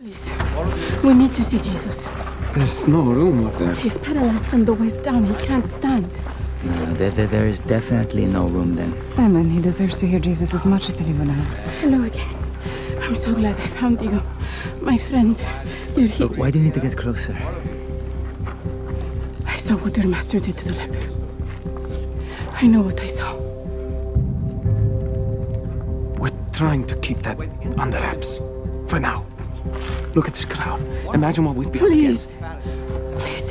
Please, 0.00 0.30
we 1.02 1.12
need 1.12 1.34
to 1.34 1.42
see 1.42 1.58
Jesus. 1.58 2.08
There's 2.54 2.86
no 2.86 3.02
room 3.02 3.44
up 3.48 3.54
there. 3.54 3.74
He's 3.74 3.98
paralyzed 3.98 4.46
from 4.46 4.64
the 4.64 4.72
waist 4.72 5.02
down. 5.02 5.24
He 5.24 5.34
can't 5.44 5.68
stand. 5.68 6.08
No, 6.62 6.94
there, 6.94 7.10
there, 7.10 7.26
there 7.26 7.48
is 7.48 7.60
definitely 7.62 8.26
no 8.26 8.46
room 8.46 8.76
then. 8.76 8.94
Simon, 9.04 9.50
he 9.50 9.60
deserves 9.60 9.98
to 9.98 10.06
hear 10.06 10.20
Jesus 10.20 10.54
as 10.54 10.64
much 10.64 10.88
as 10.88 11.00
anyone 11.00 11.30
else. 11.30 11.76
Hello 11.78 12.04
again. 12.04 12.32
I'm 13.02 13.16
so 13.16 13.34
glad 13.34 13.56
I 13.56 13.66
found 13.66 14.00
you. 14.00 14.22
My 14.80 14.96
friend, 14.96 15.36
you're 15.96 16.06
here. 16.06 16.28
Look, 16.28 16.38
why 16.38 16.52
do 16.52 16.60
you 16.60 16.66
need 16.66 16.74
to 16.74 16.80
get 16.80 16.96
closer? 16.96 17.36
I 19.46 19.56
saw 19.56 19.74
what 19.78 19.96
your 19.96 20.06
master 20.06 20.38
did 20.38 20.56
to 20.58 20.64
the 20.68 20.74
leper. 20.74 21.08
I 22.52 22.68
know 22.68 22.82
what 22.82 23.00
I 23.00 23.08
saw. 23.08 23.34
We're 26.20 26.30
trying 26.52 26.86
to 26.86 26.94
keep 27.00 27.22
that 27.22 27.36
under 27.76 27.98
wraps. 27.98 28.38
For 28.86 29.00
now. 29.00 29.27
Look 30.14 30.28
at 30.28 30.34
this 30.34 30.44
crowd. 30.44 30.80
Imagine 31.14 31.44
what 31.44 31.54
we'd 31.56 31.70
be 31.72 31.80
up 31.80 31.86
Please. 31.86 32.34
against. 32.34 32.38
Please, 33.18 33.50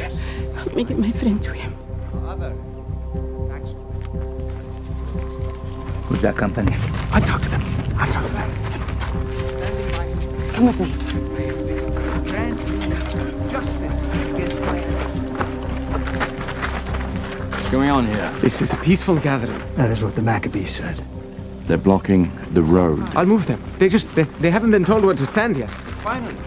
help 0.55 0.73
me 0.73 0.84
get 0.84 0.98
my 0.98 1.09
friend 1.09 1.41
to 1.41 1.53
him. 1.53 1.71
Who's 6.08 6.22
that 6.22 6.35
company? 6.38 6.75
I'll 7.11 7.22
talk 7.22 7.41
to 7.41 7.49
them. 7.49 7.61
I'll 7.98 8.08
talk 8.08 8.25
to 8.25 8.34
them. 8.34 8.52
Come 10.53 10.66
with 10.67 10.80
me. 10.80 10.88
What's 17.52 17.70
going 17.70 17.89
on 17.89 18.05
here? 18.08 18.31
This 18.39 18.61
is 18.61 18.72
a 18.73 18.77
peaceful 18.77 19.17
gathering. 19.17 19.61
That 19.75 19.91
is 19.91 20.02
what 20.02 20.16
the 20.16 20.22
Maccabees 20.22 20.72
said. 20.75 21.03
They're 21.67 21.77
blocking 21.77 22.31
the 22.52 22.61
road. 22.61 23.03
I'll 23.16 23.25
move 23.25 23.45
them. 23.45 23.61
They 23.77 23.89
just, 23.89 24.16
they, 24.16 24.23
they 24.23 24.49
haven't 24.49 24.72
been 24.72 24.86
told 24.86 25.03
where 25.03 25.13
to 25.13 25.25
stand 25.25 25.58
yet. 25.58 25.70
Finally, 26.07 26.38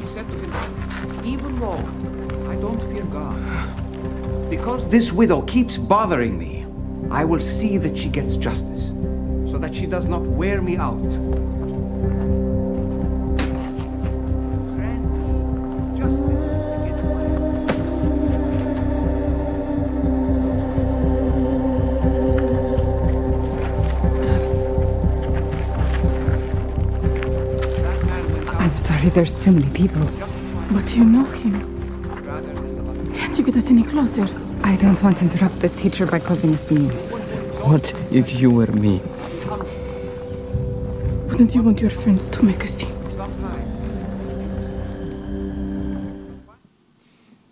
he 0.00 0.06
said 0.06 0.26
to 0.26 0.38
himself, 0.38 1.26
Even 1.26 1.60
though 1.60 1.76
I 2.50 2.54
don't 2.54 2.80
fear 2.90 3.04
God, 3.04 4.48
because 4.48 4.88
this 4.88 5.12
widow 5.12 5.42
keeps 5.42 5.76
bothering 5.76 6.38
me, 6.38 6.64
I 7.10 7.22
will 7.22 7.38
see 7.38 7.76
that 7.76 7.98
she 7.98 8.08
gets 8.08 8.36
justice, 8.36 8.94
so 9.52 9.58
that 9.58 9.74
she 9.74 9.84
does 9.84 10.08
not 10.08 10.22
wear 10.22 10.62
me 10.62 10.78
out. 10.78 11.12
There's 29.16 29.38
too 29.38 29.50
many 29.50 29.70
people. 29.70 30.04
But 30.70 30.94
you 30.94 31.02
know 31.02 31.24
him. 31.24 31.54
rather 32.22 32.52
than 32.52 33.06
the 33.06 33.12
Can't 33.14 33.38
you 33.38 33.44
get 33.44 33.56
us 33.56 33.70
any 33.70 33.82
closer? 33.82 34.26
I 34.62 34.76
don't 34.76 35.02
want 35.02 35.16
to 35.18 35.24
interrupt 35.24 35.58
the 35.60 35.70
teacher 35.70 36.04
by 36.04 36.18
causing 36.18 36.52
a 36.52 36.58
scene. 36.58 36.90
What 37.64 37.94
if 38.12 38.38
you 38.38 38.50
were 38.50 38.66
me? 38.66 39.00
Wouldn't 41.28 41.54
you 41.54 41.62
want 41.62 41.80
your 41.80 41.88
friends 41.88 42.26
to 42.26 42.44
make 42.44 42.62
a 42.62 42.68
scene? 42.68 42.92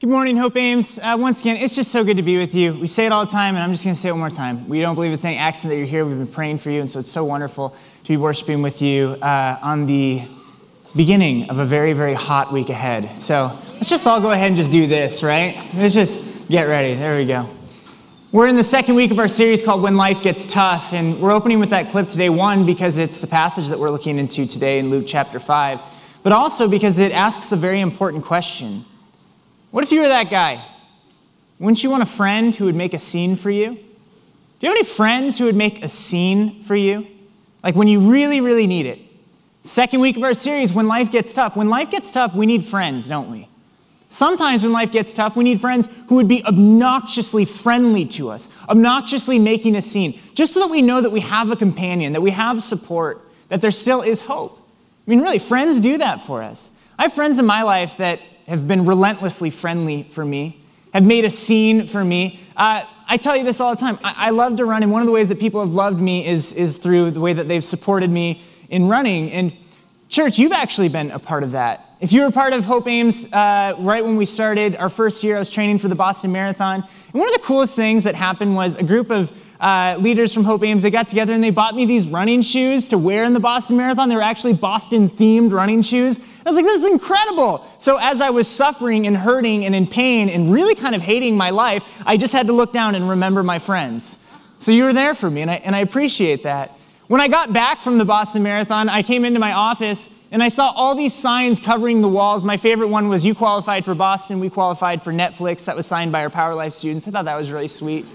Good 0.01 0.11
morning, 0.11 0.37
Hope 0.37 0.57
Ames. 0.59 0.98
Uh, 0.98 1.17
once 1.19 1.41
again, 1.41 1.57
it's 1.57 1.75
just 1.75 1.91
so 1.91 2.05
good 2.05 2.19
to 2.19 2.23
be 2.23 2.37
with 2.37 2.55
you. 2.55 2.75
We 2.75 2.89
say 2.89 3.07
it 3.07 3.12
all 3.12 3.25
the 3.25 3.33
time, 3.33 3.55
and 3.55 3.65
I'm 3.65 3.73
just 3.73 3.85
going 3.85 3.97
to 3.97 4.01
say 4.03 4.11
it 4.11 4.12
one 4.12 4.20
more 4.20 4.29
time. 4.29 4.69
We 4.69 4.83
don't 4.83 4.97
believe 4.97 5.15
it's 5.15 5.25
any 5.25 5.39
accident 5.39 5.70
that 5.70 5.79
you're 5.79 5.87
here. 5.87 6.05
We've 6.05 6.19
been 6.19 6.27
praying 6.27 6.59
for 6.59 6.70
you, 6.70 6.81
and 6.81 6.91
so 6.91 6.98
it's 6.98 7.11
so 7.11 7.25
wonderful 7.25 7.70
to 8.03 8.09
be 8.09 8.19
worshiping 8.19 8.61
with 8.61 8.83
you 8.83 9.17
uh, 9.23 9.59
on 9.62 9.87
the 9.87 10.20
beginning 10.97 11.50
of 11.50 11.59
a 11.59 11.64
very, 11.64 11.92
very 11.92 12.14
hot 12.14 12.53
week 12.53 12.69
ahead. 12.69 13.19
So 13.19 13.59
let's 13.75 13.89
just 13.89 14.06
all 14.06 14.20
go 14.20 14.31
ahead 14.31 14.48
and 14.48 14.56
just 14.56 14.70
do 14.70 14.87
this, 14.87 15.23
right? 15.23 15.69
Let's 15.75 15.95
just 15.95 16.48
get 16.48 16.64
ready. 16.64 16.95
There 16.95 17.17
we 17.17 17.27
go. 17.27 17.48
We're 18.31 18.48
in 18.48 18.56
the 18.56 18.64
second 18.64 18.95
week 18.95 19.11
of 19.11 19.19
our 19.19 19.28
series 19.28 19.62
called 19.62 19.83
When 19.83 19.96
Life 19.96 20.23
Gets 20.23 20.46
Tough, 20.46 20.92
and 20.92 21.20
we're 21.20 21.30
opening 21.30 21.61
with 21.61 21.70
that 21.70 21.92
clip 21.92 22.08
today, 22.08 22.29
one, 22.29 22.67
because 22.67 22.98
it's 22.98 23.19
the 23.19 23.29
passage 23.29 23.69
that 23.69 23.79
we're 23.79 23.91
looking 23.91 24.19
into 24.19 24.45
today 24.46 24.80
in 24.80 24.91
Luke 24.91 25.05
chapter 25.07 25.39
5, 25.39 25.80
but 26.24 26.33
also 26.33 26.69
because 26.69 26.98
it 26.98 27.13
asks 27.13 27.52
a 27.52 27.57
very 27.57 27.80
important 27.80 28.24
question. 28.24 28.85
What 29.70 29.85
if 29.85 29.92
you 29.92 30.01
were 30.01 30.08
that 30.08 30.30
guy? 30.30 30.64
Wouldn't 31.61 31.85
you 31.85 31.90
want 31.90 32.02
a 32.02 32.07
friend 32.07 32.55
who 32.55 32.64
would 32.64 32.74
make 32.74 32.92
a 32.92 32.98
scene 32.98 33.36
for 33.36 33.51
you? 33.51 33.74
Do 33.74 34.67
you 34.67 34.69
have 34.69 34.77
any 34.77 34.85
friends 34.85 35.39
who 35.39 35.45
would 35.45 35.57
make 35.57 35.85
a 35.85 35.89
scene 35.89 36.63
for 36.63 36.74
you? 36.74 37.07
Like 37.63 37.77
when 37.77 37.86
you 37.89 38.01
really, 38.01 38.40
really 38.40 38.67
need 38.67 38.86
it. 38.86 39.01
Second 39.67 40.01
week 40.01 40.19
of 40.19 40.23
our 40.23 40.35
series, 40.35 40.75
When 40.75 40.86
Life 40.89 41.11
Gets 41.11 41.33
Tough. 41.33 41.57
When 41.57 41.70
life 41.70 41.91
gets 41.91 42.11
tough, 42.11 42.35
we 42.35 42.45
need 42.45 42.67
friends, 42.67 43.08
don't 43.08 43.30
we? 43.30 43.48
Sometimes 44.11 44.63
when 44.63 44.73
life 44.73 44.92
gets 44.92 45.14
tough, 45.14 45.36
we 45.36 45.42
need 45.42 45.58
friends 45.58 45.89
who 46.08 46.17
would 46.17 46.29
be 46.29 46.45
obnoxiously 46.45 47.47
friendly 47.47 48.05
to 48.05 48.29
us, 48.29 48.51
obnoxiously 48.69 49.39
making 49.39 49.75
a 49.75 49.80
scene, 49.80 50.20
just 50.35 50.52
so 50.52 50.61
that 50.61 50.69
we 50.69 50.83
know 50.83 51.01
that 51.01 51.11
we 51.11 51.20
have 51.20 51.51
a 51.51 51.57
companion, 51.57 52.13
that 52.13 52.20
we 52.20 52.30
have 52.30 52.63
support, 52.63 53.27
that 53.48 53.63
there 53.63 53.70
still 53.70 54.02
is 54.02 54.20
hope. 54.20 54.61
I 55.07 55.11
mean, 55.11 55.23
really, 55.23 55.39
friends 55.39 55.81
do 55.81 55.96
that 55.96 56.20
for 56.27 56.42
us. 56.42 56.69
I 56.98 57.05
have 57.05 57.14
friends 57.14 57.39
in 57.39 57.46
my 57.46 57.63
life 57.63 57.96
that 57.96 58.20
have 58.46 58.69
been 58.69 58.85
relentlessly 58.85 59.48
friendly 59.48 60.02
for 60.02 60.27
me, 60.27 60.61
have 60.92 61.05
made 61.05 61.25
a 61.25 61.31
scene 61.31 61.86
for 61.86 62.05
me. 62.05 62.39
Uh, 62.55 62.85
I 63.08 63.17
tell 63.17 63.35
you 63.35 63.45
this 63.45 63.61
all 63.61 63.75
the 63.75 63.81
time. 63.81 63.98
I, 64.05 64.27
I 64.27 64.31
love 64.31 64.57
to 64.57 64.67
run, 64.67 64.83
and 64.83 64.92
one 64.92 65.01
of 65.01 65.07
the 65.07 65.13
ways 65.13 65.31
that 65.31 65.41
people 65.41 65.61
have 65.61 65.73
loved 65.73 66.01
me 66.01 66.27
is, 66.27 66.52
is 66.52 66.77
through 66.77 67.13
the 67.13 67.20
way 67.20 67.33
that 67.33 67.48
they've 67.48 67.64
supported 67.64 68.11
me 68.11 68.42
in 68.74 68.89
running. 68.89 69.30
And 69.30 69.52
church, 70.08 70.36
you've 70.36 70.52
actually 70.52 70.89
been 70.89 71.12
a 71.12 71.18
part 71.20 71.45
of 71.45 71.52
that. 71.52 71.86
If 72.01 72.12
you 72.12 72.23
were 72.23 72.30
part 72.33 72.52
of 72.52 72.64
Hope 72.64 72.89
Ames 72.89 73.33
uh, 73.33 73.77
right 73.79 74.05
when 74.05 74.17
we 74.17 74.24
started 74.24 74.74
our 74.77 74.89
first 74.89 75.23
year, 75.23 75.36
I 75.36 75.39
was 75.39 75.48
training 75.48 75.79
for 75.79 75.86
the 75.86 75.95
Boston 75.95 76.33
Marathon. 76.33 76.83
And 76.83 77.14
one 77.14 77.29
of 77.29 77.34
the 77.34 77.40
coolest 77.40 77.77
things 77.77 78.02
that 78.02 78.17
happened 78.17 78.57
was 78.57 78.74
a 78.74 78.83
group 78.83 79.11
of 79.11 79.33
uh, 79.61 79.96
leaders 80.01 80.34
from 80.34 80.42
Hope 80.42 80.64
Ames, 80.64 80.83
they 80.83 80.90
got 80.90 81.08
together 81.08 81.33
and 81.33 81.42
they 81.42 81.51
bought 81.51 81.77
me 81.77 81.86
these 81.86 82.07
running 82.07 82.42
shoes 82.42 82.89
to 82.89 82.98
wear 82.98 83.23
in 83.24 83.33
the 83.33 83.40
Boston 83.40 83.77
Marathon. 83.77 84.08
They 84.08 84.17
were 84.17 84.23
actually 84.23 84.55
Boston 84.55 85.08
themed 85.08 85.52
running 85.52 85.80
shoes. 85.80 86.18
I 86.18 86.51
was 86.51 86.57
like, 86.57 86.64
this 86.64 86.83
is 86.83 86.92
incredible. 86.92 87.64
So 87.79 87.96
as 87.98 88.20
I 88.20 88.30
was 88.30 88.48
suffering 88.48 89.07
and 89.07 89.17
hurting 89.17 89.64
and 89.64 89.74
in 89.74 89.86
pain 89.86 90.29
and 90.29 90.52
really 90.52 90.74
kind 90.74 90.96
of 90.96 91.01
hating 91.01 91.36
my 91.36 91.51
life, 91.51 91.84
I 92.05 92.17
just 92.17 92.33
had 92.33 92.48
to 92.48 92.52
look 92.52 92.73
down 92.73 92.96
and 92.96 93.08
remember 93.08 93.45
my 93.45 93.61
friends. 93.61 94.18
So 94.58 94.73
you 94.73 94.83
were 94.83 94.92
there 94.92 95.14
for 95.14 95.30
me, 95.30 95.42
and 95.42 95.51
I, 95.51 95.55
and 95.55 95.77
I 95.77 95.79
appreciate 95.79 96.42
that. 96.42 96.77
When 97.07 97.20
I 97.20 97.29
got 97.29 97.53
back 97.53 97.83
from 97.83 97.98
the 97.98 98.05
Boston 98.07 98.42
Marathon, 98.42 98.89
I 98.89 99.03
came 99.03 99.27
into 99.27 99.39
my 99.39 99.53
office 99.53 100.09
and 100.31 100.42
I 100.42 100.48
saw 100.48 100.73
all 100.75 100.95
these 100.95 101.13
signs 101.13 101.61
covering 101.61 102.01
the 102.01 102.09
walls. 102.09 102.45
My 102.45 102.57
favorite 102.57 102.89
one 102.89 103.09
was 103.09 103.27
You 103.27 103.35
qualified 103.35 103.85
for 103.85 103.95
Boston, 103.95 104.41
we 104.41 104.48
qualified 104.48 105.03
for 105.03 105.13
Netflix. 105.13 105.67
That 105.67 105.77
was 105.77 105.87
signed 105.87 106.13
by 106.13 106.23
our 106.23 106.31
Power 106.31 106.55
Life 106.55 106.73
students. 106.73 107.07
I 107.07 107.11
thought 107.11 107.27
that 107.27 107.37
was 107.37 107.53
really 107.53 107.69
sweet. 107.69 108.07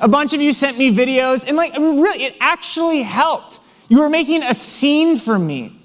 A 0.00 0.06
bunch 0.06 0.34
of 0.34 0.40
you 0.40 0.52
sent 0.52 0.78
me 0.78 0.94
videos, 0.94 1.48
and 1.48 1.56
like, 1.56 1.74
I 1.74 1.78
mean, 1.78 2.00
really, 2.00 2.22
it 2.22 2.36
actually 2.38 3.02
helped. 3.02 3.58
You 3.88 3.98
were 3.98 4.10
making 4.10 4.44
a 4.44 4.54
scene 4.54 5.16
for 5.16 5.36
me. 5.36 5.76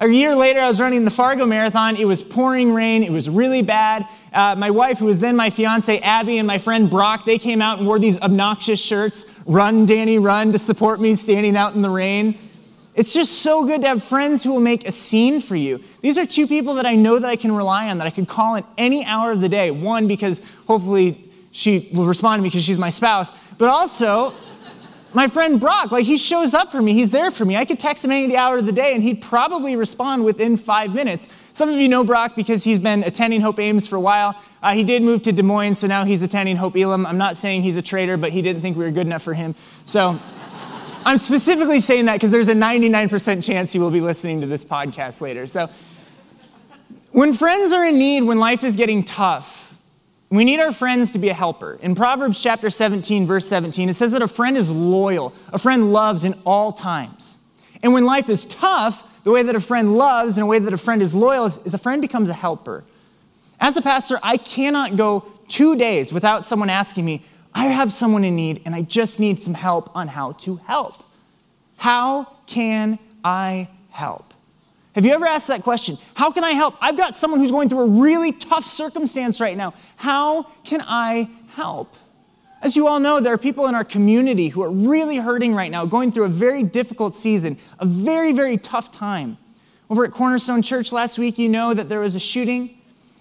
A 0.00 0.08
year 0.08 0.34
later, 0.34 0.60
I 0.60 0.68
was 0.68 0.80
running 0.80 1.04
the 1.04 1.10
Fargo 1.12 1.46
Marathon. 1.46 1.94
It 1.94 2.06
was 2.06 2.24
pouring 2.24 2.72
rain. 2.72 3.04
It 3.04 3.12
was 3.12 3.30
really 3.30 3.62
bad. 3.62 4.08
Uh, 4.32 4.54
my 4.56 4.70
wife, 4.70 4.98
who 4.98 5.06
was 5.06 5.18
then 5.18 5.36
my 5.36 5.50
fiance, 5.50 5.98
Abby, 6.00 6.38
and 6.38 6.46
my 6.46 6.58
friend 6.58 6.90
Brock, 6.90 7.24
they 7.24 7.38
came 7.38 7.62
out 7.62 7.78
and 7.78 7.86
wore 7.86 7.98
these 7.98 8.20
obnoxious 8.20 8.80
shirts, 8.80 9.26
Run, 9.46 9.86
Danny, 9.86 10.18
Run, 10.18 10.52
to 10.52 10.58
support 10.58 11.00
me 11.00 11.14
standing 11.14 11.56
out 11.56 11.74
in 11.74 11.82
the 11.82 11.90
rain. 11.90 12.38
It's 12.94 13.12
just 13.12 13.42
so 13.42 13.64
good 13.64 13.82
to 13.82 13.88
have 13.88 14.02
friends 14.02 14.42
who 14.42 14.50
will 14.50 14.60
make 14.60 14.86
a 14.86 14.92
scene 14.92 15.40
for 15.40 15.54
you. 15.54 15.80
These 16.02 16.18
are 16.18 16.26
two 16.26 16.48
people 16.48 16.74
that 16.74 16.84
I 16.84 16.96
know 16.96 17.18
that 17.18 17.30
I 17.30 17.36
can 17.36 17.52
rely 17.52 17.88
on, 17.88 17.98
that 17.98 18.06
I 18.08 18.10
can 18.10 18.26
call 18.26 18.56
at 18.56 18.64
any 18.76 19.04
hour 19.04 19.30
of 19.30 19.40
the 19.40 19.48
day. 19.48 19.70
One, 19.70 20.08
because 20.08 20.42
hopefully 20.66 21.30
she 21.52 21.88
will 21.94 22.06
respond 22.06 22.40
to 22.40 22.42
me 22.42 22.48
because 22.48 22.64
she's 22.64 22.78
my 22.78 22.90
spouse, 22.90 23.30
but 23.56 23.68
also 23.68 24.34
my 25.14 25.26
friend 25.26 25.58
Brock, 25.58 25.90
like 25.90 26.04
he 26.04 26.16
shows 26.16 26.52
up 26.52 26.70
for 26.70 26.82
me, 26.82 26.92
he's 26.92 27.10
there 27.10 27.30
for 27.30 27.44
me. 27.44 27.56
I 27.56 27.64
could 27.64 27.80
text 27.80 28.04
him 28.04 28.10
any 28.10 28.26
the 28.26 28.36
hour 28.36 28.58
of 28.58 28.66
the 28.66 28.72
day 28.72 28.92
and 28.92 29.02
he'd 29.02 29.22
probably 29.22 29.74
respond 29.74 30.24
within 30.24 30.56
five 30.56 30.94
minutes. 30.94 31.28
Some 31.54 31.68
of 31.68 31.76
you 31.76 31.88
know 31.88 32.04
Brock 32.04 32.36
because 32.36 32.64
he's 32.64 32.78
been 32.78 33.02
attending 33.02 33.40
Hope 33.40 33.58
Ames 33.58 33.88
for 33.88 33.96
a 33.96 34.00
while. 34.00 34.40
Uh, 34.62 34.74
he 34.74 34.84
did 34.84 35.02
move 35.02 35.22
to 35.22 35.32
Des 35.32 35.42
Moines, 35.42 35.76
so 35.76 35.86
now 35.86 36.04
he's 36.04 36.22
attending 36.22 36.56
Hope 36.56 36.76
Elam. 36.76 37.06
I'm 37.06 37.18
not 37.18 37.36
saying 37.36 37.62
he's 37.62 37.76
a 37.76 37.82
traitor, 37.82 38.16
but 38.16 38.32
he 38.32 38.42
didn't 38.42 38.60
think 38.60 38.76
we 38.76 38.84
were 38.84 38.90
good 38.90 39.06
enough 39.06 39.22
for 39.22 39.34
him. 39.34 39.54
So 39.86 40.18
I'm 41.06 41.18
specifically 41.18 41.80
saying 41.80 42.04
that 42.06 42.14
because 42.14 42.30
there's 42.30 42.48
a 42.48 42.54
99% 42.54 43.44
chance 43.44 43.72
he 43.72 43.78
will 43.78 43.90
be 43.90 44.02
listening 44.02 44.42
to 44.42 44.46
this 44.46 44.64
podcast 44.64 45.22
later. 45.22 45.46
So 45.46 45.70
when 47.12 47.32
friends 47.32 47.72
are 47.72 47.86
in 47.86 47.98
need, 47.98 48.24
when 48.24 48.38
life 48.38 48.62
is 48.62 48.76
getting 48.76 49.04
tough, 49.04 49.67
we 50.30 50.44
need 50.44 50.60
our 50.60 50.72
friends 50.72 51.12
to 51.12 51.18
be 51.18 51.30
a 51.30 51.34
helper. 51.34 51.78
In 51.80 51.94
Proverbs 51.94 52.42
chapter 52.42 52.68
17, 52.68 53.26
verse 53.26 53.46
17, 53.48 53.88
it 53.88 53.94
says 53.94 54.12
that 54.12 54.22
a 54.22 54.28
friend 54.28 54.56
is 54.56 54.70
loyal, 54.70 55.32
a 55.52 55.58
friend 55.58 55.92
loves 55.92 56.24
in 56.24 56.34
all 56.44 56.72
times. 56.72 57.38
And 57.82 57.92
when 57.92 58.04
life 58.04 58.28
is 58.28 58.44
tough, 58.44 59.04
the 59.24 59.30
way 59.30 59.42
that 59.42 59.54
a 59.54 59.60
friend 59.60 59.96
loves 59.96 60.36
and 60.36 60.42
the 60.42 60.46
way 60.46 60.58
that 60.58 60.72
a 60.72 60.78
friend 60.78 61.02
is 61.02 61.14
loyal 61.14 61.46
is, 61.46 61.58
is 61.64 61.74
a 61.74 61.78
friend 61.78 62.02
becomes 62.02 62.28
a 62.28 62.34
helper. 62.34 62.84
As 63.60 63.76
a 63.76 63.82
pastor, 63.82 64.18
I 64.22 64.36
cannot 64.36 64.96
go 64.96 65.24
two 65.48 65.76
days 65.76 66.12
without 66.12 66.44
someone 66.44 66.70
asking 66.70 67.04
me, 67.04 67.22
I 67.54 67.66
have 67.66 67.92
someone 67.92 68.24
in 68.24 68.36
need 68.36 68.62
and 68.66 68.74
I 68.74 68.82
just 68.82 69.18
need 69.18 69.40
some 69.40 69.54
help 69.54 69.94
on 69.96 70.08
how 70.08 70.32
to 70.32 70.56
help. 70.56 71.02
How 71.76 72.36
can 72.46 72.98
I 73.24 73.68
help? 73.90 74.27
Have 74.98 75.06
you 75.06 75.12
ever 75.12 75.26
asked 75.26 75.46
that 75.46 75.62
question? 75.62 75.96
How 76.14 76.32
can 76.32 76.42
I 76.42 76.54
help? 76.54 76.74
I've 76.80 76.96
got 76.96 77.14
someone 77.14 77.38
who's 77.38 77.52
going 77.52 77.68
through 77.68 77.82
a 77.82 77.86
really 77.86 78.32
tough 78.32 78.64
circumstance 78.64 79.40
right 79.40 79.56
now. 79.56 79.74
How 79.94 80.42
can 80.64 80.80
I 80.84 81.30
help? 81.50 81.94
As 82.62 82.74
you 82.74 82.88
all 82.88 82.98
know, 82.98 83.20
there 83.20 83.32
are 83.32 83.38
people 83.38 83.68
in 83.68 83.76
our 83.76 83.84
community 83.84 84.48
who 84.48 84.60
are 84.60 84.70
really 84.72 85.18
hurting 85.18 85.54
right 85.54 85.70
now, 85.70 85.86
going 85.86 86.10
through 86.10 86.24
a 86.24 86.28
very 86.28 86.64
difficult 86.64 87.14
season, 87.14 87.58
a 87.78 87.86
very, 87.86 88.32
very 88.32 88.58
tough 88.58 88.90
time. 88.90 89.38
Over 89.88 90.04
at 90.04 90.10
Cornerstone 90.10 90.62
Church 90.62 90.90
last 90.90 91.16
week, 91.16 91.38
you 91.38 91.48
know 91.48 91.74
that 91.74 91.88
there 91.88 92.00
was 92.00 92.16
a 92.16 92.20
shooting. 92.20 92.76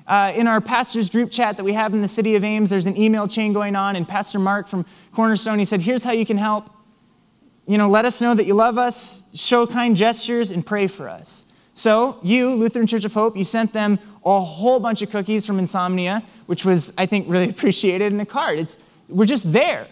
Uh, 0.07 0.33
in 0.35 0.47
our 0.47 0.59
pastor's 0.59 1.11
group 1.11 1.29
chat 1.29 1.57
that 1.57 1.63
we 1.63 1.73
have 1.73 1.93
in 1.93 2.01
the 2.01 2.07
city 2.07 2.33
of 2.33 2.43
Ames, 2.43 2.71
there's 2.71 2.87
an 2.87 2.97
email 2.97 3.27
chain 3.27 3.53
going 3.53 3.75
on, 3.75 3.95
and 3.95 4.07
Pastor 4.07 4.39
Mark 4.39 4.67
from 4.67 4.83
Cornerstone, 5.11 5.59
he 5.59 5.65
said, 5.65 5.83
Here's 5.83 6.03
how 6.03 6.11
you 6.11 6.25
can 6.25 6.37
help. 6.37 6.71
You 7.67 7.77
know, 7.77 7.87
let 7.87 8.05
us 8.05 8.19
know 8.19 8.33
that 8.33 8.47
you 8.47 8.55
love 8.55 8.79
us, 8.79 9.29
show 9.35 9.67
kind 9.67 9.95
gestures, 9.95 10.49
and 10.49 10.65
pray 10.65 10.87
for 10.87 11.07
us. 11.07 11.43
So, 11.77 12.17
you, 12.23 12.55
Lutheran 12.55 12.87
Church 12.87 13.05
of 13.05 13.13
Hope, 13.13 13.37
you 13.37 13.43
sent 13.43 13.71
them 13.71 13.99
a 14.25 14.41
whole 14.41 14.79
bunch 14.79 15.03
of 15.03 15.11
cookies 15.11 15.45
from 15.45 15.59
Insomnia, 15.59 16.23
which 16.47 16.65
was, 16.65 16.91
I 16.97 17.05
think, 17.05 17.29
really 17.29 17.49
appreciated 17.51 18.11
in 18.11 18.19
a 18.19 18.25
card. 18.25 18.57
It's, 18.57 18.79
we're 19.07 19.25
just 19.25 19.53
there. 19.53 19.85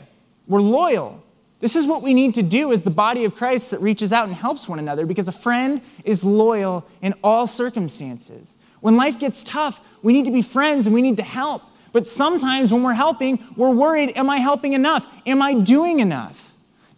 We're 0.48 0.62
loyal. 0.62 1.24
This 1.60 1.76
is 1.76 1.86
what 1.86 2.02
we 2.02 2.16
need 2.16 2.34
to 2.36 2.42
do 2.42 2.74
as 2.74 2.82
the 2.82 2.90
body 2.90 3.24
of 3.24 3.36
Christ 3.36 3.70
that 3.70 3.82
reaches 3.82 4.12
out 4.12 4.28
and 4.28 4.36
helps 4.36 4.68
one 4.68 4.80
another 4.80 5.06
because 5.06 5.28
a 5.28 5.32
friend 5.32 5.80
is 6.04 6.24
loyal 6.24 6.88
in 7.04 7.14
all 7.24 7.46
circumstances. 7.46 8.58
When 8.80 8.98
life 8.98 9.20
gets 9.20 9.44
tough, 9.44 9.80
we 10.02 10.12
need 10.12 10.26
to 10.26 10.32
be 10.32 10.42
friends 10.42 10.88
and 10.88 10.94
we 10.96 11.04
need 11.04 11.18
to 11.18 11.24
help. 11.24 11.62
But 11.94 12.08
sometimes 12.08 12.74
when 12.74 12.82
we're 12.82 12.94
helping, 12.94 13.44
we're 13.56 13.70
worried 13.70 14.18
Am 14.18 14.28
I 14.28 14.38
helping 14.38 14.74
enough? 14.74 15.06
Am 15.28 15.40
I 15.40 15.54
doing 15.54 16.00
enough? 16.00 16.45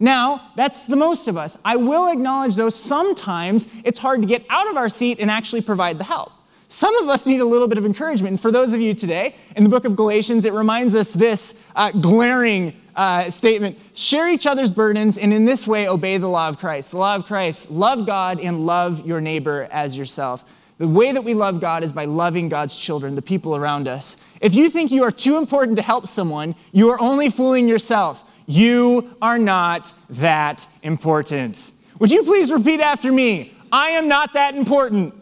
Now, 0.00 0.52
that's 0.54 0.86
the 0.86 0.96
most 0.96 1.26
of 1.26 1.36
us. 1.36 1.58
I 1.64 1.76
will 1.76 2.08
acknowledge, 2.08 2.54
though, 2.54 2.68
sometimes 2.68 3.66
it's 3.84 3.98
hard 3.98 4.20
to 4.22 4.28
get 4.28 4.44
out 4.48 4.68
of 4.70 4.76
our 4.76 4.88
seat 4.88 5.18
and 5.18 5.30
actually 5.30 5.62
provide 5.62 5.98
the 5.98 6.04
help. 6.04 6.32
Some 6.68 6.94
of 6.96 7.08
us 7.08 7.24
need 7.26 7.40
a 7.40 7.44
little 7.44 7.66
bit 7.66 7.78
of 7.78 7.86
encouragement. 7.86 8.32
And 8.32 8.40
for 8.40 8.50
those 8.52 8.74
of 8.74 8.80
you 8.80 8.94
today, 8.94 9.34
in 9.56 9.64
the 9.64 9.70
book 9.70 9.86
of 9.86 9.96
Galatians, 9.96 10.44
it 10.44 10.52
reminds 10.52 10.94
us 10.94 11.10
this 11.10 11.54
uh, 11.74 11.90
glaring 11.92 12.74
uh, 12.94 13.30
statement 13.30 13.78
share 13.94 14.28
each 14.30 14.46
other's 14.46 14.70
burdens, 14.70 15.18
and 15.18 15.32
in 15.32 15.44
this 15.44 15.66
way, 15.66 15.88
obey 15.88 16.18
the 16.18 16.28
law 16.28 16.48
of 16.48 16.58
Christ. 16.58 16.90
The 16.90 16.98
law 16.98 17.14
of 17.14 17.26
Christ 17.26 17.70
love 17.70 18.06
God 18.06 18.38
and 18.38 18.66
love 18.66 19.06
your 19.06 19.20
neighbor 19.20 19.68
as 19.70 19.96
yourself. 19.96 20.44
The 20.78 20.88
way 20.88 21.10
that 21.10 21.24
we 21.24 21.34
love 21.34 21.60
God 21.60 21.82
is 21.82 21.92
by 21.92 22.04
loving 22.04 22.48
God's 22.48 22.76
children, 22.76 23.14
the 23.14 23.22
people 23.22 23.56
around 23.56 23.88
us. 23.88 24.16
If 24.40 24.54
you 24.54 24.68
think 24.68 24.90
you 24.90 25.02
are 25.04 25.10
too 25.10 25.38
important 25.38 25.76
to 25.76 25.82
help 25.82 26.06
someone, 26.06 26.54
you 26.72 26.90
are 26.90 27.00
only 27.00 27.30
fooling 27.30 27.66
yourself. 27.66 28.24
You 28.48 29.14
are 29.20 29.38
not 29.38 29.92
that 30.08 30.66
important. 30.82 31.70
Would 31.98 32.10
you 32.10 32.22
please 32.22 32.50
repeat 32.50 32.80
after 32.80 33.12
me? 33.12 33.52
I 33.70 33.90
am 33.90 34.08
not 34.08 34.32
that 34.32 34.56
important. 34.56 35.14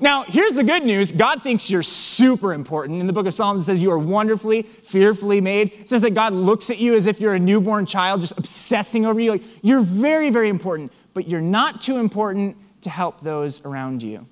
Now, 0.00 0.24
here's 0.24 0.54
the 0.54 0.64
good 0.64 0.84
news 0.84 1.12
God 1.12 1.42
thinks 1.42 1.70
you're 1.70 1.82
super 1.82 2.54
important. 2.54 3.00
In 3.00 3.06
the 3.06 3.12
book 3.12 3.26
of 3.26 3.34
Psalms, 3.34 3.62
it 3.62 3.64
says 3.66 3.82
you 3.82 3.90
are 3.90 3.98
wonderfully, 3.98 4.62
fearfully 4.62 5.40
made. 5.42 5.72
It 5.72 5.90
says 5.90 6.00
that 6.00 6.14
God 6.14 6.32
looks 6.32 6.70
at 6.70 6.78
you 6.78 6.94
as 6.94 7.04
if 7.04 7.20
you're 7.20 7.34
a 7.34 7.38
newborn 7.38 7.84
child, 7.84 8.22
just 8.22 8.38
obsessing 8.38 9.04
over 9.04 9.20
you. 9.20 9.30
Like, 9.30 9.42
you're 9.60 9.82
very, 9.82 10.30
very 10.30 10.48
important, 10.48 10.92
but 11.12 11.28
you're 11.28 11.42
not 11.42 11.82
too 11.82 11.98
important 11.98 12.56
to 12.82 12.88
help 12.88 13.20
those 13.20 13.62
around 13.66 14.02
you. 14.02 14.24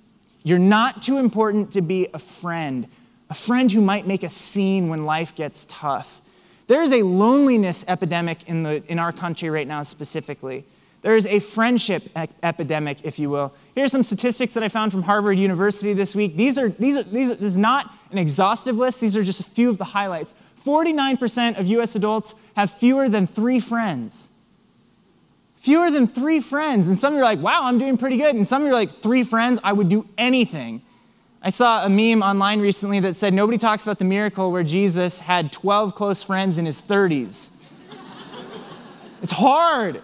You're 0.45 0.59
not 0.59 1.03
too 1.03 1.19
important 1.19 1.73
to 1.73 1.83
be 1.83 2.09
a 2.15 2.19
friend, 2.19 2.89
a 3.29 3.35
friend 3.35 3.71
who 3.71 3.83
might 3.83 4.07
make 4.07 4.23
a 4.23 4.31
scene 4.31 4.89
when 4.89 5.05
life 5.05 5.35
gets 5.35 5.67
tough. 5.69 6.23
There 6.67 6.83
is 6.83 6.93
a 6.93 7.03
loneliness 7.03 7.85
epidemic 7.89 8.49
in, 8.49 8.63
the, 8.63 8.83
in 8.89 8.99
our 8.99 9.13
country 9.13 9.51
right 9.51 9.67
now, 9.67 9.83
specifically. 9.83 10.65
There 11.03 11.17
is 11.19 11.27
a 11.27 11.39
friendship 11.39 12.05
e- 12.19 12.29
epidemic, 12.43 13.05
if 13.05 13.19
you 13.19 13.29
will. 13.29 13.53
Here's 13.75 13.93
some 13.93 14.03
statistics 14.03 14.55
that 14.55 14.63
I 14.63 14.71
found 14.71 14.91
from 14.91 15.03
Harvard 15.03 15.39
University 15.39 15.93
this 15.93 16.15
week. 16.15 16.37
These 16.37 16.57
are, 16.57 16.71
these 16.71 16.97
are, 16.97 17.03
these 17.03 17.31
are, 17.31 17.35
this 17.35 17.51
is 17.51 17.59
not 17.59 17.93
an 18.11 18.17
exhaustive 18.17 18.77
list, 18.77 19.03
these 19.03 19.15
are 19.15 19.23
just 19.23 19.41
a 19.41 19.45
few 19.45 19.69
of 19.69 19.77
the 19.77 19.85
highlights. 19.85 20.33
49% 20.65 21.59
of 21.59 21.67
US 21.67 21.95
adults 21.95 22.35
have 22.57 22.71
fewer 22.71 23.11
than 23.11 23.27
three 23.27 23.61
friends. 23.61 24.31
Fewer 25.57 25.91
than 25.91 26.09
three 26.09 26.41
friends. 26.41 26.89
And 26.89 26.99
some 26.99 27.13
of 27.13 27.19
you 27.19 27.21
are 27.21 27.25
like, 27.25 27.41
wow, 27.41 27.65
I'm 27.65 27.79
doing 27.79 27.99
pretty 27.99 28.17
good. 28.17 28.35
And 28.35 28.49
some 28.49 28.63
of 28.63 28.67
you 28.67 28.73
are 28.73 28.77
like, 28.77 28.91
three 28.91 29.25
friends, 29.25 29.61
I 29.63 29.75
would 29.75 29.91
do 29.91 30.07
anything. 30.17 30.81
I 31.47 31.51
saw 31.51 31.85
a 31.85 31.91
meme 31.91 32.23
online 32.23 32.63
recently 32.63 33.01
that 33.01 33.17
said 33.17 33.35
nobody 33.35 33.59
talks 33.59 33.83
about 33.83 33.99
the 33.99 34.07
miracle 34.07 34.51
where 34.51 34.63
Jesus 34.63 35.19
had 35.19 35.53
12 35.53 35.95
close 35.95 36.25
friends 36.25 36.57
in 36.57 36.65
his 36.65 36.81
30s. 36.81 37.51
it's 39.23 39.33
hard. 39.33 40.01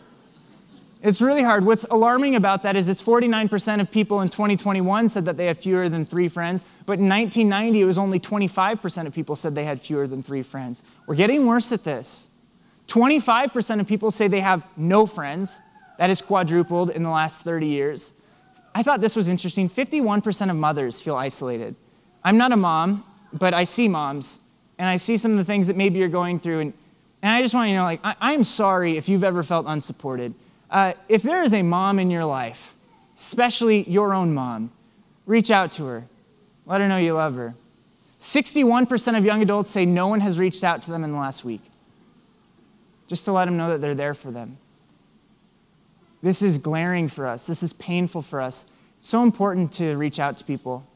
It's 1.03 1.23
really 1.23 1.43
hard. 1.43 1.65
What's 1.65 1.85
alarming 1.85 2.37
about 2.37 2.63
that 2.65 2.77
is 2.77 2.91
it's 2.91 3.03
49% 3.03 3.81
of 3.81 3.91
people 3.91 4.21
in 4.21 4.29
2021 4.29 5.09
said 5.09 5.25
that 5.25 5.39
they 5.39 5.47
have 5.47 5.57
fewer 5.57 5.89
than 5.89 6.05
three 6.05 6.29
friends, 6.29 6.63
but 6.85 6.99
in 6.99 7.09
1990 7.09 7.81
it 7.81 7.87
was 7.87 7.97
only 7.97 8.21
25% 8.21 9.07
of 9.07 9.15
people 9.15 9.35
said 9.35 9.55
they 9.55 9.65
had 9.65 9.81
fewer 9.81 10.07
than 10.07 10.23
three 10.23 10.43
friends. 10.43 10.83
We're 11.07 11.15
getting 11.15 11.47
worse 11.47 11.73
at 11.73 11.85
this. 11.85 12.29
25% 12.89 13.81
of 13.81 13.87
people 13.87 14.11
say 14.11 14.29
they 14.29 14.41
have 14.41 14.67
no 14.77 15.07
friends. 15.07 15.63
That 15.97 16.11
has 16.11 16.21
quadrupled 16.21 16.91
in 16.91 17.03
the 17.03 17.11
last 17.11 17.45
30 17.45 17.67
years. 17.67 18.13
I 18.75 18.83
thought 18.83 19.01
this 19.01 19.17
was 19.17 19.29
interesting. 19.29 19.69
51% 19.69 20.51
of 20.51 20.57
mothers 20.57 21.01
feel 21.01 21.17
isolated. 21.17 21.75
I'm 22.23 22.37
not 22.37 22.53
a 22.53 22.57
mom, 22.57 23.05
but 23.33 23.55
I 23.55 23.65
see 23.65 23.89
moms, 23.89 24.41
and 24.79 24.89
I 24.89 24.97
see 24.97 25.17
some 25.17 25.33
of 25.33 25.39
the 25.39 25.45
things 25.45 25.67
that 25.67 25.77
maybe 25.77 25.99
you're 25.99 26.09
going 26.09 26.39
through, 26.39 26.61
and, 26.61 26.73
and 27.23 27.33
I 27.33 27.43
just 27.43 27.55
want 27.55 27.69
you 27.69 27.75
to 27.75 27.81
know, 27.81 27.85
like, 27.85 28.01
I, 28.03 28.35
am 28.35 28.45
sorry 28.45 28.97
if 28.97 29.09
you've 29.09 29.25
ever 29.25 29.43
felt 29.43 29.67
unsupported. 29.69 30.35
Uh, 30.71 30.95
if 31.09 31.23
there 31.23 31.43
is 31.43 31.53
a 31.53 31.63
mom 31.63 31.99
in 31.99 32.11
your 32.11 32.25
life, 32.25 32.75
especially 33.17 33.83
your 33.89 34.15
own 34.15 34.33
mom, 34.33 34.71
reach 35.27 35.51
out 35.51 35.73
to 35.73 35.85
her. 35.87 36.07
Let 36.67 36.81
her 36.81 36.89
know 36.89 36.99
you 36.99 37.15
love 37.15 37.35
her. 37.35 37.55
61% 38.21 39.17
of 39.17 39.25
young 39.25 39.43
adults 39.43 39.71
say 39.71 39.85
no 39.85 40.09
one 40.09 40.21
has 40.21 40.39
reached 40.39 40.63
out 40.63 40.83
to 40.83 40.91
them 40.91 41.05
in 41.05 41.13
the 41.13 41.19
last 41.19 41.45
week, 41.45 41.63
just 43.09 43.25
to 43.25 43.33
let 43.33 43.47
them 43.47 43.57
know 43.57 43.71
that 43.71 43.81
they're 43.81 43.95
there 43.95 44.15
for 44.15 44.31
them. 44.31 44.59
This 46.23 46.43
is 46.43 46.59
glaring 46.59 47.09
for 47.09 47.27
us. 47.27 47.47
This 47.47 47.63
is 47.63 47.73
painful 47.73 48.23
for 48.23 48.41
us. 48.41 48.65
It's 48.99 49.09
so 49.09 49.23
important 49.23 49.73
to 49.75 49.97
reach 49.97 50.21
out 50.21 50.37
to 50.39 50.45
people, 50.45 50.87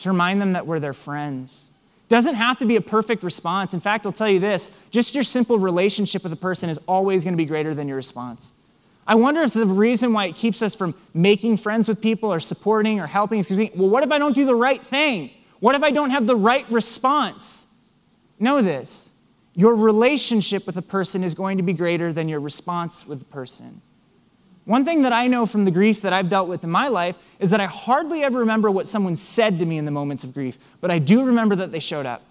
to 0.00 0.08
remind 0.08 0.40
them 0.40 0.52
that 0.54 0.66
we're 0.66 0.80
their 0.80 0.92
friends. 0.92 1.68
Doesn't 2.08 2.34
have 2.34 2.58
to 2.58 2.66
be 2.66 2.76
a 2.76 2.80
perfect 2.80 3.22
response. 3.22 3.72
In 3.72 3.80
fact, 3.80 4.04
I'll 4.04 4.12
tell 4.12 4.28
you 4.28 4.40
this 4.40 4.70
just 4.90 5.14
your 5.14 5.24
simple 5.24 5.58
relationship 5.58 6.22
with 6.22 6.32
a 6.32 6.36
person 6.36 6.68
is 6.68 6.78
always 6.86 7.24
going 7.24 7.34
to 7.34 7.38
be 7.38 7.46
greater 7.46 7.74
than 7.74 7.88
your 7.88 7.96
response. 7.96 8.52
I 9.06 9.14
wonder 9.14 9.42
if 9.42 9.52
the 9.52 9.66
reason 9.66 10.12
why 10.12 10.26
it 10.26 10.34
keeps 10.34 10.62
us 10.62 10.74
from 10.74 10.94
making 11.12 11.58
friends 11.58 11.88
with 11.88 12.00
people 12.00 12.32
or 12.32 12.40
supporting 12.40 13.00
or 13.00 13.06
helping 13.06 13.38
is 13.40 13.48
because, 13.48 13.76
well, 13.76 13.90
what 13.90 14.02
if 14.02 14.10
I 14.10 14.18
don't 14.18 14.34
do 14.34 14.46
the 14.46 14.54
right 14.54 14.80
thing? 14.80 15.30
What 15.60 15.74
if 15.74 15.82
I 15.82 15.90
don't 15.90 16.10
have 16.10 16.26
the 16.26 16.36
right 16.36 16.68
response? 16.70 17.66
Know 18.38 18.62
this 18.62 19.10
your 19.54 19.76
relationship 19.76 20.66
with 20.66 20.76
a 20.76 20.82
person 20.82 21.22
is 21.22 21.34
going 21.34 21.58
to 21.58 21.62
be 21.62 21.72
greater 21.72 22.12
than 22.12 22.28
your 22.28 22.40
response 22.40 23.06
with 23.06 23.20
the 23.20 23.24
person. 23.24 23.80
One 24.64 24.84
thing 24.84 25.02
that 25.02 25.12
I 25.12 25.26
know 25.26 25.44
from 25.44 25.64
the 25.64 25.70
grief 25.70 26.00
that 26.02 26.12
I've 26.12 26.30
dealt 26.30 26.48
with 26.48 26.64
in 26.64 26.70
my 26.70 26.88
life 26.88 27.18
is 27.38 27.50
that 27.50 27.60
I 27.60 27.66
hardly 27.66 28.22
ever 28.22 28.38
remember 28.38 28.70
what 28.70 28.88
someone 28.88 29.16
said 29.16 29.58
to 29.58 29.66
me 29.66 29.76
in 29.76 29.84
the 29.84 29.90
moments 29.90 30.24
of 30.24 30.32
grief, 30.32 30.58
but 30.80 30.90
I 30.90 30.98
do 30.98 31.24
remember 31.24 31.54
that 31.56 31.70
they 31.70 31.80
showed 31.80 32.06
up. 32.06 32.22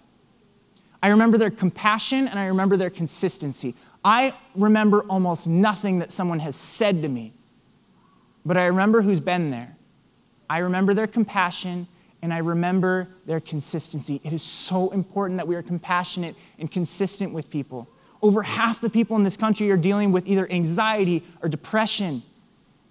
I 1.04 1.10
remember 1.10 1.38
their 1.38 1.52
compassion 1.52 2.28
and 2.28 2.40
I 2.40 2.46
remember 2.46 2.78
their 2.78 2.90
consistency. 2.90 3.75
I 4.04 4.34
remember 4.56 5.02
almost 5.04 5.48
nothing 5.48 6.00
that 6.00 6.12
someone 6.12 6.40
has 6.40 6.56
said 6.56 7.02
to 7.04 7.10
me, 7.10 7.34
but 8.46 8.58
I 8.58 8.66
remember 8.66 9.02
who's 9.02 9.20
been 9.20 9.52
there. 9.52 9.75
I 10.50 10.60
remember 10.60 10.94
their 10.94 11.08
compassion 11.08 11.88
and 12.22 12.34
I 12.34 12.38
remember 12.38 13.10
their 13.25 13.42
consistency. 13.42 14.22
It 14.24 14.34
is 14.34 14.42
so 14.42 14.90
important 14.92 15.38
that 15.38 15.48
we 15.48 15.56
are 15.56 15.62
compassionate 15.62 16.36
and 16.58 16.72
consistent 16.72 17.34
with 17.34 17.50
people. 17.50 17.88
Over 18.24 18.42
half 18.42 18.80
the 18.80 18.89
people 18.89 19.18
in 19.18 19.24
this 19.24 19.36
country 19.36 19.70
are 19.70 19.77
dealing 19.77 20.13
with 20.13 20.27
either 20.27 20.50
anxiety 20.50 21.24
or 21.42 21.50
depression. 21.50 22.24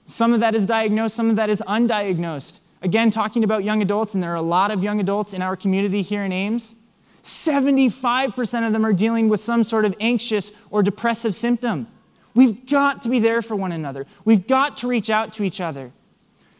Some 0.06 0.34
of 0.34 0.40
that 0.40 0.54
is 0.54 0.66
diagnosed, 0.66 1.16
some 1.16 1.30
of 1.30 1.36
that 1.36 1.48
is 1.48 1.62
undiagnosed. 1.66 2.60
Again, 2.82 3.10
talking 3.10 3.42
about 3.42 3.64
young 3.64 3.80
adults, 3.80 4.12
and 4.12 4.22
there 4.22 4.32
are 4.32 4.36
a 4.36 4.42
lot 4.42 4.70
of 4.70 4.84
young 4.84 5.00
adults 5.00 5.32
in 5.32 5.40
our 5.40 5.56
community 5.56 6.02
here 6.02 6.22
in 6.22 6.32
Ames. 6.32 6.76
75% 7.22 8.66
of 8.66 8.74
them 8.74 8.84
are 8.84 8.92
dealing 8.92 9.30
with 9.30 9.40
some 9.40 9.64
sort 9.64 9.86
of 9.86 9.96
anxious 10.00 10.52
or 10.70 10.82
depressive 10.82 11.34
symptom. 11.34 11.86
We've 12.34 12.66
got 12.68 13.00
to 13.02 13.08
be 13.08 13.18
there 13.18 13.40
for 13.40 13.56
one 13.56 13.72
another. 13.72 14.06
We've 14.26 14.46
got 14.46 14.76
to 14.78 14.88
reach 14.88 15.08
out 15.08 15.32
to 15.34 15.44
each 15.44 15.60
other. 15.60 15.92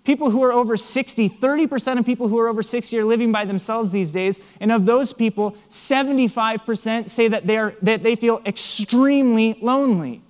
People 0.04 0.30
who 0.30 0.42
are 0.42 0.52
over 0.52 0.76
60, 0.76 1.28
30% 1.28 1.98
of 1.98 2.04
people 2.04 2.26
who 2.26 2.38
are 2.38 2.48
over 2.48 2.62
60 2.62 2.98
are 2.98 3.04
living 3.04 3.30
by 3.30 3.44
themselves 3.44 3.92
these 3.92 4.10
days. 4.10 4.40
And 4.60 4.72
of 4.72 4.84
those 4.84 5.12
people, 5.12 5.56
75% 5.68 7.08
say 7.08 7.28
that, 7.28 7.46
they 7.46 7.56
are, 7.56 7.74
that 7.82 8.02
they 8.02 8.16
feel 8.16 8.42
extremely 8.44 9.56
lonely. 9.60 10.22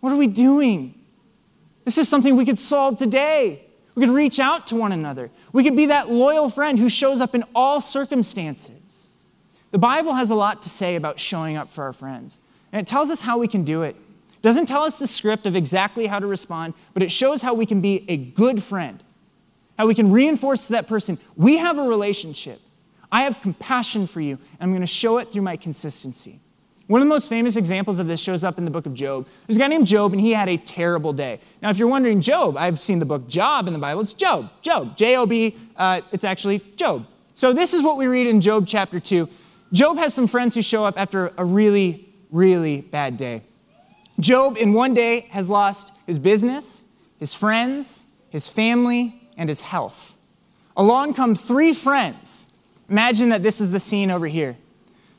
What 0.00 0.12
are 0.12 0.16
we 0.16 0.26
doing? 0.26 0.94
This 1.84 1.98
is 1.98 2.08
something 2.08 2.34
we 2.34 2.46
could 2.46 2.58
solve 2.58 2.96
today. 2.96 3.62
We 3.94 4.06
could 4.06 4.14
reach 4.14 4.40
out 4.40 4.66
to 4.68 4.76
one 4.76 4.92
another. 4.92 5.30
We 5.52 5.62
could 5.62 5.76
be 5.76 5.86
that 5.86 6.10
loyal 6.10 6.48
friend 6.48 6.78
who 6.78 6.88
shows 6.88 7.20
up 7.20 7.34
in 7.34 7.44
all 7.54 7.80
circumstances. 7.80 9.12
The 9.70 9.78
Bible 9.78 10.14
has 10.14 10.30
a 10.30 10.34
lot 10.34 10.62
to 10.62 10.70
say 10.70 10.96
about 10.96 11.18
showing 11.18 11.56
up 11.56 11.68
for 11.68 11.84
our 11.84 11.92
friends, 11.92 12.40
and 12.72 12.80
it 12.80 12.86
tells 12.86 13.10
us 13.10 13.22
how 13.22 13.38
we 13.38 13.48
can 13.48 13.64
do 13.64 13.82
it. 13.82 13.96
Doesn't 14.46 14.66
tell 14.66 14.84
us 14.84 15.00
the 15.00 15.08
script 15.08 15.44
of 15.46 15.56
exactly 15.56 16.06
how 16.06 16.20
to 16.20 16.26
respond, 16.28 16.74
but 16.94 17.02
it 17.02 17.10
shows 17.10 17.42
how 17.42 17.52
we 17.52 17.66
can 17.66 17.80
be 17.80 18.04
a 18.06 18.16
good 18.16 18.62
friend, 18.62 19.02
how 19.76 19.88
we 19.88 19.94
can 19.96 20.12
reinforce 20.12 20.68
to 20.68 20.74
that 20.74 20.86
person 20.86 21.18
we 21.34 21.56
have 21.56 21.78
a 21.78 21.82
relationship. 21.82 22.60
I 23.10 23.22
have 23.22 23.40
compassion 23.40 24.06
for 24.06 24.20
you, 24.20 24.34
and 24.36 24.60
I'm 24.60 24.70
going 24.70 24.82
to 24.82 24.86
show 24.86 25.18
it 25.18 25.32
through 25.32 25.42
my 25.42 25.56
consistency. 25.56 26.38
One 26.86 27.02
of 27.02 27.08
the 27.08 27.12
most 27.12 27.28
famous 27.28 27.56
examples 27.56 27.98
of 27.98 28.06
this 28.06 28.20
shows 28.20 28.44
up 28.44 28.56
in 28.56 28.64
the 28.64 28.70
book 28.70 28.86
of 28.86 28.94
Job. 28.94 29.26
There's 29.48 29.56
a 29.56 29.58
guy 29.58 29.66
named 29.66 29.88
Job, 29.88 30.12
and 30.12 30.20
he 30.20 30.30
had 30.30 30.48
a 30.48 30.58
terrible 30.58 31.12
day. 31.12 31.40
Now, 31.60 31.70
if 31.70 31.76
you're 31.76 31.88
wondering, 31.88 32.20
Job, 32.20 32.56
I've 32.56 32.78
seen 32.78 33.00
the 33.00 33.04
book 33.04 33.26
Job 33.26 33.66
in 33.66 33.72
the 33.72 33.80
Bible. 33.80 34.02
It's 34.02 34.14
Job, 34.14 34.52
Job, 34.62 34.96
J 34.96 35.16
O 35.16 35.26
B. 35.26 35.56
Uh, 35.74 36.02
it's 36.12 36.22
actually 36.22 36.60
Job. 36.76 37.04
So, 37.34 37.52
this 37.52 37.74
is 37.74 37.82
what 37.82 37.96
we 37.96 38.06
read 38.06 38.28
in 38.28 38.40
Job 38.40 38.68
chapter 38.68 39.00
2. 39.00 39.28
Job 39.72 39.96
has 39.96 40.14
some 40.14 40.28
friends 40.28 40.54
who 40.54 40.62
show 40.62 40.84
up 40.84 40.96
after 40.96 41.32
a 41.36 41.44
really, 41.44 42.14
really 42.30 42.82
bad 42.82 43.16
day. 43.16 43.42
Job, 44.18 44.56
in 44.56 44.72
one 44.72 44.94
day, 44.94 45.28
has 45.30 45.48
lost 45.48 45.92
his 46.06 46.18
business, 46.18 46.84
his 47.18 47.34
friends, 47.34 48.06
his 48.30 48.48
family, 48.48 49.28
and 49.36 49.48
his 49.48 49.60
health. 49.60 50.16
Along 50.76 51.14
come 51.14 51.34
three 51.34 51.72
friends. 51.72 52.46
Imagine 52.88 53.28
that 53.30 53.42
this 53.42 53.60
is 53.60 53.70
the 53.70 53.80
scene 53.80 54.10
over 54.10 54.26
here. 54.26 54.56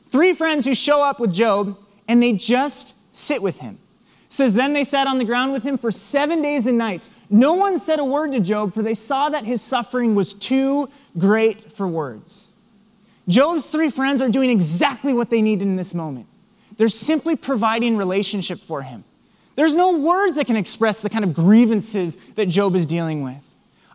Three 0.08 0.32
friends 0.32 0.64
who 0.64 0.74
show 0.74 1.02
up 1.02 1.20
with 1.20 1.32
Job 1.32 1.76
and 2.06 2.22
they 2.22 2.32
just 2.32 2.94
sit 3.12 3.42
with 3.42 3.60
him. 3.60 3.78
It 4.26 4.32
says, 4.32 4.54
Then 4.54 4.72
they 4.72 4.84
sat 4.84 5.06
on 5.06 5.18
the 5.18 5.24
ground 5.24 5.52
with 5.52 5.62
him 5.62 5.76
for 5.76 5.90
seven 5.90 6.42
days 6.42 6.66
and 6.66 6.78
nights. 6.78 7.10
No 7.30 7.54
one 7.54 7.78
said 7.78 7.98
a 7.98 8.04
word 8.04 8.32
to 8.32 8.40
Job, 8.40 8.72
for 8.72 8.82
they 8.82 8.94
saw 8.94 9.28
that 9.28 9.44
his 9.44 9.60
suffering 9.60 10.14
was 10.14 10.32
too 10.32 10.88
great 11.18 11.72
for 11.72 11.86
words. 11.86 12.52
Job's 13.28 13.68
three 13.68 13.90
friends 13.90 14.22
are 14.22 14.30
doing 14.30 14.48
exactly 14.48 15.12
what 15.12 15.28
they 15.28 15.42
need 15.42 15.60
in 15.60 15.76
this 15.76 15.92
moment. 15.92 16.26
They're 16.78 16.88
simply 16.88 17.36
providing 17.36 17.96
relationship 17.96 18.58
for 18.60 18.82
him. 18.82 19.04
There's 19.56 19.74
no 19.74 19.98
words 19.98 20.36
that 20.36 20.46
can 20.46 20.56
express 20.56 21.00
the 21.00 21.10
kind 21.10 21.24
of 21.24 21.34
grievances 21.34 22.16
that 22.36 22.46
Job 22.46 22.74
is 22.76 22.86
dealing 22.86 23.22
with. 23.22 23.42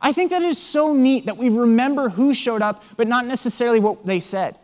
I 0.02 0.12
think 0.12 0.32
that 0.32 0.42
is 0.42 0.58
so 0.58 0.94
neat 0.94 1.26
that 1.26 1.38
we 1.38 1.48
remember 1.48 2.10
who 2.10 2.34
showed 2.34 2.62
up, 2.62 2.84
but 2.98 3.08
not 3.08 3.26
necessarily 3.26 3.80
what 3.80 4.06
they 4.06 4.20
said. 4.20 4.58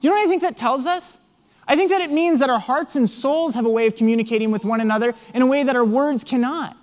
Do 0.00 0.08
you 0.08 0.10
know 0.10 0.16
what 0.16 0.24
I 0.24 0.28
think 0.28 0.40
that 0.42 0.56
tells 0.56 0.86
us? 0.86 1.18
I 1.66 1.76
think 1.76 1.90
that 1.90 2.00
it 2.00 2.10
means 2.10 2.40
that 2.40 2.48
our 2.48 2.58
hearts 2.58 2.96
and 2.96 3.08
souls 3.08 3.54
have 3.54 3.66
a 3.66 3.70
way 3.70 3.86
of 3.86 3.94
communicating 3.94 4.50
with 4.50 4.64
one 4.64 4.80
another 4.80 5.14
in 5.34 5.42
a 5.42 5.46
way 5.46 5.62
that 5.64 5.76
our 5.76 5.84
words 5.84 6.24
cannot. 6.24 6.74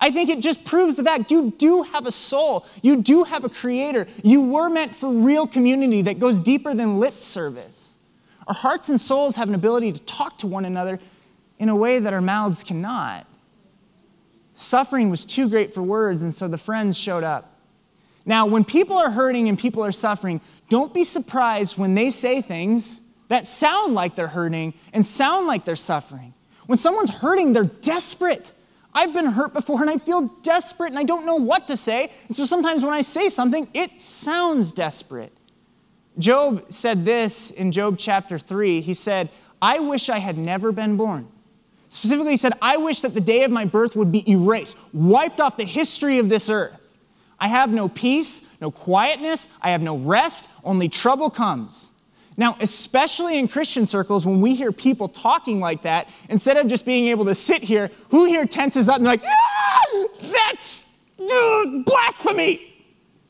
I 0.00 0.10
think 0.10 0.30
it 0.30 0.40
just 0.40 0.64
proves 0.64 0.96
the 0.96 1.04
fact 1.04 1.30
you 1.30 1.52
do 1.58 1.82
have 1.82 2.06
a 2.06 2.12
soul. 2.12 2.66
You 2.82 3.02
do 3.02 3.24
have 3.24 3.44
a 3.44 3.50
creator. 3.50 4.08
You 4.22 4.40
were 4.40 4.70
meant 4.70 4.94
for 4.94 5.10
real 5.10 5.46
community 5.46 6.00
that 6.02 6.18
goes 6.18 6.40
deeper 6.40 6.74
than 6.74 6.98
lip 6.98 7.20
service. 7.20 7.95
Our 8.46 8.54
hearts 8.54 8.88
and 8.88 9.00
souls 9.00 9.36
have 9.36 9.48
an 9.48 9.54
ability 9.54 9.92
to 9.92 10.02
talk 10.02 10.38
to 10.38 10.46
one 10.46 10.64
another 10.64 11.00
in 11.58 11.68
a 11.68 11.76
way 11.76 11.98
that 11.98 12.12
our 12.12 12.20
mouths 12.20 12.62
cannot. 12.62 13.26
Suffering 14.54 15.10
was 15.10 15.24
too 15.24 15.48
great 15.48 15.74
for 15.74 15.82
words, 15.82 16.22
and 16.22 16.34
so 16.34 16.48
the 16.48 16.58
friends 16.58 16.96
showed 16.96 17.24
up. 17.24 17.52
Now, 18.24 18.46
when 18.46 18.64
people 18.64 18.96
are 18.96 19.10
hurting 19.10 19.48
and 19.48 19.58
people 19.58 19.84
are 19.84 19.92
suffering, 19.92 20.40
don't 20.68 20.92
be 20.92 21.04
surprised 21.04 21.78
when 21.78 21.94
they 21.94 22.10
say 22.10 22.42
things 22.42 23.00
that 23.28 23.46
sound 23.46 23.94
like 23.94 24.16
they're 24.16 24.26
hurting 24.26 24.74
and 24.92 25.04
sound 25.04 25.46
like 25.46 25.64
they're 25.64 25.76
suffering. 25.76 26.34
When 26.66 26.78
someone's 26.78 27.10
hurting, 27.10 27.52
they're 27.52 27.64
desperate. 27.64 28.52
I've 28.92 29.12
been 29.12 29.26
hurt 29.26 29.52
before 29.52 29.80
and 29.82 29.90
I 29.90 29.98
feel 29.98 30.22
desperate 30.42 30.88
and 30.88 30.98
I 30.98 31.02
don't 31.02 31.26
know 31.26 31.36
what 31.36 31.68
to 31.68 31.76
say. 31.76 32.10
And 32.28 32.36
so 32.36 32.46
sometimes 32.46 32.82
when 32.82 32.94
I 32.94 33.02
say 33.02 33.28
something, 33.28 33.68
it 33.74 34.00
sounds 34.00 34.72
desperate. 34.72 35.35
Job 36.18 36.64
said 36.70 37.04
this 37.04 37.50
in 37.50 37.72
Job 37.72 37.96
chapter 37.98 38.38
3. 38.38 38.80
He 38.80 38.94
said, 38.94 39.30
I 39.60 39.78
wish 39.80 40.08
I 40.08 40.18
had 40.18 40.38
never 40.38 40.72
been 40.72 40.96
born. 40.96 41.28
Specifically, 41.90 42.32
he 42.32 42.36
said, 42.36 42.52
I 42.60 42.76
wish 42.76 43.00
that 43.02 43.14
the 43.14 43.20
day 43.20 43.44
of 43.44 43.50
my 43.50 43.64
birth 43.64 43.96
would 43.96 44.12
be 44.12 44.28
erased, 44.30 44.76
wiped 44.92 45.40
off 45.40 45.56
the 45.56 45.64
history 45.64 46.18
of 46.18 46.28
this 46.28 46.50
earth. 46.50 46.96
I 47.38 47.48
have 47.48 47.70
no 47.70 47.88
peace, 47.88 48.42
no 48.60 48.70
quietness, 48.70 49.46
I 49.60 49.70
have 49.70 49.82
no 49.82 49.96
rest, 49.96 50.48
only 50.64 50.88
trouble 50.88 51.30
comes. 51.30 51.90
Now, 52.38 52.56
especially 52.60 53.38
in 53.38 53.48
Christian 53.48 53.86
circles, 53.86 54.26
when 54.26 54.40
we 54.40 54.54
hear 54.54 54.72
people 54.72 55.08
talking 55.08 55.60
like 55.60 55.82
that, 55.82 56.08
instead 56.28 56.56
of 56.56 56.66
just 56.66 56.84
being 56.84 57.08
able 57.08 57.24
to 57.26 57.34
sit 57.34 57.62
here, 57.62 57.90
who 58.10 58.26
here 58.26 58.46
tenses 58.46 58.88
up 58.88 58.96
and 58.96 59.04
like, 59.04 59.22
ah, 59.24 60.06
that's 60.20 60.86
uh, 61.18 61.66
blasphemy? 61.84 62.65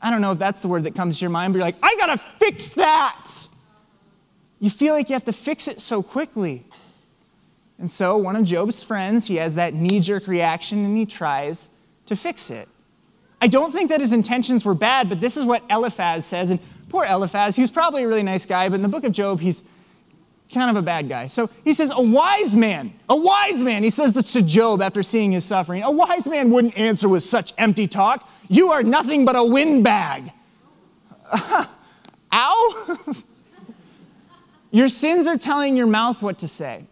I 0.01 0.11
don't 0.11 0.21
know 0.21 0.31
if 0.31 0.39
that's 0.39 0.61
the 0.61 0.67
word 0.67 0.83
that 0.83 0.95
comes 0.95 1.19
to 1.19 1.21
your 1.21 1.29
mind, 1.31 1.53
but 1.53 1.57
you're 1.57 1.65
like, 1.65 1.75
I 1.81 1.95
gotta 1.97 2.21
fix 2.39 2.69
that. 2.71 3.29
You 4.59 4.69
feel 4.69 4.93
like 4.93 5.09
you 5.09 5.13
have 5.13 5.25
to 5.25 5.33
fix 5.33 5.67
it 5.67 5.81
so 5.81 6.01
quickly. 6.01 6.63
And 7.79 7.89
so, 7.89 8.17
one 8.17 8.35
of 8.35 8.43
Job's 8.43 8.83
friends, 8.83 9.27
he 9.27 9.35
has 9.35 9.55
that 9.55 9.73
knee 9.73 9.99
jerk 9.99 10.27
reaction 10.27 10.83
and 10.83 10.97
he 10.97 11.05
tries 11.05 11.69
to 12.07 12.15
fix 12.15 12.49
it. 12.49 12.67
I 13.39 13.47
don't 13.47 13.71
think 13.71 13.89
that 13.89 14.01
his 14.01 14.13
intentions 14.13 14.65
were 14.65 14.73
bad, 14.73 15.09
but 15.09 15.21
this 15.21 15.37
is 15.37 15.45
what 15.45 15.63
Eliphaz 15.69 16.25
says. 16.25 16.49
And 16.49 16.59
poor 16.89 17.05
Eliphaz, 17.05 17.55
he 17.55 17.61
was 17.61 17.69
probably 17.69 18.03
a 18.03 18.07
really 18.07 18.23
nice 18.23 18.45
guy, 18.47 18.67
but 18.67 18.75
in 18.75 18.81
the 18.81 18.87
book 18.87 19.03
of 19.03 19.11
Job, 19.11 19.39
he's 19.39 19.61
kind 20.51 20.69
of 20.69 20.75
a 20.75 20.81
bad 20.81 21.07
guy. 21.07 21.27
So 21.27 21.49
he 21.63 21.73
says, 21.73 21.91
A 21.95 22.01
wise 22.01 22.55
man, 22.55 22.93
a 23.09 23.15
wise 23.15 23.63
man, 23.63 23.83
he 23.83 23.89
says 23.89 24.13
this 24.13 24.33
to 24.33 24.41
Job 24.41 24.81
after 24.81 25.03
seeing 25.03 25.31
his 25.31 25.45
suffering. 25.45 25.83
A 25.83 25.91
wise 25.91 26.27
man 26.27 26.49
wouldn't 26.49 26.77
answer 26.77 27.07
with 27.07 27.23
such 27.23 27.53
empty 27.57 27.87
talk. 27.87 28.27
You 28.47 28.71
are 28.71 28.83
nothing 28.83 29.25
but 29.25 29.35
a 29.35 29.43
windbag. 29.43 30.31
ow? 32.33 32.97
your 34.71 34.89
sins 34.89 35.27
are 35.27 35.37
telling 35.37 35.75
your 35.75 35.87
mouth 35.87 36.21
what 36.21 36.39
to 36.39 36.47
say. 36.47 36.85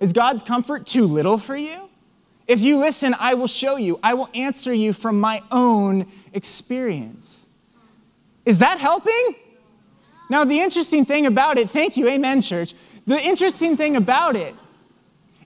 Is 0.00 0.12
God's 0.12 0.42
comfort 0.42 0.86
too 0.86 1.04
little 1.04 1.38
for 1.38 1.56
you? 1.56 1.88
If 2.48 2.60
you 2.60 2.78
listen, 2.78 3.14
I 3.18 3.34
will 3.34 3.46
show 3.46 3.76
you. 3.76 4.00
I 4.02 4.14
will 4.14 4.28
answer 4.34 4.74
you 4.74 4.92
from 4.92 5.20
my 5.20 5.40
own 5.50 6.06
experience. 6.32 7.48
Is 8.44 8.58
that 8.58 8.78
helping? 8.78 9.36
Now, 10.28 10.44
the 10.44 10.60
interesting 10.60 11.04
thing 11.04 11.26
about 11.26 11.58
it, 11.58 11.70
thank 11.70 11.96
you, 11.96 12.08
amen, 12.08 12.42
church. 12.42 12.74
The 13.06 13.20
interesting 13.20 13.76
thing 13.76 13.96
about 13.96 14.34
it 14.34 14.54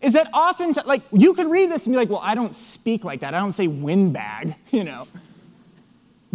is 0.00 0.12
that 0.12 0.28
often, 0.32 0.75
like, 0.85 1.02
you 1.12 1.35
could 1.35 1.50
read 1.50 1.70
this 1.70 1.87
and 1.87 1.92
be 1.92 1.99
like, 1.99 2.08
well, 2.08 2.20
I 2.23 2.35
don't 2.35 2.54
speak 2.54 3.04
like 3.04 3.20
that. 3.20 3.35
I 3.35 3.38
don't 3.38 3.52
say 3.52 3.66
windbag, 3.66 4.54
you 4.70 4.85
know. 4.85 5.06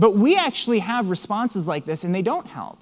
But 0.01 0.15
we 0.15 0.36
actually 0.36 0.79
have 0.79 1.12
responses 1.12 1.67
like 1.67 1.86
this 1.86 2.03
and 2.03 2.13
they 2.13 2.24
don't 2.24 2.48
help. 2.48 2.79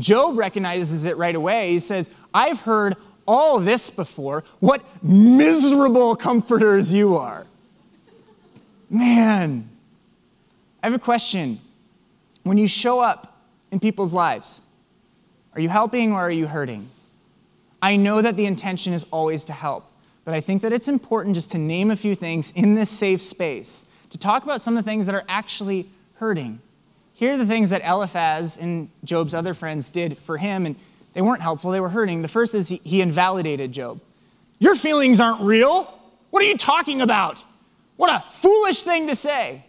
Job 0.00 0.36
recognizes 0.36 1.04
it 1.04 1.16
right 1.16 1.36
away. 1.36 1.70
He 1.70 1.78
says, 1.78 2.10
I've 2.34 2.58
heard 2.62 2.96
all 3.24 3.60
this 3.60 3.88
before. 3.88 4.42
What 4.58 4.82
miserable 5.00 6.16
comforters 6.16 6.92
you 6.92 7.14
are. 7.14 7.46
Man, 8.90 9.68
I 10.82 10.86
have 10.88 10.94
a 10.94 10.98
question. 10.98 11.60
When 12.42 12.58
you 12.58 12.66
show 12.66 12.98
up 12.98 13.40
in 13.70 13.78
people's 13.78 14.12
lives, 14.12 14.62
are 15.54 15.60
you 15.60 15.68
helping 15.68 16.12
or 16.12 16.18
are 16.22 16.32
you 16.32 16.48
hurting? 16.48 16.88
I 17.80 17.94
know 17.94 18.20
that 18.20 18.36
the 18.36 18.46
intention 18.46 18.92
is 18.92 19.06
always 19.12 19.44
to 19.44 19.52
help, 19.52 19.88
but 20.24 20.34
I 20.34 20.40
think 20.40 20.62
that 20.62 20.72
it's 20.72 20.88
important 20.88 21.36
just 21.36 21.52
to 21.52 21.58
name 21.58 21.92
a 21.92 21.96
few 21.96 22.16
things 22.16 22.52
in 22.56 22.74
this 22.74 22.90
safe 22.90 23.22
space 23.22 23.84
to 24.10 24.18
talk 24.18 24.42
about 24.42 24.60
some 24.60 24.76
of 24.76 24.84
the 24.84 24.90
things 24.90 25.06
that 25.06 25.14
are 25.14 25.24
actually 25.28 25.88
hurting. 26.16 26.60
Here 27.14 27.32
are 27.32 27.36
the 27.38 27.46
things 27.46 27.70
that 27.70 27.82
Eliphaz 27.82 28.58
and 28.58 28.90
Job's 29.04 29.32
other 29.32 29.54
friends 29.54 29.90
did 29.90 30.18
for 30.18 30.36
him, 30.36 30.66
and 30.66 30.76
they 31.14 31.22
weren't 31.22 31.40
helpful, 31.40 31.70
they 31.70 31.80
were 31.80 31.88
hurting. 31.88 32.22
The 32.22 32.28
first 32.28 32.54
is 32.54 32.68
he, 32.68 32.80
he 32.84 33.00
invalidated 33.00 33.72
Job. 33.72 34.02
Your 34.58 34.74
feelings 34.74 35.18
aren't 35.18 35.40
real. 35.40 35.84
What 36.30 36.42
are 36.42 36.46
you 36.46 36.58
talking 36.58 37.00
about? 37.00 37.42
What 37.96 38.10
a 38.10 38.30
foolish 38.30 38.82
thing 38.82 39.06
to 39.06 39.16
say. 39.16 39.64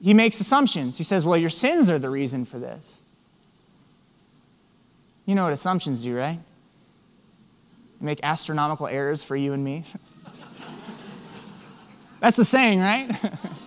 He 0.00 0.14
makes 0.14 0.40
assumptions. 0.40 0.96
He 0.96 1.04
says, 1.04 1.26
Well, 1.26 1.36
your 1.36 1.50
sins 1.50 1.90
are 1.90 1.98
the 1.98 2.08
reason 2.08 2.46
for 2.46 2.58
this. 2.58 3.02
You 5.26 5.34
know 5.34 5.44
what 5.44 5.52
assumptions 5.52 6.02
do, 6.02 6.16
right? 6.16 6.40
They 8.00 8.06
make 8.06 8.20
astronomical 8.22 8.86
errors 8.86 9.22
for 9.22 9.36
you 9.36 9.52
and 9.52 9.62
me. 9.62 9.84
That's 12.20 12.36
the 12.36 12.46
saying, 12.46 12.80
right? 12.80 13.14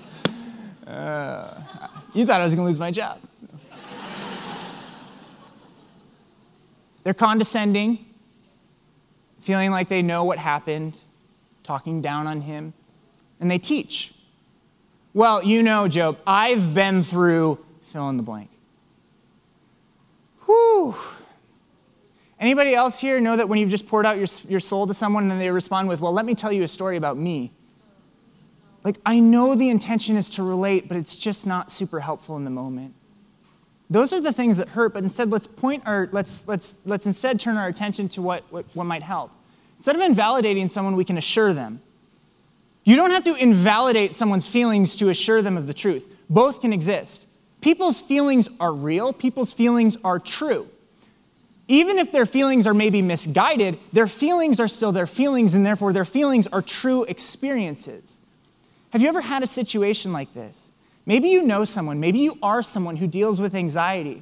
uh, 0.87 1.61
you 2.13 2.25
thought 2.25 2.41
I 2.41 2.45
was 2.45 2.55
going 2.55 2.65
to 2.65 2.69
lose 2.69 2.79
my 2.79 2.91
job. 2.91 3.19
They're 7.03 7.13
condescending, 7.13 8.05
feeling 9.41 9.71
like 9.71 9.89
they 9.89 10.01
know 10.01 10.23
what 10.23 10.37
happened, 10.37 10.97
talking 11.63 12.01
down 12.01 12.27
on 12.27 12.41
him, 12.41 12.73
and 13.39 13.51
they 13.51 13.59
teach. 13.59 14.13
Well, 15.13 15.43
you 15.43 15.61
know, 15.63 15.87
Job, 15.87 16.17
I've 16.25 16.73
been 16.73 17.03
through 17.03 17.59
fill 17.93 18.09
in 18.09 18.17
the 18.17 18.23
blank. 18.23 18.49
Whew. 20.45 20.95
Anybody 22.39 22.73
else 22.73 22.99
here 22.99 23.21
know 23.21 23.37
that 23.37 23.47
when 23.47 23.59
you've 23.59 23.69
just 23.69 23.87
poured 23.87 24.05
out 24.05 24.17
your, 24.17 24.27
your 24.49 24.59
soul 24.59 24.87
to 24.87 24.93
someone 24.93 25.29
and 25.29 25.39
they 25.39 25.49
respond 25.51 25.87
with, 25.87 26.01
well, 26.01 26.11
let 26.11 26.25
me 26.25 26.33
tell 26.33 26.51
you 26.51 26.63
a 26.63 26.67
story 26.67 26.97
about 26.97 27.17
me? 27.17 27.51
Like, 28.83 28.97
I 29.05 29.19
know 29.19 29.55
the 29.55 29.69
intention 29.69 30.17
is 30.17 30.29
to 30.31 30.43
relate, 30.43 30.87
but 30.87 30.97
it's 30.97 31.15
just 31.15 31.47
not 31.47 31.71
super 31.71 32.01
helpful 32.01 32.35
in 32.35 32.43
the 32.43 32.49
moment. 32.49 32.93
Those 33.89 34.11
are 34.11 34.19
the 34.19 34.33
things 34.33 34.57
that 34.57 34.69
hurt, 34.69 34.93
but 34.93 35.03
instead 35.03 35.29
let's 35.29 35.47
point 35.47 35.83
our, 35.85 36.09
let's, 36.11 36.47
let's, 36.47 36.75
let's 36.85 37.05
instead 37.05 37.39
turn 37.39 37.57
our 37.57 37.67
attention 37.67 38.09
to 38.09 38.21
what, 38.21 38.43
what, 38.49 38.65
what 38.73 38.85
might 38.85 39.03
help. 39.03 39.31
Instead 39.77 39.95
of 39.95 40.01
invalidating 40.01 40.67
someone, 40.67 40.95
we 40.95 41.05
can 41.05 41.17
assure 41.17 41.53
them. 41.53 41.81
You 42.83 42.95
don't 42.95 43.11
have 43.11 43.23
to 43.25 43.35
invalidate 43.35 44.13
someone's 44.13 44.47
feelings 44.47 44.95
to 44.97 45.09
assure 45.09 45.41
them 45.41 45.57
of 45.57 45.67
the 45.67 45.73
truth. 45.73 46.05
Both 46.29 46.61
can 46.61 46.73
exist. 46.73 47.25
People's 47.61 48.01
feelings 48.01 48.49
are 48.59 48.73
real, 48.73 49.13
people's 49.13 49.53
feelings 49.53 49.97
are 50.03 50.19
true. 50.19 50.67
Even 51.69 51.97
if 51.97 52.11
their 52.11 52.25
feelings 52.25 52.67
are 52.67 52.73
maybe 52.73 53.01
misguided, 53.01 53.79
their 53.93 54.07
feelings 54.07 54.59
are 54.59 54.67
still 54.67 54.91
their 54.91 55.07
feelings, 55.07 55.53
and 55.53 55.65
therefore 55.65 55.93
their 55.93 56.03
feelings 56.03 56.45
are 56.47 56.61
true 56.61 57.05
experiences. 57.05 58.19
Have 58.93 59.01
you 59.01 59.07
ever 59.07 59.21
had 59.21 59.41
a 59.41 59.47
situation 59.47 60.13
like 60.13 60.31
this? 60.35 60.69
Maybe 61.07 61.29
you 61.29 61.41
know 61.41 61.65
someone, 61.65 61.99
maybe 61.99 62.19
you 62.19 62.37
are 62.43 62.61
someone 62.61 62.95
who 62.95 63.07
deals 63.07 63.41
with 63.41 63.55
anxiety, 63.55 64.21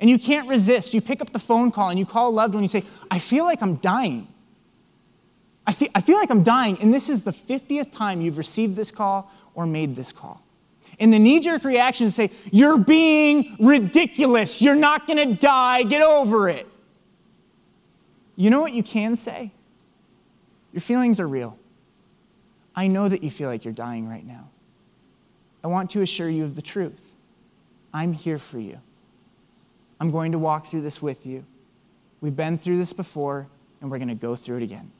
and 0.00 0.08
you 0.08 0.20
can't 0.20 0.48
resist. 0.48 0.94
You 0.94 1.00
pick 1.00 1.20
up 1.20 1.32
the 1.32 1.40
phone 1.40 1.72
call 1.72 1.90
and 1.90 1.98
you 1.98 2.06
call 2.06 2.28
a 2.28 2.30
loved 2.30 2.54
one, 2.54 2.62
and 2.62 2.72
you 2.72 2.80
say, 2.80 2.86
I 3.10 3.18
feel 3.18 3.44
like 3.44 3.60
I'm 3.60 3.74
dying. 3.74 4.28
I 5.66 5.72
feel, 5.72 5.88
I 5.96 6.00
feel 6.00 6.16
like 6.16 6.30
I'm 6.30 6.44
dying, 6.44 6.78
and 6.80 6.94
this 6.94 7.10
is 7.10 7.24
the 7.24 7.32
50th 7.32 7.90
time 7.90 8.20
you've 8.20 8.38
received 8.38 8.76
this 8.76 8.92
call 8.92 9.32
or 9.52 9.66
made 9.66 9.96
this 9.96 10.12
call. 10.12 10.40
And 11.00 11.12
the 11.12 11.18
knee 11.18 11.40
jerk 11.40 11.64
reaction 11.64 12.06
is 12.06 12.14
to 12.14 12.28
say, 12.28 12.34
You're 12.52 12.78
being 12.78 13.56
ridiculous. 13.58 14.62
You're 14.62 14.76
not 14.76 15.08
going 15.08 15.28
to 15.28 15.34
die. 15.34 15.82
Get 15.82 16.02
over 16.02 16.48
it. 16.48 16.68
You 18.36 18.50
know 18.50 18.60
what 18.60 18.74
you 18.74 18.84
can 18.84 19.16
say? 19.16 19.50
Your 20.72 20.82
feelings 20.82 21.18
are 21.18 21.26
real. 21.26 21.58
I 22.76 22.88
know 22.88 23.08
that 23.08 23.22
you 23.22 23.30
feel 23.30 23.48
like 23.48 23.64
you're 23.64 23.74
dying 23.74 24.08
right 24.08 24.26
now. 24.26 24.48
I 25.62 25.68
want 25.68 25.90
to 25.90 26.02
assure 26.02 26.28
you 26.28 26.44
of 26.44 26.56
the 26.56 26.62
truth. 26.62 27.02
I'm 27.92 28.12
here 28.12 28.38
for 28.38 28.58
you. 28.58 28.78
I'm 30.00 30.10
going 30.10 30.32
to 30.32 30.38
walk 30.38 30.66
through 30.66 30.82
this 30.82 31.00
with 31.00 31.24
you. 31.24 31.44
We've 32.20 32.34
been 32.34 32.58
through 32.58 32.78
this 32.78 32.92
before, 32.92 33.46
and 33.80 33.90
we're 33.90 33.98
going 33.98 34.08
to 34.08 34.14
go 34.14 34.34
through 34.34 34.58
it 34.58 34.62
again. 34.62 34.90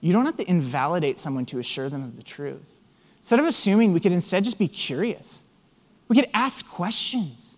You 0.00 0.12
don't 0.12 0.26
have 0.26 0.36
to 0.36 0.48
invalidate 0.48 1.18
someone 1.18 1.46
to 1.46 1.58
assure 1.58 1.88
them 1.88 2.04
of 2.04 2.16
the 2.16 2.22
truth. 2.22 2.80
Instead 3.18 3.40
of 3.40 3.46
assuming, 3.46 3.92
we 3.92 4.00
could 4.00 4.12
instead 4.12 4.44
just 4.44 4.58
be 4.58 4.68
curious. 4.68 5.42
We 6.08 6.16
could 6.16 6.28
ask 6.32 6.68
questions. 6.68 7.56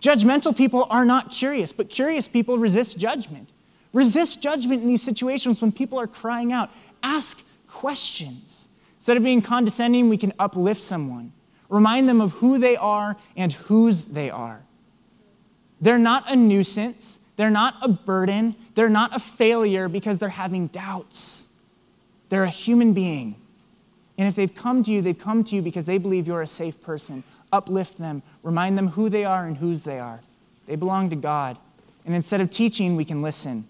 Judgmental 0.00 0.56
people 0.56 0.86
are 0.88 1.04
not 1.04 1.30
curious, 1.30 1.72
but 1.72 1.90
curious 1.90 2.26
people 2.26 2.56
resist 2.56 2.98
judgment. 2.98 3.50
Resist 3.92 4.40
judgment 4.40 4.82
in 4.82 4.88
these 4.88 5.02
situations 5.02 5.60
when 5.60 5.72
people 5.72 5.98
are 6.00 6.06
crying 6.06 6.52
out. 6.52 6.70
Ask 7.02 7.42
questions. 7.66 8.68
Instead 9.00 9.16
of 9.16 9.22
being 9.22 9.40
condescending, 9.40 10.10
we 10.10 10.18
can 10.18 10.30
uplift 10.38 10.80
someone, 10.80 11.32
remind 11.70 12.06
them 12.06 12.20
of 12.20 12.32
who 12.32 12.58
they 12.58 12.76
are 12.76 13.16
and 13.34 13.50
whose 13.50 14.04
they 14.04 14.28
are. 14.28 14.60
They're 15.80 15.98
not 15.98 16.30
a 16.30 16.36
nuisance, 16.36 17.18
they're 17.36 17.48
not 17.48 17.76
a 17.80 17.88
burden, 17.88 18.54
they're 18.74 18.90
not 18.90 19.16
a 19.16 19.18
failure 19.18 19.88
because 19.88 20.18
they're 20.18 20.28
having 20.28 20.66
doubts. 20.66 21.46
They're 22.28 22.44
a 22.44 22.50
human 22.50 22.92
being. 22.92 23.36
And 24.18 24.28
if 24.28 24.34
they've 24.34 24.54
come 24.54 24.82
to 24.82 24.90
you, 24.90 25.00
they've 25.00 25.18
come 25.18 25.44
to 25.44 25.56
you 25.56 25.62
because 25.62 25.86
they 25.86 25.96
believe 25.96 26.26
you're 26.26 26.42
a 26.42 26.46
safe 26.46 26.82
person. 26.82 27.24
Uplift 27.54 27.96
them, 27.96 28.22
remind 28.42 28.76
them 28.76 28.88
who 28.88 29.08
they 29.08 29.24
are 29.24 29.46
and 29.46 29.56
whose 29.56 29.82
they 29.82 29.98
are. 29.98 30.20
They 30.66 30.76
belong 30.76 31.08
to 31.08 31.16
God. 31.16 31.56
And 32.04 32.14
instead 32.14 32.42
of 32.42 32.50
teaching, 32.50 32.96
we 32.96 33.06
can 33.06 33.22
listen. 33.22 33.66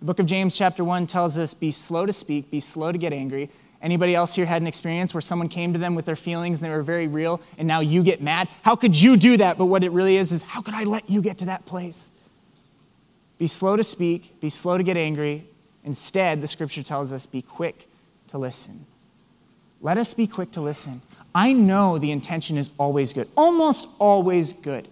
The 0.00 0.04
book 0.04 0.18
of 0.18 0.26
James, 0.26 0.54
chapter 0.54 0.84
1, 0.84 1.06
tells 1.06 1.38
us 1.38 1.54
be 1.54 1.72
slow 1.72 2.04
to 2.04 2.12
speak, 2.12 2.50
be 2.50 2.60
slow 2.60 2.92
to 2.92 2.98
get 2.98 3.14
angry. 3.14 3.48
Anybody 3.80 4.14
else 4.14 4.34
here 4.34 4.46
had 4.46 4.60
an 4.60 4.66
experience 4.66 5.14
where 5.14 5.20
someone 5.20 5.48
came 5.48 5.72
to 5.72 5.78
them 5.78 5.94
with 5.94 6.04
their 6.04 6.16
feelings 6.16 6.58
and 6.58 6.66
they 6.66 6.74
were 6.74 6.82
very 6.82 7.06
real, 7.06 7.40
and 7.58 7.68
now 7.68 7.80
you 7.80 8.02
get 8.02 8.20
mad? 8.20 8.48
How 8.62 8.74
could 8.74 8.96
you 8.96 9.16
do 9.16 9.36
that? 9.36 9.56
But 9.56 9.66
what 9.66 9.84
it 9.84 9.92
really 9.92 10.16
is 10.16 10.32
is 10.32 10.42
how 10.42 10.60
could 10.60 10.74
I 10.74 10.84
let 10.84 11.08
you 11.08 11.22
get 11.22 11.38
to 11.38 11.46
that 11.46 11.64
place? 11.64 12.10
Be 13.38 13.46
slow 13.46 13.76
to 13.76 13.84
speak, 13.84 14.40
be 14.40 14.50
slow 14.50 14.76
to 14.76 14.82
get 14.82 14.96
angry. 14.96 15.46
Instead, 15.84 16.40
the 16.40 16.48
scripture 16.48 16.82
tells 16.82 17.12
us 17.12 17.24
be 17.24 17.40
quick 17.40 17.88
to 18.28 18.38
listen. 18.38 18.84
Let 19.80 19.96
us 19.96 20.12
be 20.12 20.26
quick 20.26 20.50
to 20.52 20.60
listen. 20.60 21.00
I 21.34 21.52
know 21.52 21.98
the 21.98 22.10
intention 22.10 22.58
is 22.58 22.70
always 22.78 23.12
good, 23.12 23.28
almost 23.36 23.88
always 24.00 24.52
good. 24.52 24.88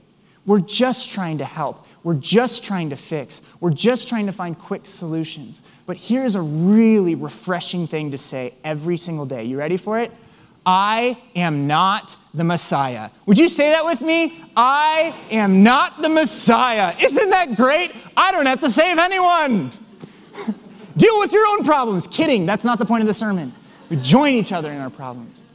We're 0.47 0.61
just 0.61 1.11
trying 1.11 1.39
to 1.39 1.45
help. 1.45 1.85
We're 2.05 2.15
just 2.15 2.63
trying 2.63 2.91
to 2.91 2.97
fix. 2.97 3.43
We're 3.61 3.73
just 3.73 4.09
trying 4.09 4.27
to 4.27 4.33
find 4.33 4.57
quick 4.57 4.87
solutions. 4.87 5.63
But 5.87 5.97
here's 5.97 6.37
a 6.37 6.41
really 6.41 7.17
refreshing 7.17 7.89
thing 7.89 8.13
to 8.13 8.19
say 8.19 8.55
every 8.63 8.97
single 8.97 9.27
day. 9.27 9.45
You 9.45 9.59
ready 9.59 9.77
for 9.77 9.99
it? 9.99 10.13
I 10.65 11.19
am 11.37 11.67
not 11.67 12.17
the 12.35 12.45
Messiah. 12.45 13.11
Would 13.27 13.39
you 13.39 13.49
say 13.49 13.71
that 13.71 13.85
with 13.85 14.01
me? 14.01 14.45
I 14.57 15.15
am 15.31 15.63
not 15.63 16.03
the 16.03 16.09
Messiah. 16.09 16.95
Isn't 17.01 17.31
that 17.31 17.57
great? 17.57 17.93
I 18.17 18.33
don't 18.33 18.47
have 18.47 18.61
to 18.61 18.71
save 18.71 18.99
anyone. 18.99 19.71
Deal 20.97 21.19
with 21.21 21.33
your 21.33 21.47
own 21.47 21.65
problems. 21.65 22.07
Kidding, 22.09 22.47
that's 22.47 22.65
not 22.65 22.79
the 22.79 22.85
point 22.85 23.03
of 23.03 23.07
the 23.07 23.15
sermon. 23.15 23.53
We 23.89 23.97
join 23.97 24.33
each 24.35 24.53
other 24.53 24.71
in 24.73 24.81
our 24.81 24.91
problems. 24.91 25.46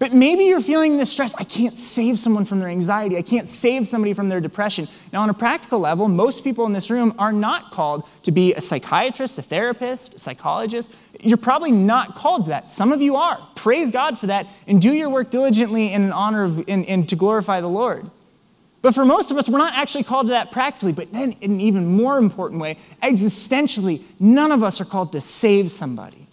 But 0.00 0.14
maybe 0.14 0.44
you're 0.44 0.62
feeling 0.62 0.96
this 0.96 1.12
stress. 1.12 1.34
I 1.34 1.44
can't 1.44 1.76
save 1.76 2.18
someone 2.18 2.46
from 2.46 2.58
their 2.58 2.70
anxiety. 2.70 3.18
I 3.18 3.22
can't 3.22 3.46
save 3.46 3.86
somebody 3.86 4.14
from 4.14 4.30
their 4.30 4.40
depression. 4.40 4.88
Now, 5.12 5.20
on 5.20 5.28
a 5.28 5.34
practical 5.34 5.78
level, 5.78 6.08
most 6.08 6.42
people 6.42 6.64
in 6.64 6.72
this 6.72 6.88
room 6.88 7.14
are 7.18 7.34
not 7.34 7.70
called 7.70 8.08
to 8.22 8.32
be 8.32 8.54
a 8.54 8.62
psychiatrist, 8.62 9.36
a 9.36 9.42
therapist, 9.42 10.14
a 10.14 10.18
psychologist. 10.18 10.90
You're 11.20 11.36
probably 11.36 11.70
not 11.70 12.14
called 12.14 12.44
to 12.44 12.48
that. 12.48 12.70
Some 12.70 12.92
of 12.92 13.02
you 13.02 13.16
are. 13.16 13.46
Praise 13.56 13.90
God 13.90 14.18
for 14.18 14.26
that 14.28 14.46
and 14.66 14.80
do 14.80 14.90
your 14.90 15.10
work 15.10 15.30
diligently 15.30 15.92
in 15.92 16.12
honor 16.12 16.44
of 16.44 16.64
and 16.66 17.06
to 17.06 17.14
glorify 17.14 17.60
the 17.60 17.68
Lord. 17.68 18.10
But 18.80 18.94
for 18.94 19.04
most 19.04 19.30
of 19.30 19.36
us, 19.36 19.50
we're 19.50 19.58
not 19.58 19.74
actually 19.74 20.04
called 20.04 20.28
to 20.28 20.30
that 20.30 20.50
practically, 20.50 20.92
but 20.92 21.12
then 21.12 21.32
in 21.42 21.52
an 21.52 21.60
even 21.60 21.84
more 21.84 22.16
important 22.16 22.58
way, 22.62 22.78
existentially, 23.02 24.02
none 24.18 24.50
of 24.50 24.62
us 24.62 24.80
are 24.80 24.86
called 24.86 25.12
to 25.12 25.20
save 25.20 25.70
somebody. 25.70 26.26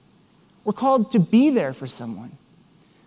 We're 0.63 0.71
called 0.71 1.11
to 1.11 1.19
be 1.19 1.49
there 1.49 1.73
for 1.73 1.85
someone. 1.85 2.36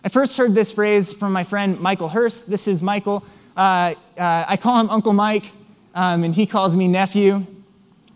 I 0.02 0.08
first 0.08 0.38
heard 0.38 0.54
this 0.54 0.72
phrase 0.72 1.12
from 1.12 1.34
my 1.34 1.44
friend 1.44 1.78
Michael 1.78 2.08
Hurst. 2.08 2.48
This 2.48 2.66
is 2.66 2.80
Michael. 2.80 3.22
Uh, 3.54 3.94
uh, 4.16 4.46
I 4.48 4.56
call 4.56 4.80
him 4.80 4.88
Uncle 4.88 5.12
Mike, 5.12 5.52
um, 5.94 6.24
and 6.24 6.34
he 6.34 6.46
calls 6.46 6.74
me 6.74 6.88
nephew. 6.88 7.44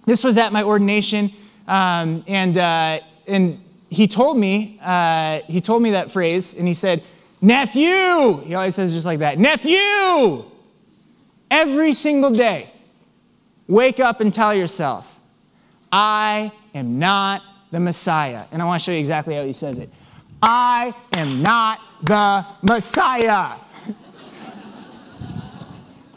This 0.06 0.24
was 0.24 0.38
at 0.38 0.50
my 0.50 0.62
ordination, 0.62 1.30
um, 1.68 2.24
and, 2.26 2.56
uh, 2.56 3.00
and 3.26 3.62
he 3.90 4.08
told 4.08 4.38
me 4.38 4.78
uh, 4.82 5.40
he 5.46 5.60
told 5.60 5.82
me 5.82 5.90
that 5.90 6.10
phrase, 6.10 6.54
and 6.54 6.66
he 6.66 6.72
said, 6.72 7.02
"Nephew." 7.42 8.40
He 8.44 8.54
always 8.54 8.74
says 8.74 8.94
just 8.94 9.04
like 9.04 9.18
that, 9.18 9.38
"Nephew." 9.38 10.44
Every 11.50 11.92
single 11.92 12.30
day, 12.30 12.70
wake 13.68 14.00
up 14.00 14.22
and 14.22 14.32
tell 14.32 14.54
yourself, 14.54 15.20
"I 15.92 16.50
am 16.74 16.98
not 16.98 17.42
the 17.70 17.80
Messiah," 17.80 18.44
and 18.52 18.62
I 18.62 18.64
want 18.64 18.80
to 18.80 18.84
show 18.84 18.92
you 18.92 19.00
exactly 19.00 19.34
how 19.34 19.44
he 19.44 19.52
says 19.52 19.78
it. 19.78 19.90
I 20.46 20.94
am 21.14 21.40
not 21.40 21.80
the 22.02 22.44
Messiah. 22.60 23.56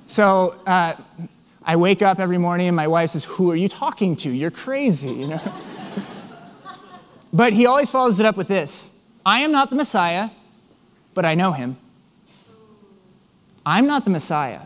so 0.04 0.60
uh, 0.68 0.96
I 1.64 1.78
wake 1.78 2.02
up 2.02 2.20
every 2.20 2.38
morning 2.38 2.68
and 2.68 2.76
my 2.76 2.88
wife 2.88 3.12
says, 3.12 3.24
Who 3.24 3.50
are 3.52 3.56
you 3.56 3.70
talking 3.70 4.18
to? 4.18 4.30
You're 4.30 4.52
crazy, 4.52 5.12
you 5.12 5.28
know? 5.28 5.54
but 7.32 7.54
he 7.54 7.66
always 7.66 7.90
follows 7.90 8.20
it 8.20 8.26
up 8.26 8.36
with 8.36 8.50
this 8.50 8.92
I 9.26 9.40
am 9.40 9.54
not 9.54 9.70
the 9.70 9.78
Messiah, 9.78 10.30
but 11.14 11.24
I 11.24 11.34
know 11.34 11.54
him. 11.54 11.78
I'm 13.66 13.88
not 13.88 14.04
the 14.04 14.12
Messiah, 14.12 14.64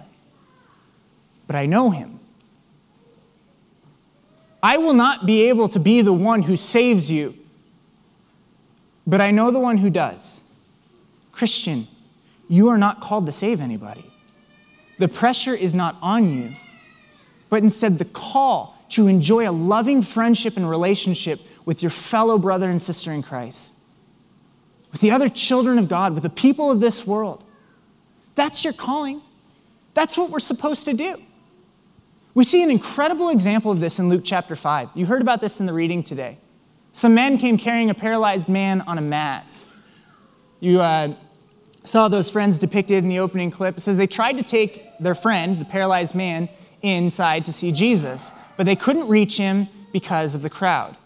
but 1.46 1.56
I 1.56 1.68
know 1.68 1.92
him. 1.92 2.20
I 4.64 4.78
will 4.78 4.96
not 4.96 5.28
be 5.28 5.50
able 5.50 5.70
to 5.70 5.80
be 5.80 6.02
the 6.02 6.14
one 6.14 6.42
who 6.42 6.56
saves 6.56 7.12
you 7.12 7.38
but 9.06 9.22
I 9.22 9.32
know 9.32 9.52
the 9.52 9.60
one 9.60 9.78
who 9.78 9.90
does. 9.90 10.42
Christian, 11.32 11.88
you 12.48 12.70
are 12.70 12.78
not 12.78 13.02
called 13.02 13.26
to 13.26 13.32
save 13.32 13.62
anybody. 13.62 14.06
The 15.00 15.08
pressure 15.08 15.56
is 15.56 15.74
not 15.74 15.96
on 16.02 16.30
you, 16.30 16.52
but 17.50 17.64
instead 17.64 17.98
the 17.98 18.06
call 18.06 18.78
to 18.90 19.08
enjoy 19.08 19.50
a 19.50 19.52
loving 19.52 20.02
friendship 20.02 20.58
and 20.58 20.70
relationship 20.70 21.40
with 21.66 21.82
your 21.82 21.90
fellow 21.90 22.38
brother 22.38 22.70
and 22.70 22.82
sister 22.82 23.12
in 23.12 23.24
Christ, 23.24 23.74
with 24.92 25.02
the 25.02 25.12
other 25.12 25.30
children 25.30 25.80
of 25.80 25.88
God, 25.88 26.14
with 26.14 26.24
the 26.24 26.30
people 26.30 26.70
of 26.70 26.80
this 26.80 27.08
world. 27.08 27.44
That's 28.36 28.64
your 28.64 28.74
calling. 28.74 29.22
That's 29.94 30.18
what 30.18 30.30
we're 30.30 30.40
supposed 30.40 30.86
to 30.86 30.94
do. 30.94 31.22
We 32.34 32.44
see 32.44 32.64
an 32.64 32.72
incredible 32.72 33.30
example 33.30 33.72
of 33.72 33.80
this 33.80 34.00
in 34.00 34.10
Luke 34.10 34.22
chapter 34.24 34.56
5. 34.56 34.90
You 34.96 35.06
heard 35.06 35.22
about 35.22 35.42
this 35.42 35.60
in 35.60 35.66
the 35.66 35.74
reading 35.74 36.04
today. 36.04 36.38
Some 36.94 37.14
men 37.14 37.38
came 37.38 37.58
carrying 37.58 37.90
a 37.90 37.94
paralyzed 37.94 38.50
man 38.50 38.82
on 38.82 38.98
a 38.98 39.02
mat. 39.02 39.68
You 40.60 40.82
uh, 40.82 41.14
saw 41.84 42.08
those 42.08 42.30
friends 42.30 42.60
depicted 42.60 43.04
in 43.04 43.10
the 43.10 43.20
opening 43.20 43.52
clip. 43.52 43.78
It 43.78 43.82
says 43.82 43.98
they 43.98 44.08
tried 44.08 44.34
to 44.34 44.44
take 44.44 44.98
their 45.00 45.16
friend, 45.16 45.60
the 45.60 45.66
paralyzed 45.66 46.16
man, 46.16 46.50
inside 46.82 47.46
to 47.46 47.54
see 47.54 47.72
Jesus, 47.72 48.32
but 48.58 48.66
they 48.66 48.76
couldn't 48.76 49.08
reach 49.08 49.38
him 49.38 49.68
because 49.94 50.36
of 50.36 50.42
the 50.42 50.50
crowd. 50.50 50.98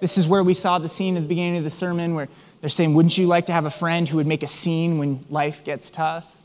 This 0.00 0.18
is 0.18 0.26
where 0.26 0.42
we 0.42 0.54
saw 0.54 0.78
the 0.78 0.88
scene 0.88 1.16
at 1.16 1.22
the 1.22 1.28
beginning 1.28 1.58
of 1.58 1.64
the 1.64 1.70
sermon 1.70 2.14
where 2.14 2.28
they're 2.60 2.70
saying, 2.70 2.94
Wouldn't 2.94 3.16
you 3.16 3.26
like 3.26 3.46
to 3.46 3.52
have 3.52 3.66
a 3.66 3.70
friend 3.70 4.08
who 4.08 4.16
would 4.16 4.26
make 4.26 4.42
a 4.42 4.48
scene 4.48 4.98
when 4.98 5.24
life 5.30 5.64
gets 5.64 5.90
tough? 5.90 6.36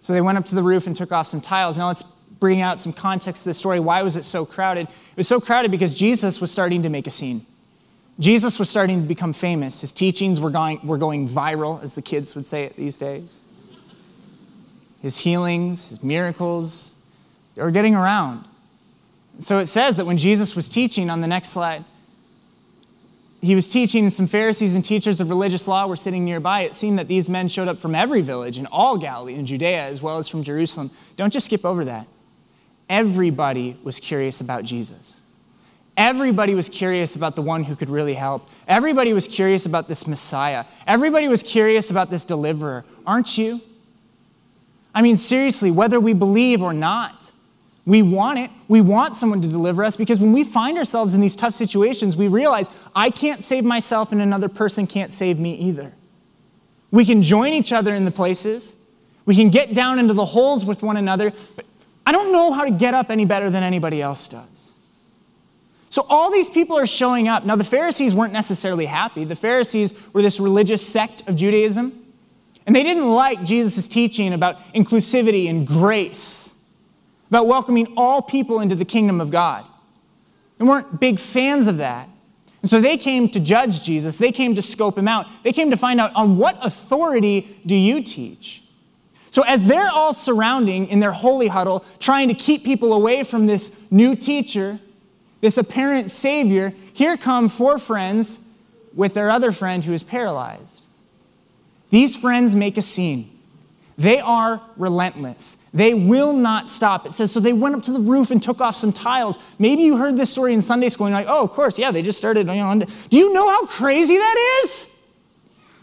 So 0.00 0.12
they 0.12 0.20
went 0.20 0.38
up 0.38 0.46
to 0.46 0.54
the 0.54 0.62
roof 0.62 0.86
and 0.86 0.96
took 0.96 1.12
off 1.12 1.26
some 1.26 1.40
tiles. 1.40 1.76
Now 1.76 1.88
let's 1.88 2.02
bring 2.38 2.60
out 2.60 2.80
some 2.80 2.92
context 2.92 3.42
to 3.42 3.50
the 3.50 3.54
story. 3.54 3.80
Why 3.80 4.02
was 4.02 4.16
it 4.16 4.24
so 4.24 4.46
crowded? 4.46 4.88
It 4.88 5.16
was 5.16 5.28
so 5.28 5.40
crowded 5.40 5.70
because 5.70 5.94
Jesus 5.94 6.40
was 6.40 6.50
starting 6.50 6.82
to 6.82 6.88
make 6.88 7.06
a 7.06 7.10
scene. 7.10 7.44
Jesus 8.18 8.58
was 8.58 8.70
starting 8.70 9.02
to 9.02 9.06
become 9.06 9.32
famous. 9.32 9.82
His 9.82 9.92
teachings 9.92 10.40
were 10.40 10.50
going, 10.50 10.84
were 10.86 10.98
going 10.98 11.28
viral, 11.28 11.82
as 11.82 11.94
the 11.94 12.02
kids 12.02 12.34
would 12.34 12.46
say 12.46 12.64
it 12.64 12.76
these 12.76 12.96
days. 12.96 13.42
His 15.02 15.18
healings, 15.18 15.90
his 15.90 16.02
miracles, 16.02 16.96
they 17.54 17.62
were 17.62 17.70
getting 17.70 17.94
around. 17.94 18.44
So 19.38 19.58
it 19.58 19.66
says 19.66 19.96
that 19.96 20.06
when 20.06 20.16
Jesus 20.16 20.56
was 20.56 20.68
teaching 20.68 21.10
on 21.10 21.20
the 21.20 21.26
next 21.26 21.50
slide, 21.50 21.84
he 23.42 23.54
was 23.54 23.68
teaching, 23.68 24.04
and 24.04 24.12
some 24.12 24.26
Pharisees 24.26 24.74
and 24.74 24.84
teachers 24.84 25.20
of 25.20 25.28
religious 25.28 25.68
law 25.68 25.86
were 25.86 25.96
sitting 25.96 26.24
nearby. 26.24 26.62
It 26.62 26.74
seemed 26.74 26.98
that 26.98 27.06
these 27.06 27.28
men 27.28 27.48
showed 27.48 27.68
up 27.68 27.78
from 27.78 27.94
every 27.94 28.22
village 28.22 28.58
in 28.58 28.66
all 28.66 28.96
Galilee 28.96 29.34
and 29.34 29.46
Judea, 29.46 29.84
as 29.84 30.00
well 30.00 30.16
as 30.16 30.26
from 30.26 30.42
Jerusalem. 30.42 30.90
Don't 31.16 31.32
just 31.32 31.46
skip 31.46 31.64
over 31.64 31.84
that. 31.84 32.06
Everybody 32.88 33.76
was 33.84 34.00
curious 34.00 34.40
about 34.40 34.64
Jesus. 34.64 35.20
Everybody 35.96 36.54
was 36.54 36.68
curious 36.68 37.16
about 37.16 37.36
the 37.36 37.42
one 37.42 37.64
who 37.64 37.74
could 37.74 37.88
really 37.88 38.14
help. 38.14 38.48
Everybody 38.68 39.12
was 39.14 39.26
curious 39.26 39.64
about 39.64 39.88
this 39.88 40.06
Messiah. 40.06 40.66
Everybody 40.86 41.26
was 41.26 41.42
curious 41.42 41.90
about 41.90 42.10
this 42.10 42.24
deliverer. 42.24 42.84
Aren't 43.06 43.38
you? 43.38 43.62
I 44.94 45.02
mean, 45.02 45.16
seriously, 45.16 45.70
whether 45.70 45.98
we 45.98 46.12
believe 46.12 46.62
or 46.62 46.72
not, 46.72 47.32
we 47.86 48.02
want 48.02 48.38
it. 48.38 48.50
We 48.68 48.80
want 48.80 49.14
someone 49.14 49.40
to 49.42 49.48
deliver 49.48 49.84
us 49.84 49.96
because 49.96 50.20
when 50.20 50.32
we 50.32 50.44
find 50.44 50.76
ourselves 50.76 51.14
in 51.14 51.20
these 51.20 51.36
tough 51.36 51.54
situations, 51.54 52.16
we 52.16 52.28
realize 52.28 52.68
I 52.94 53.10
can't 53.10 53.42
save 53.44 53.64
myself 53.64 54.12
and 54.12 54.20
another 54.20 54.48
person 54.48 54.86
can't 54.86 55.12
save 55.12 55.38
me 55.38 55.54
either. 55.54 55.92
We 56.90 57.04
can 57.04 57.22
join 57.22 57.52
each 57.52 57.72
other 57.72 57.94
in 57.94 58.04
the 58.04 58.10
places, 58.10 58.74
we 59.24 59.34
can 59.34 59.50
get 59.50 59.74
down 59.74 59.98
into 59.98 60.14
the 60.14 60.24
holes 60.24 60.64
with 60.64 60.82
one 60.82 60.96
another, 60.96 61.32
but 61.56 61.66
I 62.06 62.12
don't 62.12 62.32
know 62.32 62.52
how 62.52 62.64
to 62.64 62.70
get 62.70 62.94
up 62.94 63.10
any 63.10 63.24
better 63.24 63.50
than 63.50 63.64
anybody 63.64 64.00
else 64.00 64.28
does. 64.28 64.75
So 65.96 66.04
all 66.10 66.30
these 66.30 66.50
people 66.50 66.76
are 66.76 66.86
showing 66.86 67.26
up. 67.26 67.46
Now, 67.46 67.56
the 67.56 67.64
Pharisees 67.64 68.14
weren't 68.14 68.34
necessarily 68.34 68.84
happy. 68.84 69.24
The 69.24 69.34
Pharisees 69.34 69.94
were 70.12 70.20
this 70.20 70.38
religious 70.38 70.86
sect 70.86 71.26
of 71.26 71.36
Judaism, 71.36 72.04
and 72.66 72.76
they 72.76 72.82
didn't 72.82 73.10
like 73.10 73.44
Jesus' 73.44 73.88
teaching 73.88 74.34
about 74.34 74.58
inclusivity 74.74 75.48
and 75.48 75.66
grace, 75.66 76.54
about 77.30 77.46
welcoming 77.46 77.94
all 77.96 78.20
people 78.20 78.60
into 78.60 78.74
the 78.74 78.84
kingdom 78.84 79.22
of 79.22 79.30
God. 79.30 79.64
They 80.58 80.66
weren't 80.66 81.00
big 81.00 81.18
fans 81.18 81.66
of 81.66 81.78
that. 81.78 82.10
And 82.60 82.70
so 82.70 82.78
they 82.78 82.98
came 82.98 83.30
to 83.30 83.40
judge 83.40 83.82
Jesus. 83.82 84.16
They 84.16 84.32
came 84.32 84.54
to 84.56 84.60
scope 84.60 84.98
him 84.98 85.08
out. 85.08 85.26
They 85.44 85.52
came 85.54 85.70
to 85.70 85.78
find 85.78 85.98
out 85.98 86.14
on 86.14 86.36
what 86.36 86.58
authority 86.62 87.58
do 87.64 87.74
you 87.74 88.02
teach? 88.02 88.62
So, 89.30 89.44
as 89.44 89.64
they're 89.64 89.88
all 89.88 90.12
surrounding 90.12 90.88
in 90.88 91.00
their 91.00 91.12
holy 91.12 91.48
huddle, 91.48 91.86
trying 92.00 92.28
to 92.28 92.34
keep 92.34 92.64
people 92.64 92.92
away 92.92 93.24
from 93.24 93.46
this 93.46 93.74
new 93.90 94.14
teacher, 94.14 94.78
this 95.46 95.58
apparent 95.58 96.10
Savior, 96.10 96.72
here 96.92 97.16
come 97.16 97.48
four 97.48 97.78
friends 97.78 98.40
with 98.94 99.14
their 99.14 99.30
other 99.30 99.52
friend 99.52 99.84
who 99.84 99.92
is 99.92 100.02
paralyzed. 100.02 100.82
These 101.90 102.16
friends 102.16 102.56
make 102.56 102.76
a 102.76 102.82
scene. 102.82 103.30
They 103.96 104.18
are 104.18 104.60
relentless. 104.76 105.56
They 105.72 105.94
will 105.94 106.32
not 106.32 106.68
stop. 106.68 107.06
It 107.06 107.12
says, 107.12 107.30
so 107.30 107.38
they 107.38 107.52
went 107.52 107.76
up 107.76 107.84
to 107.84 107.92
the 107.92 108.00
roof 108.00 108.32
and 108.32 108.42
took 108.42 108.60
off 108.60 108.74
some 108.74 108.92
tiles. 108.92 109.38
Maybe 109.60 109.84
you 109.84 109.96
heard 109.96 110.16
this 110.16 110.32
story 110.32 110.52
in 110.52 110.62
Sunday 110.62 110.88
school 110.88 111.06
and 111.06 111.14
you're 111.14 111.24
like, 111.24 111.32
oh, 111.32 111.44
of 111.44 111.52
course, 111.52 111.78
yeah, 111.78 111.92
they 111.92 112.02
just 112.02 112.18
started. 112.18 112.48
You 112.48 112.54
know, 112.56 112.80
do 112.80 113.16
you 113.16 113.32
know 113.32 113.48
how 113.48 113.66
crazy 113.66 114.16
that 114.16 114.60
is? 114.64 115.00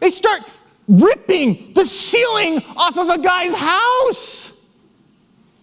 They 0.01 0.09
start 0.09 0.41
ripping 0.89 1.71
the 1.73 1.85
ceiling 1.85 2.61
off 2.75 2.97
of 2.97 3.07
a 3.07 3.17
guy's 3.17 3.55
house. 3.55 4.52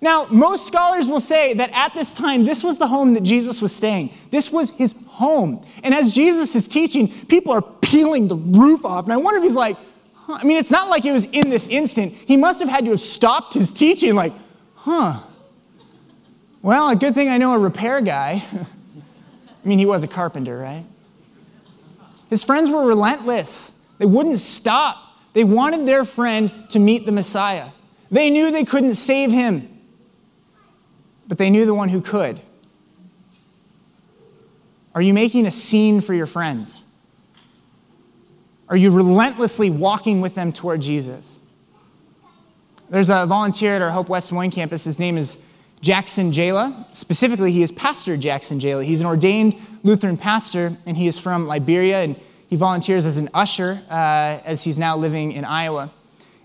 Now, 0.03 0.27
most 0.31 0.67
scholars 0.67 1.09
will 1.09 1.21
say 1.21 1.53
that 1.55 1.71
at 1.73 1.93
this 1.93 2.15
time, 2.15 2.45
this 2.45 2.65
was 2.65 2.79
the 2.79 2.89
home 2.89 3.13
that 3.15 3.23
Jesus 3.23 3.61
was 3.61 3.75
staying. 3.75 4.13
This 4.31 4.51
was 4.51 4.71
his 4.71 4.95
home. 5.09 5.65
And 5.83 5.95
as 5.95 6.15
Jesus 6.15 6.57
is 6.57 6.67
teaching, 6.67 7.09
people 7.27 7.53
are 7.53 7.61
peeling 7.61 8.29
the 8.29 8.37
roof 8.37 8.87
off. 8.87 9.05
And 9.05 9.13
I 9.13 9.19
wonder 9.19 9.39
if 9.39 9.45
he's 9.45 9.55
like, 9.55 9.77
huh. 10.15 10.39
I 10.41 10.45
mean, 10.45 10.57
it's 10.57 10.71
not 10.71 10.89
like 10.89 11.05
it 11.05 11.13
was 11.13 11.27
in 11.27 11.51
this 11.51 11.67
instant. 11.67 12.15
He 12.15 12.39
must 12.39 12.61
have 12.61 12.69
had 12.69 12.87
to 12.87 12.93
have 12.93 13.01
stopped 13.01 13.53
his 13.53 13.73
teaching, 13.73 14.15
like, 14.15 14.33
huh. 14.75 15.21
Well, 16.63 16.89
a 16.89 16.97
good 16.97 17.15
thing 17.15 17.29
I 17.29 17.37
know 17.37 17.53
a 17.53 17.59
repair 17.59 18.01
guy. 18.01 18.43
I 18.53 19.69
mean, 19.69 19.79
he 19.79 19.87
was 19.87 20.03
a 20.03 20.09
carpenter, 20.09 20.59
right? 20.59 20.85
His 22.31 22.43
friends 22.43 22.71
were 22.71 22.87
relentless. 22.87 23.79
They 23.99 24.07
wouldn't 24.07 24.39
stop. 24.39 24.97
They 25.35 25.45
wanted 25.45 25.85
their 25.85 26.07
friend 26.07 26.51
to 26.71 26.79
meet 26.79 27.05
the 27.05 27.13
Messiah. 27.13 27.69
They 28.11 28.31
knew 28.31 28.51
they 28.51 28.65
couldn't 28.65 28.95
save 28.95 29.31
him 29.31 29.70
but 31.31 31.39
they 31.39 31.49
knew 31.49 31.65
the 31.65 31.73
one 31.73 31.89
who 31.91 32.01
could. 32.01 32.41
Are 34.97 35.01
you 35.01 35.15
making 35.15 35.47
a 35.47 35.53
scene 35.53 36.01
for 36.01 36.13
your 36.13 36.27
friends? 36.27 36.85
Are 38.69 38.77
you 38.77 38.91
relentlessly 38.91 39.71
walking 39.71 40.21
with 40.21 40.35
them 40.35 40.53
toward 40.53 40.83
Jesus? 40.83 41.39
There's 42.89 43.11
a 43.11 43.27
volunteer 43.27 43.77
at 43.77 43.83
our 43.83 43.93
Hope 43.93 44.09
West 44.09 44.33
Moines 44.33 44.51
campus. 44.51 44.83
His 44.83 44.99
name 44.99 45.17
is 45.17 45.39
Jackson 45.81 46.33
Jayla. 46.33 46.93
Specifically, 46.93 47.53
he 47.53 47.63
is 47.63 47.71
Pastor 47.71 48.17
Jackson 48.17 48.59
Jayla. 48.59 48.85
He's 48.85 49.01
an 49.01 49.07
ordained 49.07 49.55
Lutheran 49.85 50.17
pastor, 50.17 50.79
and 50.85 50.97
he 50.97 51.07
is 51.07 51.17
from 51.17 51.47
Liberia, 51.47 52.01
and 52.03 52.17
he 52.49 52.57
volunteers 52.57 53.07
as 53.07 53.19
an 53.19 53.31
usher 53.33 53.83
uh, 53.89 54.41
as 54.45 54.65
he's 54.65 54.79
now 54.79 54.97
living 54.97 55.31
in 55.31 55.45
Iowa. 55.45 55.93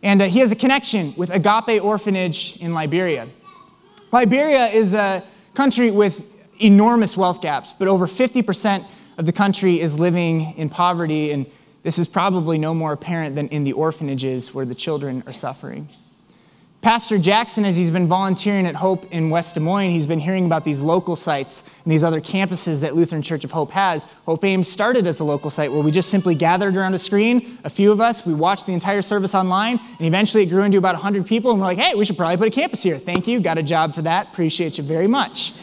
And 0.04 0.22
uh, 0.22 0.26
he 0.26 0.42
has 0.42 0.52
a 0.52 0.56
connection 0.56 1.16
with 1.18 1.32
Agape 1.32 1.84
Orphanage 1.84 2.58
in 2.62 2.76
Liberia. 2.76 3.28
Liberia 4.12 4.68
is 4.68 4.94
a 4.94 5.24
country 5.54 5.92
with 5.92 6.24
enormous 6.62 7.18
wealth 7.18 7.42
gaps, 7.42 7.74
but 7.78 7.88
over 7.88 8.08
50% 8.08 8.86
of 9.18 9.26
the 9.26 9.34
country 9.34 9.80
is 9.80 10.00
living 10.00 10.54
in 10.58 10.70
poverty, 10.70 11.32
and 11.32 11.46
this 11.84 12.00
is 12.00 12.08
probably 12.08 12.58
no 12.58 12.74
more 12.74 12.94
apparent 12.94 13.36
than 13.36 13.48
in 13.50 13.64
the 13.64 13.74
orphanages 13.74 14.54
where 14.54 14.66
the 14.66 14.76
children 14.76 15.24
are 15.28 15.34
suffering. 15.34 15.88
Pastor 16.86 17.18
Jackson, 17.18 17.66
as 17.66 17.76
he's 17.76 17.90
been 17.90 18.06
volunteering 18.08 18.68
at 18.68 18.76
Hope 18.76 19.12
in 19.12 19.32
West 19.32 19.56
Des 19.56 19.60
Moines, 19.60 19.90
he's 19.90 20.06
been 20.06 20.20
hearing 20.20 20.46
about 20.46 20.64
these 20.64 20.80
local 20.80 21.16
sites 21.16 21.64
and 21.84 21.92
these 21.92 22.04
other 22.04 22.22
campuses 22.22 22.82
that 22.82 22.96
Lutheran 22.96 23.24
Church 23.24 23.44
of 23.44 23.50
Hope 23.50 23.72
has. 23.72 24.04
Hope 24.28 24.44
Ames 24.44 24.68
started 24.68 25.08
as 25.08 25.20
a 25.20 25.24
local 25.24 25.50
site 25.50 25.72
where 25.72 25.82
we 25.82 25.90
just 25.90 26.12
simply 26.12 26.36
gathered 26.36 26.76
around 26.76 26.94
a 26.94 27.00
screen, 27.00 27.58
a 27.64 27.72
few 27.72 27.92
of 27.92 28.00
us, 28.00 28.24
we 28.24 28.36
watched 28.36 28.68
the 28.68 28.72
entire 28.74 29.02
service 29.02 29.34
online, 29.34 29.80
and 29.98 30.06
eventually 30.06 30.44
it 30.44 30.46
grew 30.46 30.62
into 30.62 30.78
about 30.78 30.94
100 30.94 31.26
people, 31.26 31.50
and 31.50 31.60
we're 31.60 31.66
like, 31.66 31.80
hey, 31.80 31.96
we 31.96 32.06
should 32.06 32.18
probably 32.18 32.38
put 32.38 32.50
a 32.50 32.52
campus 32.52 32.84
here. 32.84 33.00
Thank 33.00 33.28
you, 33.28 33.40
got 33.40 33.58
a 33.58 33.64
job 33.64 33.96
for 33.96 34.04
that, 34.04 34.28
appreciate 34.28 34.78
you 34.78 34.84
very 34.84 35.08
much. 35.08 35.54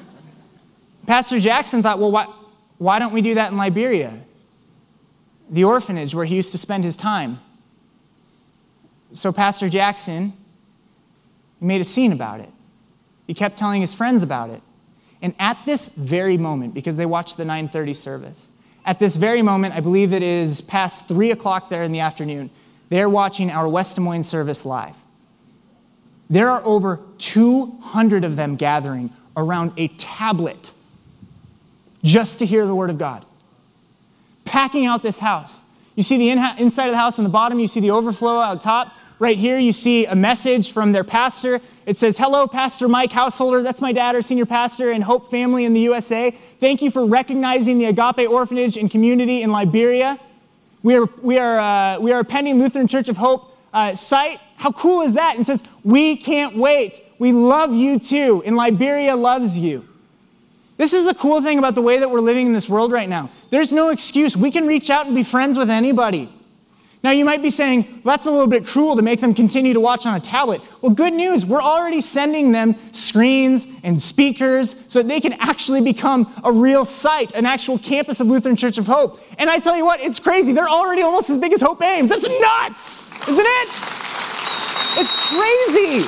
Pastor 1.08 1.40
Jackson 1.40 1.82
thought, 1.82 1.98
well, 1.98 2.12
why, 2.12 2.32
why 2.78 3.00
don't 3.00 3.12
we 3.12 3.20
do 3.20 3.34
that 3.34 3.50
in 3.50 3.58
Liberia? 3.58 4.16
The 5.50 5.64
orphanage 5.64 6.14
where 6.14 6.24
he 6.24 6.36
used 6.36 6.52
to 6.52 6.58
spend 6.58 6.84
his 6.84 6.94
time. 6.94 7.40
So 9.12 9.32
Pastor 9.32 9.68
Jackson 9.68 10.32
made 11.60 11.80
a 11.80 11.84
scene 11.84 12.12
about 12.12 12.40
it. 12.40 12.50
He 13.26 13.34
kept 13.34 13.58
telling 13.58 13.80
his 13.80 13.92
friends 13.94 14.22
about 14.22 14.50
it. 14.50 14.62
And 15.22 15.34
at 15.38 15.58
this 15.66 15.88
very 15.88 16.38
moment, 16.38 16.74
because 16.74 16.96
they 16.96 17.06
watched 17.06 17.36
the 17.36 17.44
9:30 17.44 17.94
service, 17.94 18.50
at 18.86 18.98
this 18.98 19.16
very 19.16 19.42
moment, 19.42 19.74
I 19.74 19.80
believe 19.80 20.12
it 20.12 20.22
is 20.22 20.60
past 20.62 21.06
three 21.06 21.30
o'clock 21.30 21.68
there 21.68 21.82
in 21.82 21.92
the 21.92 22.00
afternoon, 22.00 22.50
they're 22.88 23.08
watching 23.10 23.50
our 23.50 23.68
West 23.68 23.96
Des 23.96 24.00
Moines 24.00 24.26
service 24.26 24.64
live. 24.64 24.96
There 26.30 26.48
are 26.48 26.64
over 26.64 27.00
200 27.18 28.24
of 28.24 28.36
them 28.36 28.56
gathering 28.56 29.10
around 29.36 29.72
a 29.76 29.88
tablet 29.88 30.72
just 32.02 32.38
to 32.38 32.46
hear 32.46 32.64
the 32.64 32.74
word 32.74 32.88
of 32.88 32.98
God, 32.98 33.26
packing 34.44 34.86
out 34.86 35.02
this 35.02 35.18
house. 35.18 35.62
You 35.94 36.02
see 36.02 36.16
the 36.16 36.30
inside 36.30 36.86
of 36.86 36.92
the 36.92 36.98
house 36.98 37.18
on 37.18 37.24
the 37.24 37.30
bottom, 37.30 37.58
you 37.58 37.66
see 37.66 37.80
the 37.80 37.90
overflow 37.90 38.38
out 38.38 38.62
top. 38.62 38.96
Right 39.20 39.36
here, 39.36 39.58
you 39.58 39.74
see 39.74 40.06
a 40.06 40.16
message 40.16 40.72
from 40.72 40.92
their 40.92 41.04
pastor. 41.04 41.60
It 41.84 41.98
says, 41.98 42.16
Hello, 42.16 42.48
Pastor 42.48 42.88
Mike 42.88 43.10
Housholder. 43.10 43.62
That's 43.62 43.82
my 43.82 43.92
dad, 43.92 44.14
our 44.14 44.22
senior 44.22 44.46
pastor, 44.46 44.92
and 44.92 45.04
Hope 45.04 45.30
Family 45.30 45.66
in 45.66 45.74
the 45.74 45.80
USA. 45.80 46.30
Thank 46.30 46.80
you 46.80 46.90
for 46.90 47.04
recognizing 47.04 47.76
the 47.76 47.84
Agape 47.84 48.26
Orphanage 48.26 48.78
and 48.78 48.90
community 48.90 49.42
in 49.42 49.52
Liberia. 49.52 50.18
We 50.82 50.96
are, 50.96 51.04
we 51.20 51.36
are, 51.36 51.60
uh, 51.60 52.00
we 52.00 52.12
are 52.12 52.24
pending 52.24 52.58
Lutheran 52.58 52.88
Church 52.88 53.10
of 53.10 53.18
Hope 53.18 53.54
uh, 53.74 53.94
site. 53.94 54.40
How 54.56 54.72
cool 54.72 55.02
is 55.02 55.12
that? 55.12 55.36
And 55.36 55.44
says, 55.44 55.62
We 55.84 56.16
can't 56.16 56.56
wait. 56.56 57.02
We 57.18 57.32
love 57.32 57.74
you 57.74 57.98
too, 57.98 58.42
and 58.46 58.56
Liberia 58.56 59.16
loves 59.16 59.58
you. 59.58 59.86
This 60.78 60.94
is 60.94 61.04
the 61.04 61.14
cool 61.14 61.42
thing 61.42 61.58
about 61.58 61.74
the 61.74 61.82
way 61.82 61.98
that 61.98 62.10
we're 62.10 62.20
living 62.20 62.46
in 62.46 62.54
this 62.54 62.70
world 62.70 62.90
right 62.90 63.08
now. 63.08 63.28
There's 63.50 63.70
no 63.70 63.90
excuse. 63.90 64.34
We 64.34 64.50
can 64.50 64.66
reach 64.66 64.88
out 64.88 65.04
and 65.04 65.14
be 65.14 65.24
friends 65.24 65.58
with 65.58 65.68
anybody. 65.68 66.30
Now, 67.02 67.12
you 67.12 67.24
might 67.24 67.40
be 67.40 67.48
saying, 67.48 68.02
well, 68.04 68.14
that's 68.14 68.26
a 68.26 68.30
little 68.30 68.46
bit 68.46 68.66
cruel 68.66 68.94
to 68.96 69.00
make 69.00 69.22
them 69.22 69.32
continue 69.32 69.72
to 69.72 69.80
watch 69.80 70.04
on 70.04 70.16
a 70.16 70.20
tablet. 70.20 70.60
Well, 70.82 70.92
good 70.92 71.14
news, 71.14 71.46
we're 71.46 71.62
already 71.62 72.02
sending 72.02 72.52
them 72.52 72.74
screens 72.92 73.66
and 73.82 74.00
speakers 74.00 74.76
so 74.88 75.00
that 75.00 75.08
they 75.08 75.18
can 75.18 75.32
actually 75.34 75.80
become 75.80 76.30
a 76.44 76.52
real 76.52 76.84
site, 76.84 77.32
an 77.34 77.46
actual 77.46 77.78
campus 77.78 78.20
of 78.20 78.26
Lutheran 78.26 78.54
Church 78.54 78.76
of 78.76 78.86
Hope. 78.86 79.18
And 79.38 79.48
I 79.48 79.60
tell 79.60 79.78
you 79.78 79.84
what, 79.84 80.00
it's 80.00 80.20
crazy. 80.20 80.52
They're 80.52 80.68
already 80.68 81.00
almost 81.00 81.30
as 81.30 81.38
big 81.38 81.54
as 81.54 81.62
Hope 81.62 81.82
Ames. 81.82 82.10
That's 82.10 82.22
nuts, 82.22 83.28
isn't 83.28 83.46
it? 83.46 83.68
It's 84.98 85.10
crazy. 85.30 86.06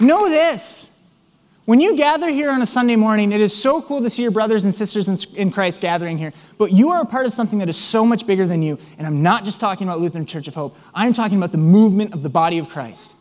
Know 0.00 0.28
this 0.30 0.77
When 1.68 1.80
you 1.80 1.94
gather 1.94 2.30
here 2.30 2.50
on 2.50 2.62
a 2.62 2.66
Sunday 2.66 2.96
morning, 2.96 3.30
it 3.30 3.42
is 3.42 3.54
so 3.54 3.82
cool 3.82 4.00
to 4.00 4.08
see 4.08 4.22
your 4.22 4.30
brothers 4.30 4.64
and 4.64 4.74
sisters 4.74 5.06
in- 5.34 5.50
Christ 5.50 5.82
gathering 5.82 6.16
here, 6.16 6.32
but 6.56 6.72
you 6.72 6.88
are 6.88 7.02
a 7.02 7.04
part 7.04 7.26
of 7.26 7.32
something 7.34 7.58
that 7.58 7.68
is 7.68 7.76
so 7.76 8.06
much 8.06 8.26
bigger 8.26 8.46
than 8.46 8.62
you. 8.62 8.78
And 8.96 9.06
I'm 9.06 9.22
not 9.22 9.44
just 9.44 9.60
talking 9.60 9.86
about 9.86 10.00
Lutheran 10.00 10.24
Church 10.24 10.48
of 10.48 10.54
Hope, 10.54 10.74
I'm 10.94 11.12
talking 11.12 11.36
about 11.36 11.52
the 11.52 11.58
movement 11.58 12.14
of 12.14 12.22
the 12.22 12.30
body 12.30 12.56
of 12.56 12.70
Christ. 12.70 13.12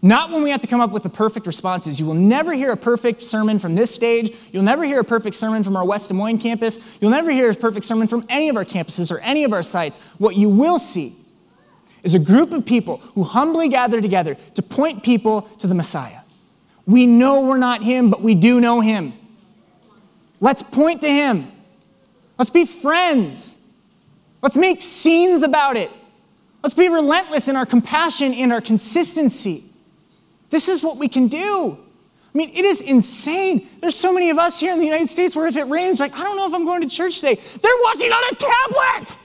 Not 0.00 0.30
when 0.30 0.42
we 0.42 0.48
have 0.48 0.62
to 0.62 0.66
come 0.66 0.80
up 0.80 0.92
with 0.92 1.02
the 1.02 1.10
perfect 1.10 1.46
responses. 1.46 2.00
You 2.00 2.06
will 2.06 2.14
never 2.14 2.54
hear 2.54 2.72
a 2.72 2.76
perfect 2.78 3.22
sermon 3.22 3.58
from 3.58 3.74
this 3.74 3.94
stage. 3.94 4.34
You'll 4.50 4.62
never 4.62 4.84
hear 4.84 5.00
a 5.00 5.04
perfect 5.04 5.36
sermon 5.36 5.62
from 5.62 5.76
our 5.76 5.84
West 5.84 6.08
Des 6.08 6.14
Moines 6.14 6.38
campus. 6.38 6.78
You'll 7.02 7.10
never 7.10 7.30
hear 7.30 7.50
a 7.50 7.54
perfect 7.54 7.84
sermon 7.84 8.08
from 8.08 8.24
any 8.30 8.48
of 8.48 8.56
our 8.56 8.64
campuses 8.64 9.10
or 9.10 9.18
any 9.18 9.44
of 9.44 9.52
our 9.52 9.62
sites. 9.62 9.98
What 10.16 10.36
you 10.36 10.48
will 10.48 10.78
see 10.78 11.16
is 12.02 12.14
a 12.14 12.18
group 12.18 12.52
of 12.52 12.64
people 12.64 12.96
who 13.14 13.24
humbly 13.24 13.68
gather 13.68 14.00
together 14.00 14.38
to 14.54 14.62
point 14.62 15.02
people 15.02 15.42
to 15.58 15.66
the 15.66 15.74
Messiah. 15.74 16.20
We 16.86 17.06
know 17.06 17.46
we're 17.46 17.58
not 17.58 17.82
Him, 17.82 18.10
but 18.10 18.20
we 18.20 18.34
do 18.34 18.60
know 18.60 18.80
Him. 18.80 19.14
Let's 20.40 20.62
point 20.62 21.00
to 21.00 21.08
Him. 21.08 21.50
Let's 22.38 22.50
be 22.50 22.64
friends. 22.64 23.56
Let's 24.42 24.56
make 24.56 24.82
scenes 24.82 25.42
about 25.42 25.76
it. 25.76 25.90
Let's 26.62 26.74
be 26.74 26.88
relentless 26.88 27.48
in 27.48 27.56
our 27.56 27.66
compassion 27.66 28.34
and 28.34 28.52
our 28.52 28.60
consistency. 28.60 29.64
This 30.50 30.68
is 30.68 30.82
what 30.82 30.98
we 30.98 31.08
can 31.08 31.28
do. 31.28 31.78
I 32.34 32.38
mean, 32.38 32.50
it 32.54 32.64
is 32.64 32.80
insane. 32.80 33.68
There's 33.80 33.96
so 33.96 34.12
many 34.12 34.30
of 34.30 34.38
us 34.38 34.58
here 34.58 34.72
in 34.72 34.78
the 34.78 34.84
United 34.84 35.08
States 35.08 35.36
where 35.36 35.46
if 35.46 35.56
it 35.56 35.64
rains, 35.64 36.00
like, 36.00 36.12
I 36.18 36.22
don't 36.22 36.36
know 36.36 36.46
if 36.46 36.52
I'm 36.52 36.64
going 36.64 36.82
to 36.82 36.88
church 36.88 37.20
today. 37.20 37.40
They're 37.62 37.72
watching 37.82 38.10
on 38.10 38.22
a 38.32 38.34
tablet. 38.34 39.18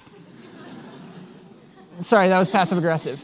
Sorry, 2.00 2.28
that 2.30 2.38
was 2.38 2.50
passive 2.50 2.78
aggressive. 2.78 3.24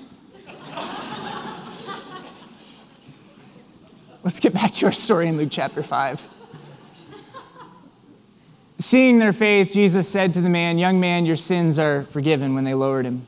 Let's 4.25 4.39
get 4.39 4.55
back 4.55 4.71
to 4.71 4.87
our 4.87 4.91
story 4.91 5.27
in 5.27 5.37
Luke 5.37 5.49
chapter 5.51 5.83
5. 5.83 6.27
Seeing 8.79 9.19
their 9.19 9.31
faith, 9.31 9.71
Jesus 9.71 10.09
said 10.09 10.33
to 10.33 10.41
the 10.41 10.49
man, 10.49 10.79
Young 10.79 10.99
man, 10.99 11.27
your 11.27 11.35
sins 11.35 11.77
are 11.77 12.05
forgiven 12.05 12.55
when 12.55 12.63
they 12.63 12.73
lowered 12.73 13.05
him. 13.05 13.27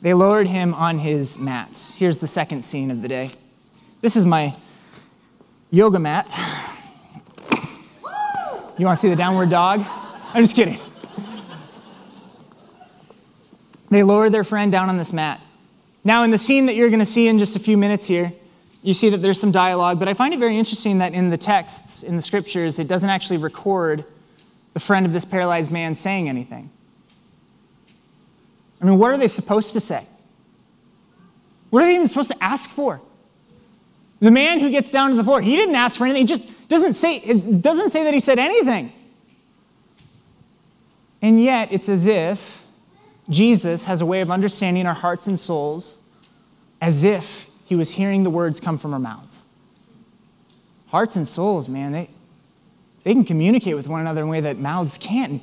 They 0.00 0.14
lowered 0.14 0.46
him 0.46 0.74
on 0.74 1.00
his 1.00 1.40
mat. 1.40 1.90
Here's 1.96 2.18
the 2.18 2.28
second 2.28 2.62
scene 2.62 2.92
of 2.92 3.02
the 3.02 3.08
day. 3.08 3.30
This 4.00 4.14
is 4.14 4.24
my 4.24 4.54
yoga 5.72 5.98
mat. 5.98 6.32
You 8.78 8.86
want 8.86 8.96
to 8.96 9.00
see 9.00 9.08
the 9.08 9.16
downward 9.16 9.50
dog? 9.50 9.84
I'm 10.34 10.44
just 10.44 10.54
kidding. 10.54 10.78
They 13.90 14.04
lowered 14.04 14.30
their 14.30 14.44
friend 14.44 14.70
down 14.70 14.88
on 14.88 14.98
this 14.98 15.12
mat. 15.12 15.40
Now, 16.04 16.22
in 16.22 16.30
the 16.30 16.38
scene 16.38 16.66
that 16.66 16.76
you're 16.76 16.90
going 16.90 17.00
to 17.00 17.04
see 17.04 17.26
in 17.26 17.40
just 17.40 17.56
a 17.56 17.58
few 17.58 17.76
minutes 17.76 18.06
here, 18.06 18.32
you 18.82 18.94
see 18.94 19.10
that 19.10 19.18
there's 19.18 19.40
some 19.40 19.50
dialogue, 19.50 19.98
but 19.98 20.08
I 20.08 20.14
find 20.14 20.32
it 20.32 20.40
very 20.40 20.56
interesting 20.56 20.98
that 20.98 21.12
in 21.12 21.30
the 21.30 21.36
texts, 21.36 22.02
in 22.02 22.16
the 22.16 22.22
scriptures, 22.22 22.78
it 22.78 22.88
doesn't 22.88 23.10
actually 23.10 23.38
record 23.38 24.04
the 24.74 24.80
friend 24.80 25.04
of 25.04 25.12
this 25.12 25.24
paralyzed 25.24 25.70
man 25.70 25.94
saying 25.94 26.28
anything. 26.28 26.70
I 28.80 28.84
mean, 28.84 28.98
what 28.98 29.10
are 29.10 29.16
they 29.16 29.28
supposed 29.28 29.72
to 29.72 29.80
say? 29.80 30.06
What 31.70 31.82
are 31.82 31.86
they 31.86 31.94
even 31.94 32.06
supposed 32.06 32.30
to 32.30 32.42
ask 32.42 32.70
for? 32.70 33.00
The 34.20 34.30
man 34.30 34.60
who 34.60 34.70
gets 34.70 34.90
down 34.90 35.10
to 35.10 35.16
the 35.16 35.24
floor, 35.24 35.40
he 35.40 35.56
didn't 35.56 35.74
ask 35.74 35.98
for 35.98 36.04
anything. 36.04 36.22
He 36.22 36.26
just 36.26 36.68
doesn't 36.68 36.94
say, 36.94 37.16
it 37.16 37.60
doesn't 37.60 37.90
say 37.90 38.04
that 38.04 38.14
he 38.14 38.20
said 38.20 38.38
anything. 38.38 38.92
And 41.20 41.42
yet, 41.42 41.72
it's 41.72 41.88
as 41.88 42.06
if 42.06 42.64
Jesus 43.28 43.84
has 43.84 44.00
a 44.00 44.06
way 44.06 44.20
of 44.20 44.30
understanding 44.30 44.86
our 44.86 44.94
hearts 44.94 45.26
and 45.26 45.38
souls 45.38 45.98
as 46.80 47.02
if 47.02 47.47
he 47.68 47.76
was 47.76 47.90
hearing 47.90 48.22
the 48.22 48.30
words 48.30 48.60
come 48.60 48.78
from 48.78 48.94
our 48.94 48.98
mouths. 48.98 49.44
Hearts 50.86 51.16
and 51.16 51.28
souls, 51.28 51.68
man, 51.68 51.92
they, 51.92 52.08
they 53.04 53.12
can 53.12 53.26
communicate 53.26 53.76
with 53.76 53.86
one 53.86 54.00
another 54.00 54.22
in 54.22 54.28
a 54.28 54.30
way 54.30 54.40
that 54.40 54.56
mouths 54.56 54.96
can't. 54.96 55.42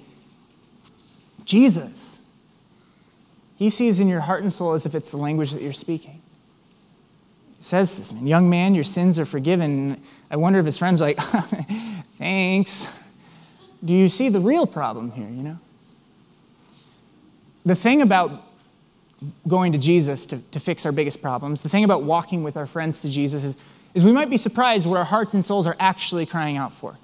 Jesus, 1.44 2.22
he 3.58 3.70
sees 3.70 4.00
in 4.00 4.08
your 4.08 4.22
heart 4.22 4.42
and 4.42 4.52
soul 4.52 4.74
as 4.74 4.88
if 4.88 4.96
it's 4.96 5.12
the 5.12 5.18
language 5.18 5.52
that 5.52 5.62
you're 5.62 5.72
speaking. 5.72 6.20
He 7.58 7.64
says 7.64 7.96
this, 7.96 8.12
man, 8.12 8.26
young 8.26 8.50
man, 8.50 8.74
your 8.74 8.84
sins 8.84 9.20
are 9.20 9.26
forgiven. 9.26 10.02
I 10.32 10.38
wonder 10.38 10.58
if 10.58 10.66
his 10.66 10.80
friends 10.80 11.02
are 11.02 11.06
like, 11.06 11.20
thanks. 12.18 12.88
Do 13.84 13.94
you 13.94 14.10
see 14.10 14.30
the 14.30 14.40
real 14.40 14.66
problem 14.66 15.12
here, 15.12 15.30
you 15.30 15.44
know? 15.44 15.60
The 17.68 17.76
thing 17.76 18.02
about 18.02 18.42
going 19.48 19.72
to 19.72 19.78
Jesus 19.78 20.26
to, 20.28 20.40
to 20.52 20.60
fix 20.60 20.86
our 20.86 20.92
biggest 20.92 21.22
problems, 21.22 21.62
the 21.62 21.70
thing 21.70 21.84
about 21.84 22.04
walking 22.04 22.44
with 22.44 22.58
our 22.58 22.66
friends 22.66 23.02
to 23.02 23.10
Jesus 23.10 23.44
is, 23.44 23.58
is 23.94 24.04
we 24.04 24.12
might 24.12 24.30
be 24.30 24.38
surprised 24.38 24.86
what 24.86 24.98
our 24.98 25.06
hearts 25.06 25.34
and 25.34 25.44
souls 25.44 25.68
are 25.68 25.76
actually 25.80 26.26
crying 26.26 26.58
out 26.58 26.74
for. 26.74 26.98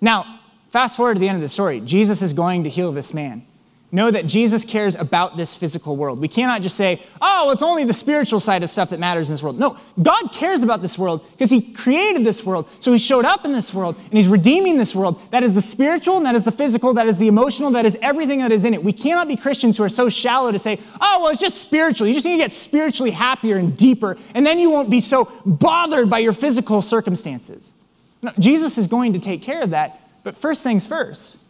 Now, 0.00 0.40
fast 0.70 0.96
forward 0.96 1.14
to 1.14 1.20
the 1.20 1.28
end 1.28 1.36
of 1.36 1.42
the 1.42 1.48
story. 1.48 1.80
Jesus 1.80 2.22
is 2.22 2.32
going 2.32 2.64
to 2.64 2.70
heal 2.70 2.92
this 2.92 3.14
man 3.14 3.46
know 3.92 4.10
that 4.10 4.26
Jesus 4.26 4.64
cares 4.64 4.94
about 4.94 5.36
this 5.36 5.54
physical 5.54 5.96
world. 5.96 6.18
We 6.18 6.26
cannot 6.26 6.62
just 6.62 6.76
say, 6.76 7.02
oh, 7.20 7.50
it's 7.50 7.62
only 7.62 7.84
the 7.84 7.92
spiritual 7.92 8.40
side 8.40 8.62
of 8.62 8.70
stuff 8.70 8.88
that 8.88 8.98
matters 8.98 9.28
in 9.28 9.34
this 9.34 9.42
world. 9.42 9.58
No, 9.58 9.76
God 10.00 10.32
cares 10.32 10.62
about 10.62 10.80
this 10.80 10.98
world 10.98 11.22
because 11.32 11.50
He 11.50 11.72
created 11.72 12.24
this 12.24 12.42
world. 12.42 12.68
So 12.80 12.90
He 12.90 12.98
showed 12.98 13.26
up 13.26 13.44
in 13.44 13.52
this 13.52 13.74
world 13.74 13.96
and 13.96 14.12
He's 14.14 14.28
redeeming 14.28 14.78
this 14.78 14.94
world. 14.94 15.20
That 15.30 15.42
is 15.42 15.54
the 15.54 15.60
spiritual 15.60 16.16
and 16.16 16.24
that 16.24 16.34
is 16.34 16.44
the 16.44 16.52
physical, 16.52 16.94
that 16.94 17.06
is 17.06 17.18
the 17.18 17.28
emotional, 17.28 17.70
that 17.72 17.84
is 17.84 17.98
everything 18.00 18.38
that 18.38 18.50
is 18.50 18.64
in 18.64 18.72
it. 18.72 18.82
We 18.82 18.94
cannot 18.94 19.28
be 19.28 19.36
Christians 19.36 19.76
who 19.76 19.84
are 19.84 19.90
so 19.90 20.08
shallow 20.08 20.50
to 20.50 20.58
say, 20.58 20.80
oh, 20.98 21.22
well, 21.22 21.30
it's 21.30 21.40
just 21.40 21.60
spiritual. 21.60 22.06
You 22.06 22.14
just 22.14 22.24
need 22.24 22.38
to 22.38 22.42
get 22.42 22.52
spiritually 22.52 23.10
happier 23.10 23.58
and 23.58 23.76
deeper, 23.76 24.16
and 24.34 24.46
then 24.46 24.58
you 24.58 24.70
won't 24.70 24.88
be 24.88 25.00
so 25.00 25.30
bothered 25.44 26.08
by 26.08 26.18
your 26.18 26.32
physical 26.32 26.80
circumstances. 26.80 27.74
No, 28.22 28.32
Jesus 28.38 28.78
is 28.78 28.86
going 28.86 29.12
to 29.12 29.18
take 29.18 29.42
care 29.42 29.60
of 29.60 29.70
that, 29.70 30.00
but 30.22 30.36
first 30.36 30.62
things 30.62 30.86
first. 30.86 31.41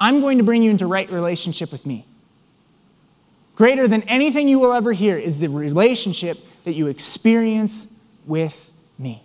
I'm 0.00 0.20
going 0.20 0.38
to 0.38 0.44
bring 0.44 0.62
you 0.62 0.70
into 0.70 0.86
right 0.86 1.10
relationship 1.10 1.70
with 1.70 1.84
me. 1.84 2.06
Greater 3.56 3.86
than 3.86 4.02
anything 4.02 4.48
you 4.48 4.58
will 4.58 4.72
ever 4.72 4.92
hear 4.92 5.16
is 5.16 5.38
the 5.38 5.48
relationship 5.48 6.38
that 6.64 6.72
you 6.72 6.86
experience 6.86 7.92
with 8.26 8.72
me. 8.98 9.22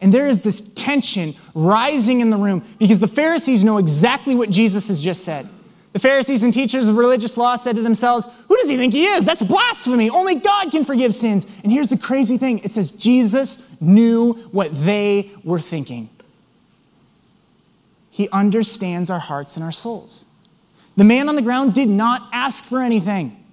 And 0.00 0.12
there 0.12 0.26
is 0.26 0.42
this 0.42 0.60
tension 0.60 1.34
rising 1.54 2.20
in 2.20 2.30
the 2.30 2.36
room 2.36 2.64
because 2.78 2.98
the 2.98 3.08
Pharisees 3.08 3.64
know 3.64 3.78
exactly 3.78 4.34
what 4.34 4.50
Jesus 4.50 4.88
has 4.88 5.02
just 5.02 5.24
said. 5.24 5.48
The 5.92 5.98
Pharisees 5.98 6.42
and 6.42 6.52
teachers 6.52 6.86
of 6.86 6.96
religious 6.96 7.36
law 7.36 7.56
said 7.56 7.76
to 7.76 7.82
themselves, 7.82 8.26
Who 8.46 8.56
does 8.56 8.68
he 8.68 8.76
think 8.76 8.92
he 8.92 9.06
is? 9.06 9.24
That's 9.24 9.42
blasphemy. 9.42 10.10
Only 10.10 10.36
God 10.36 10.70
can 10.70 10.84
forgive 10.84 11.14
sins. 11.14 11.46
And 11.62 11.72
here's 11.72 11.88
the 11.88 11.96
crazy 11.96 12.38
thing 12.38 12.60
it 12.60 12.70
says 12.70 12.92
Jesus 12.92 13.58
knew 13.80 14.34
what 14.52 14.70
they 14.84 15.30
were 15.42 15.60
thinking. 15.60 16.10
He 18.18 18.28
understands 18.30 19.10
our 19.10 19.20
hearts 19.20 19.56
and 19.56 19.64
our 19.64 19.70
souls. 19.70 20.24
The 20.96 21.04
man 21.04 21.28
on 21.28 21.36
the 21.36 21.42
ground 21.42 21.72
did 21.72 21.88
not 21.88 22.28
ask 22.32 22.64
for 22.64 22.82
anything. 22.82 23.44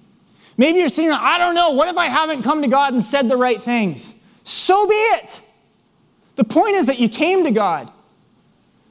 Maybe 0.58 0.80
you're 0.80 0.90
sitting 0.90 1.12
there, 1.12 1.20
I 1.22 1.38
don't 1.38 1.54
know, 1.54 1.74
what 1.74 1.88
if 1.88 1.96
I 1.98 2.08
haven't 2.08 2.42
come 2.42 2.64
to 2.64 2.68
God 2.68 2.92
and 2.92 3.04
said 3.04 3.30
the 3.30 3.38
right 3.38 3.62
things? 3.62 4.20
So 4.44 4.88
be 4.88 4.96
it. 4.96 5.40
The 6.36 6.44
point 6.44 6.78
is 6.78 6.88
that 6.88 6.98
you 6.98 7.10
came 7.10 7.44
to 7.44 7.52
God. 7.52 7.92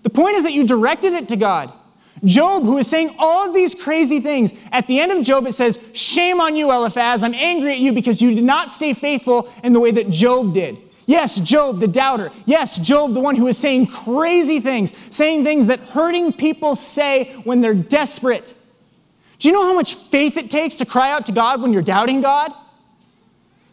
The 0.04 0.10
point 0.10 0.37
is 0.37 0.44
that 0.44 0.52
you 0.52 0.64
directed 0.64 1.12
it 1.12 1.28
to 1.30 1.37
God. 1.37 1.72
Job, 2.24 2.62
who 2.62 2.78
is 2.78 2.88
saying 2.88 3.16
all 3.18 3.48
of 3.48 3.52
these 3.52 3.74
crazy 3.74 4.20
things, 4.20 4.52
at 4.70 4.87
the 4.87 5.00
end 5.00 5.10
of 5.10 5.24
Job, 5.24 5.44
it 5.48 5.54
says, 5.54 5.80
Shame 5.92 6.40
on 6.40 6.54
you, 6.54 6.70
Eliphaz. 6.70 7.24
I'm 7.24 7.34
angry 7.34 7.72
at 7.72 7.78
you 7.80 7.92
because 7.92 8.22
you 8.22 8.32
did 8.32 8.44
not 8.44 8.70
stay 8.70 8.94
faithful 8.94 9.52
in 9.64 9.72
the 9.72 9.80
way 9.80 9.90
that 9.90 10.08
Job 10.08 10.54
did. 10.54 10.78
Yes, 11.06 11.38
Job, 11.40 11.80
the 11.80 11.88
doubter. 11.88 12.30
Yes, 12.46 12.78
Job, 12.78 13.12
the 13.12 13.20
one 13.20 13.36
who 13.36 13.46
is 13.46 13.58
saying 13.58 13.88
crazy 13.88 14.60
things, 14.60 14.92
saying 15.10 15.44
things 15.44 15.66
that 15.66 15.80
hurting 15.80 16.32
people 16.32 16.74
say 16.74 17.34
when 17.44 17.60
they're 17.60 17.74
desperate. 17.74 18.54
Do 19.38 19.48
you 19.48 19.54
know 19.54 19.64
how 19.64 19.74
much 19.74 19.96
faith 19.96 20.36
it 20.36 20.50
takes 20.50 20.76
to 20.76 20.86
cry 20.86 21.10
out 21.10 21.26
to 21.26 21.32
God 21.32 21.60
when 21.60 21.72
you're 21.72 21.82
doubting 21.82 22.20
God? 22.20 22.52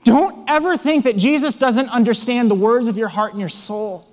Don't 0.04 0.50
ever 0.50 0.78
think 0.78 1.04
that 1.06 1.16
Jesus 1.16 1.56
doesn't 1.56 1.90
understand 1.90 2.50
the 2.50 2.56
words 2.56 2.88
of 2.88 2.98
your 2.98 3.08
heart 3.08 3.32
and 3.32 3.40
your 3.40 3.50
soul. 3.50 4.08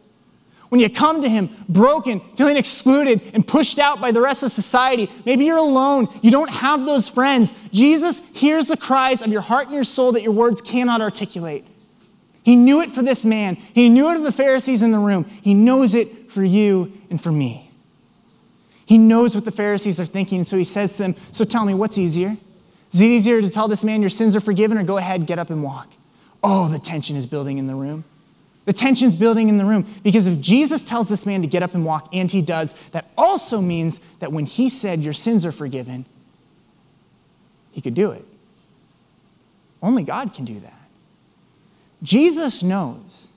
When 0.69 0.81
you 0.83 0.91
come 0.91 1.23
to 1.23 1.29
Him 1.29 1.49
broken, 1.69 2.21
feeling 2.37 2.59
excluded 2.59 3.23
and 3.33 3.47
pushed 3.47 3.79
out 3.79 4.01
by 4.01 4.13
the 4.13 4.21
rest 4.21 4.43
of 4.43 4.53
society, 4.53 5.11
maybe 5.25 5.47
you're 5.47 5.57
alone, 5.57 6.09
you 6.21 6.31
don't 6.31 6.51
have 6.51 6.85
those 6.85 7.09
friends. 7.09 7.55
Jesus 7.73 8.21
hears 8.35 8.67
the 8.69 8.77
cries 8.77 9.23
of 9.23 9.33
your 9.33 9.41
heart 9.41 9.67
and 9.67 9.75
your 9.75 9.85
soul 9.85 10.13
that 10.13 10.23
your 10.23 10.33
words 10.33 10.61
cannot 10.61 11.01
articulate. 11.01 11.65
He 12.49 12.57
knew 12.57 12.81
it 12.81 12.91
for 12.91 13.03
this 13.03 13.27
man. 13.27 13.57
He 13.57 13.91
knew 13.91 14.09
it 14.09 14.17
of 14.17 14.23
the 14.23 14.33
Pharisees 14.33 14.81
in 14.81 14.91
the 14.91 14.99
room. 14.99 15.27
He 15.43 15.53
knows 15.53 15.93
it 15.93 16.31
for 16.31 16.43
you 16.43 16.91
and 17.11 17.23
for 17.23 17.31
me. 17.31 17.71
He 18.87 18.97
knows 18.97 19.35
what 19.35 19.45
the 19.45 19.53
Pharisees 19.53 20.01
are 20.01 20.07
thinking, 20.07 20.45
so 20.45 20.57
he 20.57 20.65
says 20.65 20.97
to 20.97 21.03
them, 21.03 21.15
So 21.31 21.45
tell 21.45 21.67
me, 21.67 21.75
what's 21.75 21.99
easier? 21.99 22.39
Is 22.91 23.03
it 23.03 23.05
easier 23.05 23.43
to 23.43 23.51
tell 23.51 23.69
this 23.69 23.85
man 23.85 24.01
your 24.01 24.09
sins 24.09 24.35
are 24.35 24.41
forgiven 24.41 24.79
or 24.79 24.83
go 24.83 24.97
ahead, 24.97 25.27
get 25.27 25.39
up 25.39 25.51
and 25.51 25.63
walk? 25.63 25.89
Oh, 26.43 26.69
the 26.69 26.79
tension 26.79 27.17
is 27.17 27.27
building 27.27 27.59
in 27.59 27.67
the 27.67 27.75
room. 27.75 28.05
The 28.65 28.73
tension's 28.73 29.15
building 29.15 29.51
in 29.51 29.59
the 29.59 29.67
room 29.67 29.85
because 30.03 30.27
if 30.27 30.41
Jesus 30.41 30.83
tells 30.83 31.11
this 31.11 31.27
man 31.27 31.43
to 31.43 31.49
get 31.49 31.63
up 31.63 31.75
and 31.75 31.85
walk, 31.85 32.09
and 32.15 32.33
he 32.33 32.41
does, 32.41 32.73
that 32.93 33.11
also 33.19 33.61
means 33.61 34.01
that 34.21 34.33
when 34.33 34.47
he 34.47 34.71
said 34.71 35.01
your 35.01 35.13
sins 35.13 35.45
are 35.45 35.53
forgiven, 35.53 36.07
he 37.73 37.83
could 37.83 37.93
do 37.93 38.13
it. 38.13 38.25
Only 39.83 40.03
God 40.03 40.33
can 40.33 40.47
do 40.47 40.59
that. 40.61 40.78
Jesus 42.03 42.63
knows 42.63 43.29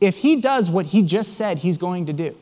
if 0.00 0.18
he 0.18 0.36
does 0.36 0.70
what 0.70 0.86
he 0.86 1.02
just 1.02 1.34
said 1.34 1.58
he's 1.58 1.78
going 1.78 2.06
to 2.06 2.12
do, 2.12 2.36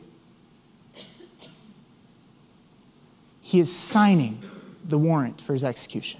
he 3.41 3.59
is 3.59 3.73
signing 3.73 4.41
the 4.83 4.97
warrant 4.97 5.39
for 5.39 5.53
his 5.53 5.63
execution. 5.63 6.19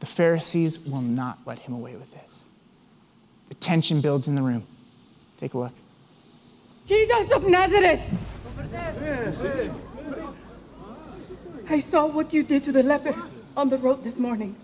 The 0.00 0.06
Pharisees 0.06 0.78
will 0.80 1.02
not 1.02 1.38
let 1.46 1.58
him 1.58 1.74
away 1.74 1.96
with 1.96 2.12
this. 2.12 2.48
The 3.48 3.54
tension 3.54 4.00
builds 4.00 4.28
in 4.28 4.34
the 4.34 4.42
room. 4.42 4.66
Take 5.36 5.54
a 5.54 5.58
look. 5.58 5.72
Jesus 6.86 7.30
of 7.30 7.44
Nazareth! 7.44 8.00
I 11.68 11.78
saw 11.78 12.06
what 12.06 12.32
you 12.32 12.42
did 12.42 12.64
to 12.64 12.72
the 12.72 12.82
leper 12.82 13.14
on 13.56 13.68
the 13.68 13.78
road 13.78 14.04
this 14.04 14.16
morning. 14.16 14.54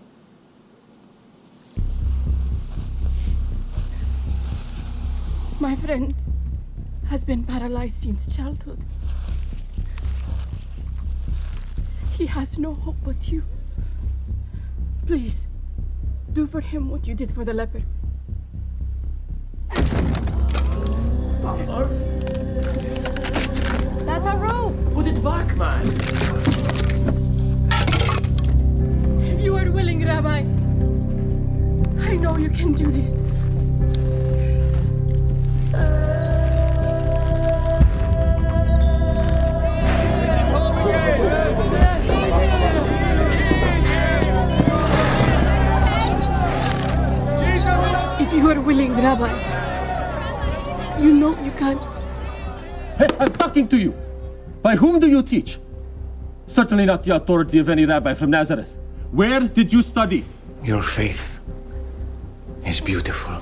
My 5.61 5.75
friend 5.75 6.15
has 7.07 7.23
been 7.23 7.45
paralyzed 7.45 8.01
since 8.01 8.25
childhood. 8.25 8.79
He 12.17 12.25
has 12.25 12.57
no 12.57 12.73
hope 12.73 12.95
but 13.03 13.27
you. 13.31 13.43
Please, 15.05 15.47
do 16.33 16.47
for 16.47 16.61
him 16.61 16.89
what 16.89 17.05
you 17.05 17.13
did 17.13 17.31
for 17.35 17.45
the 17.45 17.53
leper. 17.53 17.83
That's 24.07 24.25
a 24.25 24.37
rope! 24.37 24.75
Put 24.95 25.05
it 25.05 25.23
back, 25.23 25.55
man! 25.55 25.85
If 29.21 29.39
you 29.41 29.55
are 29.57 29.69
willing, 29.69 30.03
Rabbi, 30.07 30.39
I 32.09 32.15
know 32.17 32.37
you 32.37 32.49
can 32.49 32.71
do 32.71 32.89
this. 32.89 33.30
If 48.19 48.33
you 48.33 48.49
are 48.49 48.61
willing, 48.61 48.93
Rabbi, 48.93 49.31
you 50.99 51.13
know 51.13 51.31
you 51.43 51.51
can. 51.51 51.77
Hey, 52.97 53.07
I'm 53.19 53.33
talking 53.33 53.67
to 53.69 53.77
you! 53.77 53.93
By 54.61 54.75
whom 54.75 54.99
do 54.99 55.07
you 55.07 55.23
teach? 55.23 55.59
Certainly 56.47 56.85
not 56.85 57.03
the 57.03 57.15
authority 57.15 57.59
of 57.59 57.69
any 57.69 57.85
rabbi 57.85 58.13
from 58.13 58.29
Nazareth. 58.29 58.77
Where 59.11 59.39
did 59.39 59.73
you 59.73 59.81
study? 59.81 60.23
Your 60.63 60.83
faith 60.83 61.39
is 62.65 62.79
beautiful. 62.79 63.41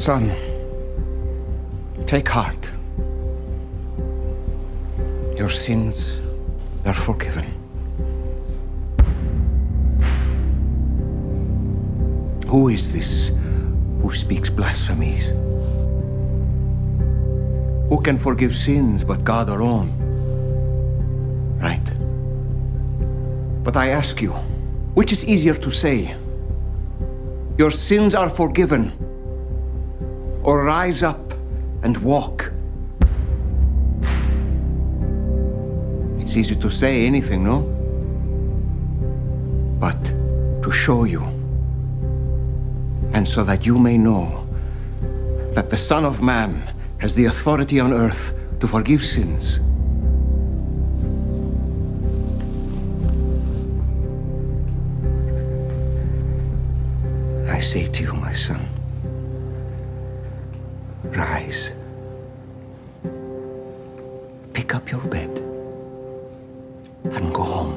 Son, 0.00 0.32
take 2.06 2.26
heart. 2.26 2.72
Your 5.36 5.50
sins 5.50 6.22
are 6.86 6.94
forgiven. 6.94 7.44
Who 12.46 12.68
is 12.68 12.90
this 12.90 13.32
who 14.00 14.10
speaks 14.14 14.48
blasphemies? 14.48 15.34
Who 17.90 18.00
can 18.02 18.16
forgive 18.16 18.56
sins 18.56 19.04
but 19.04 19.22
God 19.22 19.50
alone? 19.50 19.90
Right. 21.60 21.88
But 23.62 23.76
I 23.76 23.90
ask 23.90 24.22
you, 24.22 24.30
which 24.94 25.12
is 25.12 25.26
easier 25.28 25.56
to 25.56 25.70
say? 25.70 26.16
Your 27.58 27.70
sins 27.70 28.14
are 28.14 28.30
forgiven, 28.30 29.09
or 30.42 30.64
rise 30.64 31.02
up 31.02 31.34
and 31.82 31.96
walk? 31.98 32.52
It's 36.18 36.36
easy 36.36 36.54
to 36.56 36.70
say 36.70 37.06
anything, 37.06 37.44
no? 37.44 37.62
But 39.80 40.02
to 40.62 40.70
show 40.70 41.04
you, 41.04 41.22
and 43.12 43.26
so 43.26 43.42
that 43.44 43.66
you 43.66 43.78
may 43.78 43.98
know 43.98 44.46
that 45.54 45.70
the 45.70 45.76
Son 45.76 46.04
of 46.04 46.22
Man 46.22 46.72
has 46.98 47.14
the 47.14 47.24
authority 47.24 47.80
on 47.80 47.92
earth 47.92 48.34
to 48.60 48.68
forgive 48.68 49.04
sins. 49.04 49.60
I 57.48 57.58
say 57.58 57.88
to 57.88 58.02
you, 58.04 58.12
my 58.12 58.32
son, 58.32 58.60
rise. 61.20 61.72
Pick 64.54 64.74
up 64.74 64.90
your 64.90 65.02
bed 65.02 65.30
and 67.04 67.34
go 67.34 67.42
home. 67.42 67.76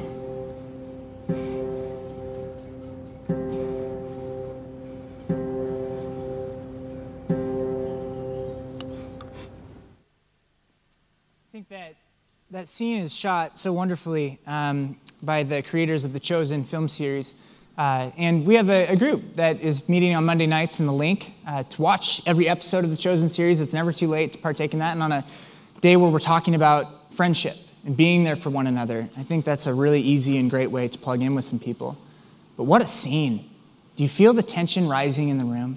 I 11.42 11.52
think 11.52 11.68
that 11.68 11.96
that 12.50 12.68
scene 12.68 13.02
is 13.02 13.12
shot 13.12 13.58
so 13.58 13.72
wonderfully 13.72 14.38
um, 14.46 14.96
by 15.22 15.42
the 15.42 15.62
creators 15.62 16.04
of 16.04 16.14
the 16.14 16.20
Chosen 16.20 16.64
film 16.64 16.88
series. 16.88 17.34
Uh, 17.76 18.10
and 18.16 18.46
we 18.46 18.54
have 18.54 18.70
a, 18.70 18.86
a, 18.86 18.96
group 18.96 19.34
that 19.34 19.60
is 19.60 19.88
meeting 19.88 20.14
on 20.14 20.24
Monday 20.24 20.46
nights 20.46 20.78
in 20.78 20.86
the 20.86 20.92
link 20.92 21.32
uh, 21.44 21.64
to 21.64 21.82
watch 21.82 22.22
every 22.24 22.48
episode 22.48 22.84
of 22.84 22.90
the 22.90 22.96
Chosen 22.96 23.28
series. 23.28 23.60
It's 23.60 23.72
never 23.72 23.92
too 23.92 24.06
late 24.06 24.32
to 24.32 24.38
partake 24.38 24.74
in 24.74 24.78
that. 24.78 24.92
And 24.92 25.02
on 25.02 25.10
a 25.10 25.24
day 25.80 25.96
where 25.96 26.08
we're 26.08 26.20
talking 26.20 26.54
about 26.54 27.12
friendship 27.12 27.56
and 27.84 27.96
being 27.96 28.22
there 28.22 28.36
for 28.36 28.50
one 28.50 28.68
another, 28.68 29.08
I 29.16 29.24
think 29.24 29.44
that's 29.44 29.66
a 29.66 29.74
really 29.74 30.00
easy 30.00 30.38
and 30.38 30.48
great 30.48 30.70
way 30.70 30.86
to 30.86 30.98
plug 30.98 31.20
in 31.20 31.34
with 31.34 31.44
some 31.44 31.58
people. 31.58 31.98
But 32.56 32.64
what 32.64 32.80
a 32.80 32.86
scene! 32.86 33.50
Do 33.96 34.04
you 34.04 34.08
feel 34.08 34.32
the 34.32 34.42
tension 34.42 34.88
rising 34.88 35.28
in 35.28 35.38
the 35.38 35.44
room? 35.44 35.76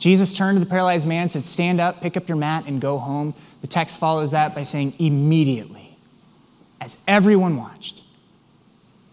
Jesus 0.00 0.32
turned 0.32 0.56
to 0.56 0.64
the 0.64 0.68
paralyzed 0.68 1.06
man 1.06 1.22
and 1.22 1.30
said, 1.30 1.44
Stand 1.44 1.80
up, 1.80 2.00
pick 2.00 2.16
up 2.16 2.26
your 2.26 2.38
mat, 2.38 2.64
and 2.66 2.80
go 2.80 2.98
home. 2.98 3.34
The 3.60 3.66
text 3.66 4.00
follows 4.00 4.32
that 4.32 4.54
by 4.54 4.64
saying, 4.64 4.94
Immediately, 4.98 5.96
as 6.80 6.98
everyone 7.06 7.56
watched. 7.56 8.02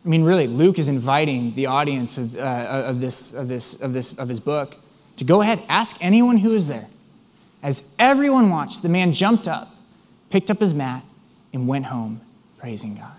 I 0.07 0.09
mean, 0.09 0.23
really, 0.23 0.47
Luke 0.47 0.79
is 0.79 0.87
inviting 0.87 1.53
the 1.55 1.65
audience 1.65 2.17
of, 2.17 2.37
uh, 2.37 2.83
of, 2.85 3.01
this, 3.01 3.33
of, 3.33 3.49
this, 3.49 3.81
of, 3.81 3.91
this, 3.91 4.17
of 4.17 4.29
his 4.29 4.39
book 4.39 4.77
to 5.17 5.25
go 5.25 5.41
ahead, 5.41 5.61
ask 5.67 5.97
anyone 5.99 6.37
who 6.37 6.53
is 6.53 6.65
there. 6.65 6.87
As 7.61 7.83
everyone 7.99 8.49
watched, 8.49 8.83
the 8.83 8.87
man 8.87 9.11
jumped 9.11 9.49
up, 9.49 9.75
picked 10.29 10.49
up 10.49 10.59
his 10.59 10.73
mat, 10.73 11.03
and 11.51 11.67
went 11.67 11.87
home 11.87 12.21
praising 12.57 12.95
God. 12.95 13.17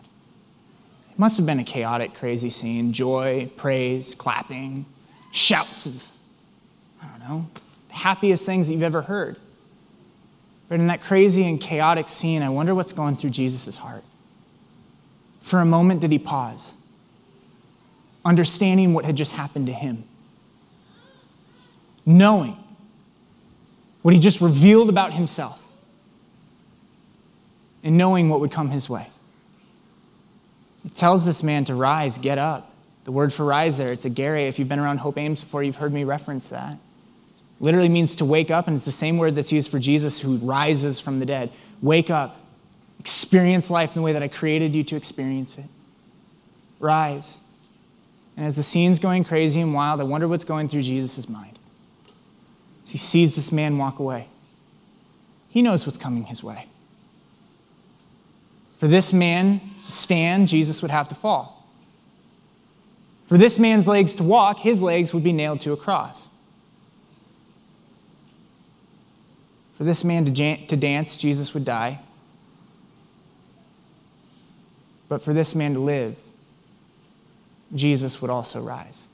It 1.13 1.19
must 1.19 1.37
have 1.37 1.45
been 1.45 1.59
a 1.59 1.65
chaotic, 1.65 2.15
crazy 2.15 2.49
scene 2.49 2.95
joy, 2.95 3.51
praise, 3.59 4.15
clapping, 4.15 4.87
shouts 5.31 5.85
of 5.85 6.11
I 7.03 7.07
don't 7.09 7.29
know, 7.29 7.47
the 7.89 7.97
happiest 7.97 8.47
things 8.47 8.67
that 8.67 8.73
you've 8.73 8.83
ever 8.83 9.03
heard. 9.03 9.37
But 10.71 10.81
in 10.81 10.87
that 10.87 11.03
crazy 11.03 11.47
and 11.47 11.61
chaotic 11.61 12.09
scene, 12.09 12.43
I 12.43 12.49
wonder 12.49 12.75
what's 12.75 12.95
going 12.95 13.17
through 13.17 13.31
Jesus' 13.31 13.77
heart. 13.77 14.05
For 15.49 15.61
a 15.61 15.65
moment, 15.65 16.03
did 16.03 16.13
he 16.13 16.19
pause, 16.19 16.75
understanding 18.23 18.93
what 18.93 19.07
had 19.07 19.17
just 19.17 19.33
happened 19.33 19.67
to 19.69 19.73
him, 19.73 20.05
knowing 22.05 22.55
what 24.03 24.13
he 24.13 24.21
just 24.21 24.43
revealed 24.43 24.91
about 24.91 25.15
himself, 25.15 25.65
and 27.83 27.97
knowing 27.97 28.29
what 28.29 28.41
would 28.41 28.53
come 28.53 28.69
his 28.69 28.91
way? 28.91 29.07
He 30.83 30.91
tells 30.91 31.25
this 31.25 31.43
man 31.43 31.65
to 31.65 31.75
rise, 31.75 32.19
get 32.19 32.37
up. 32.37 32.71
The 33.05 33.13
word 33.13 33.33
for 33.33 33.47
rise 33.47 33.79
there, 33.79 33.91
it's 33.91 34.05
egeire. 34.05 34.47
If 34.51 34.59
you've 34.59 34.69
been 34.69 34.79
around 34.79 34.99
Hope 34.99 35.17
Ames 35.17 35.43
before, 35.43 35.63
you've 35.63 35.77
heard 35.77 35.95
me 35.95 36.05
reference 36.05 36.49
that. 36.49 36.77
Literally 37.59 37.89
means 37.89 38.15
to 38.17 38.27
wake 38.27 38.51
up, 38.51 38.67
and 38.69 38.77
it's 38.77 38.85
the 38.85 38.93
same 38.93 39.17
word 39.17 39.35
that's 39.35 39.51
used 39.51 39.71
for 39.71 39.79
Jesus 39.79 40.21
who 40.21 40.37
rises 40.37 41.01
from 41.01 41.21
the 41.21 41.27
dead. 41.27 41.51
Wake 41.81 42.11
up, 42.11 42.37
experience 43.01 43.71
life 43.71 43.91
in 43.91 43.95
the 43.97 44.03
way 44.03 44.13
that 44.13 44.23
I 44.23 44.29
created 44.29 44.75
you 44.75 44.83
to 44.85 44.97
experience 44.97 45.59
it. 45.59 45.67
Rise. 46.79 47.41
And 48.37 48.47
as 48.47 48.57
the 48.57 48.63
scene's 48.63 48.99
going 48.99 49.25
crazy 49.25 49.61
and 49.61 49.75
wild, 49.75 50.01
I 50.01 50.05
wonder 50.05 50.29
what's 50.29 50.45
going 50.45 50.69
through 50.69 50.83
Jesus' 50.83 51.29
mind. 51.29 51.59
As 52.85 52.93
he 52.93 52.99
sees 52.99 53.35
this 53.35 53.51
man 53.53 53.79
walk 53.79 53.99
away, 53.99 54.29
he 55.49 55.63
knows 55.63 55.87
what's 55.87 55.99
coming 55.99 56.25
his 56.25 56.43
way. 56.43 56.67
For 58.77 58.87
this 58.87 59.13
man 59.13 59.61
to 59.85 59.93
stand, 59.93 60.49
Jesus 60.49 60.83
would 60.83 60.91
have 60.91 61.09
to 61.09 61.15
fall. 61.15 61.67
For 63.27 63.37
this 63.37 63.59
man's 63.59 63.87
legs 63.87 64.15
to 64.15 64.23
walk, 64.23 64.61
his 64.61 64.81
legs 64.81 65.13
would 65.13 65.25
be 65.25 65.33
nailed 65.33 65.61
to 65.63 65.73
a 65.73 65.77
cross. 65.77 66.31
For 69.77 69.85
this 69.85 70.03
man 70.03 70.25
to, 70.25 70.31
jan- 70.31 70.67
to 70.69 70.77
dance, 70.77 71.17
Jesus 71.17 71.53
would 71.55 71.65
die. 71.65 72.01
But 75.09 75.23
for 75.23 75.33
this 75.33 75.55
man 75.55 75.75
to 75.75 75.81
live, 75.81 76.19
Jesus 77.75 78.21
would 78.21 78.31
also 78.31 78.61
rise. 78.61 79.09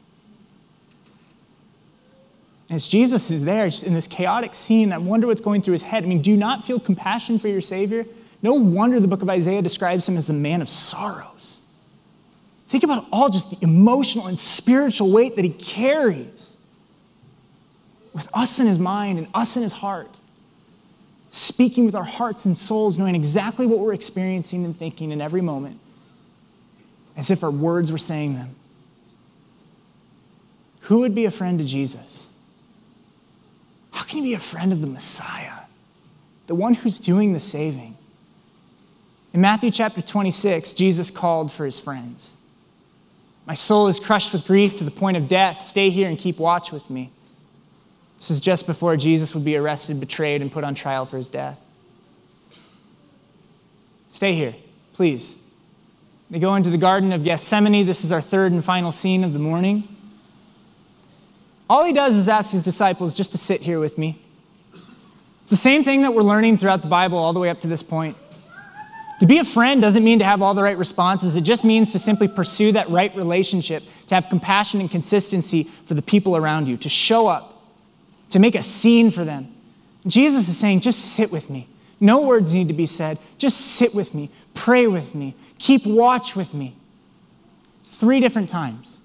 As 2.71 2.89
Jesus 2.89 3.31
is 3.31 3.45
there, 3.45 3.67
in 3.85 3.95
this 3.95 4.09
chaotic 4.09 4.55
scene, 4.55 4.93
I 4.93 4.99
wonder 4.99 5.27
what's 5.27 5.41
going 5.41 5.63
through 5.63 5.73
his 5.73 5.83
head. 5.83 6.03
I 6.03 6.07
mean, 6.07 6.23
do 6.23 6.31
you 6.31 6.37
not 6.37 6.65
feel 6.65 6.81
compassion 6.81 7.39
for 7.39 7.49
your 7.49 7.61
Savior? 7.61 8.07
No 8.43 8.55
wonder 8.55 9.01
the 9.01 9.09
book 9.09 9.23
of 9.23 9.29
Isaiah 9.29 9.63
describes 9.63 10.09
him 10.09 10.17
as 10.17 10.27
the 10.27 10.33
man 10.33 10.63
of 10.63 10.69
sorrows. 10.69 11.61
Think 12.69 12.85
about 12.85 13.07
all 13.13 13.29
just 13.29 13.51
the 13.51 13.59
emotional 13.63 14.27
and 14.27 14.39
spiritual 14.39 15.11
weight 15.13 15.37
that 15.37 15.45
he 15.45 15.51
carries 15.51 16.57
with 18.13 18.29
us 18.35 18.59
in 18.61 18.67
his 18.67 18.79
mind 18.79 19.19
and 19.19 19.29
us 19.35 19.57
in 19.57 19.63
his 19.63 19.73
heart, 19.73 20.19
speaking 21.31 21.85
with 21.85 21.95
our 21.95 22.05
hearts 22.05 22.47
and 22.47 22.57
souls, 22.57 22.97
knowing 22.97 23.15
exactly 23.15 23.67
what 23.67 23.79
we're 23.79 23.93
experiencing 23.93 24.65
and 24.65 24.77
thinking 24.79 25.11
in 25.11 25.21
every 25.21 25.41
moment, 25.41 25.79
as 27.17 27.31
if 27.31 27.43
our 27.43 27.51
words 27.51 27.93
were 27.93 27.99
saying 27.99 28.35
them. 28.35 28.55
Who 30.83 31.01
would 31.01 31.15
be 31.15 31.25
a 31.25 31.31
friend 31.31 31.59
to 31.59 31.65
Jesus? 31.65 32.29
How 33.91 34.05
can 34.05 34.19
you 34.19 34.25
be 34.25 34.35
a 34.35 34.39
friend 34.39 34.73
of 34.73 34.81
the 34.81 34.87
Messiah, 34.87 35.63
the 36.47 36.55
one 36.55 36.75
who's 36.75 36.99
doing 36.99 37.33
the 37.33 37.41
saving? 37.41 37.97
In 39.33 39.41
Matthew 39.41 39.71
chapter 39.71 40.03
26, 40.03 40.75
Jesus 40.75 41.11
called 41.11 41.51
for 41.51 41.65
his 41.65 41.81
friends. 41.81 42.37
My 43.47 43.55
soul 43.55 43.89
is 43.89 44.01
crushed 44.01 44.33
with 44.33 44.47
grief 44.47 44.79
to 44.79 44.85
the 44.85 44.91
point 44.91 45.17
of 45.17 45.29
death. 45.29 45.61
Stay 45.61 45.91
here 45.91 46.09
and 46.09 46.19
keep 46.19 46.39
watch 46.39 46.73
with 46.73 46.89
me. 46.89 47.11
This 48.19 48.31
is 48.31 48.41
just 48.41 48.67
before 48.67 48.97
Jesus 48.97 49.35
would 49.35 49.45
be 49.45 49.57
arrested, 49.57 50.01
betrayed, 50.01 50.41
and 50.41 50.51
put 50.51 50.65
on 50.65 50.75
trial 50.75 51.05
for 51.05 51.17
his 51.17 51.29
death. 51.29 51.59
Stay 54.09 54.35
here, 54.35 54.55
please. 54.93 55.44
They 56.35 56.41
go 56.41 56.57
into 56.57 56.69
the 56.69 56.79
Garden 56.79 57.13
of 57.13 57.23
Gethsemane. 57.23 57.87
This 57.87 58.03
is 58.03 58.11
our 58.11 58.21
third 58.21 58.51
and 58.51 58.65
final 58.65 58.91
scene 58.91 59.23
of 59.23 59.33
the 59.33 59.39
morning. 59.39 59.87
All 61.71 61.85
he 61.85 61.93
does 61.93 62.17
is 62.17 62.29
ask 62.29 62.51
his 62.51 62.65
disciples 62.65 63.17
just 63.17 63.31
to 63.31 63.39
sit 63.39 63.61
here 63.61 63.79
with 63.79 63.99
me. 63.99 64.21
It's 65.43 65.51
the 65.51 65.57
same 65.57 65.85
thing 65.85 66.03
that 66.03 66.13
we're 66.13 66.25
learning 66.25 66.59
throughout 66.59 66.83
the 66.83 66.89
Bible 66.89 67.19
all 67.19 67.33
the 67.33 67.39
way 67.39 67.51
up 67.51 67.61
to 67.61 67.69
this 67.69 67.85
point. 67.85 68.17
To 69.21 69.27
be 69.27 69.39
a 69.39 69.45
friend 69.45 69.81
doesn't 69.81 70.03
mean 70.03 70.19
to 70.19 70.25
have 70.25 70.43
all 70.43 70.55
the 70.55 70.63
right 70.65 70.77
responses. 70.77 71.37
It 71.37 71.43
just 71.43 71.63
means 71.63 71.93
to 71.93 72.01
simply 72.01 72.27
pursue 72.27 72.73
that 72.73 72.91
right 72.91 73.15
relationship, 73.15 73.85
to 74.09 74.17
have 74.17 74.29
compassion 74.29 74.81
and 74.81 74.91
consistency 74.91 75.71
for 75.87 75.95
the 75.95 76.03
people 76.03 76.37
around 76.37 76.67
you, 76.67 76.77
to 76.79 76.89
show 76.89 77.29
up, 77.29 77.63
to 78.31 78.41
make 78.41 78.57
a 78.57 78.63
scene 78.65 79.13
for 79.13 79.25
them. 79.25 79.55
Jesus 80.05 80.49
is 80.49 80.59
saying, 80.59 80.81
just 80.81 80.99
sit 80.99 81.31
with 81.31 81.49
me. 81.49 81.69
No 82.01 82.23
words 82.23 82.53
need 82.53 82.69
to 82.69 82.75
be 82.75 82.87
said. 82.87 83.19
Just 83.39 83.59
sit 83.59 83.95
with 83.95 84.15
me, 84.15 84.31
pray 84.55 84.87
with 84.87 85.15
me, 85.15 85.35
keep 85.59 85.87
watch 85.87 86.37
with 86.37 86.53
me. 86.53 86.75
Three 87.85 88.21
different 88.21 88.49
times. 88.49 89.01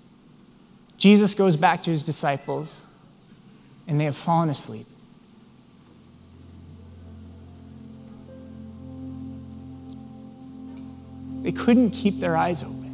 Jesus 0.97 1.33
goes 1.33 1.55
back 1.55 1.81
to 1.83 1.91
his 1.91 2.03
disciples, 2.03 2.83
and 3.87 3.99
they 3.99 4.05
have 4.05 4.17
fallen 4.17 4.49
asleep. 4.49 4.85
They 11.41 11.53
couldn't 11.53 11.91
keep 11.91 12.19
their 12.19 12.35
eyes 12.35 12.63
open. 12.63 12.88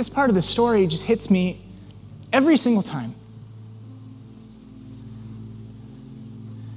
This 0.00 0.08
part 0.08 0.30
of 0.30 0.34
the 0.34 0.40
story 0.40 0.86
just 0.86 1.04
hits 1.04 1.28
me 1.28 1.60
every 2.32 2.56
single 2.56 2.82
time. 2.82 3.14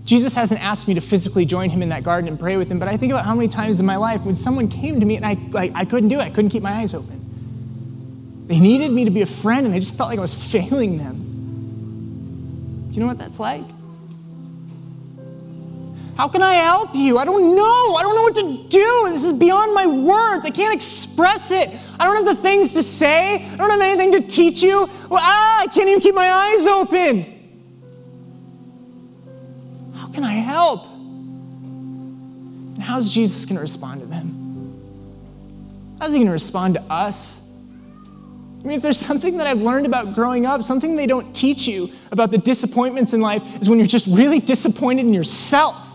Jesus 0.03 0.35
hasn't 0.35 0.61
asked 0.61 0.89
me 0.89 0.93
to 0.95 0.99
physically 0.99 1.45
join 1.45 1.69
him 1.69 1.81
in 1.81 1.87
that 1.87 2.03
garden 2.03 2.27
and 2.27 2.37
pray 2.37 2.57
with 2.57 2.69
him, 2.69 2.79
but 2.79 2.89
I 2.89 2.97
think 2.97 3.13
about 3.13 3.23
how 3.23 3.33
many 3.33 3.47
times 3.47 3.79
in 3.79 3.85
my 3.85 3.95
life 3.95 4.25
when 4.25 4.35
someone 4.35 4.67
came 4.67 4.99
to 4.99 5.05
me 5.05 5.15
and 5.15 5.25
I, 5.25 5.37
like, 5.51 5.71
I 5.73 5.85
couldn't 5.85 6.09
do 6.09 6.19
it, 6.19 6.23
I 6.23 6.31
couldn't 6.31 6.49
keep 6.49 6.63
my 6.63 6.73
eyes 6.73 6.93
open. 6.93 8.45
They 8.47 8.59
needed 8.59 8.91
me 8.91 9.05
to 9.05 9.09
be 9.09 9.21
a 9.21 9.25
friend, 9.25 9.65
and 9.65 9.73
I 9.73 9.79
just 9.79 9.95
felt 9.95 10.09
like 10.09 10.19
I 10.19 10.21
was 10.21 10.35
failing 10.51 10.97
them. 10.97 11.15
Do 12.89 12.93
you 12.93 12.99
know 12.99 13.07
what 13.07 13.19
that's 13.19 13.39
like? 13.39 13.63
How 16.17 16.27
can 16.27 16.43
I 16.43 16.53
help 16.53 16.93
you? 16.93 17.17
I 17.17 17.25
don't 17.25 17.55
know. 17.55 17.95
I 17.95 18.03
don't 18.03 18.15
know 18.15 18.21
what 18.21 18.35
to 18.35 18.67
do. 18.69 19.09
This 19.09 19.23
is 19.23 19.33
beyond 19.37 19.73
my 19.73 19.87
words. 19.87 20.45
I 20.45 20.51
can't 20.51 20.73
express 20.73 21.49
it. 21.49 21.69
I 21.99 22.05
don't 22.05 22.15
have 22.15 22.25
the 22.25 22.39
things 22.39 22.73
to 22.73 22.83
say. 22.83 23.43
I 23.43 23.55
don't 23.55 23.71
have 23.71 23.81
anything 23.81 24.11
to 24.11 24.21
teach 24.21 24.61
you. 24.61 24.89
Well, 25.09 25.19
ah, 25.21 25.61
I 25.61 25.67
can't 25.67 25.89
even 25.89 26.01
keep 26.01 26.13
my 26.13 26.31
eyes 26.31 26.67
open. 26.67 27.25
How 29.95 30.07
can 30.09 30.23
I 30.23 30.33
help? 30.33 30.85
And 30.85 32.83
how's 32.83 33.11
Jesus 33.11 33.45
going 33.45 33.55
to 33.55 33.61
respond 33.61 34.01
to 34.01 34.07
them? 34.07 34.39
How's 35.99 36.13
he 36.13 36.19
going 36.19 36.27
to 36.27 36.33
respond 36.33 36.75
to 36.75 36.81
us? 36.91 37.49
I 38.63 38.67
mean, 38.67 38.77
if 38.77 38.83
there's 38.83 38.99
something 38.99 39.37
that 39.37 39.47
I've 39.47 39.61
learned 39.61 39.87
about 39.87 40.13
growing 40.13 40.45
up, 40.45 40.63
something 40.63 40.95
they 40.95 41.07
don't 41.07 41.35
teach 41.35 41.67
you 41.67 41.89
about 42.11 42.29
the 42.29 42.37
disappointments 42.37 43.13
in 43.13 43.19
life 43.19 43.43
is 43.61 43.69
when 43.69 43.79
you're 43.79 43.87
just 43.87 44.05
really 44.07 44.39
disappointed 44.39 45.05
in 45.05 45.13
yourself. 45.13 45.92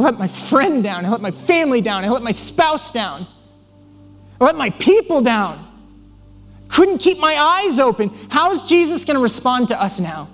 I 0.00 0.02
let 0.02 0.18
my 0.18 0.28
friend 0.28 0.82
down. 0.82 1.04
I 1.04 1.10
let 1.10 1.20
my 1.20 1.30
family 1.30 1.82
down. 1.82 2.04
I 2.04 2.08
let 2.08 2.22
my 2.22 2.30
spouse 2.30 2.90
down. 2.90 3.26
I 4.40 4.44
let 4.44 4.56
my 4.56 4.70
people 4.70 5.20
down. 5.20 5.66
Couldn't 6.68 6.98
keep 6.98 7.18
my 7.18 7.34
eyes 7.34 7.78
open. 7.78 8.10
How 8.30 8.50
is 8.50 8.62
Jesus 8.62 9.04
going 9.04 9.18
to 9.18 9.22
respond 9.22 9.68
to 9.68 9.80
us 9.80 10.00
now? 10.00 10.30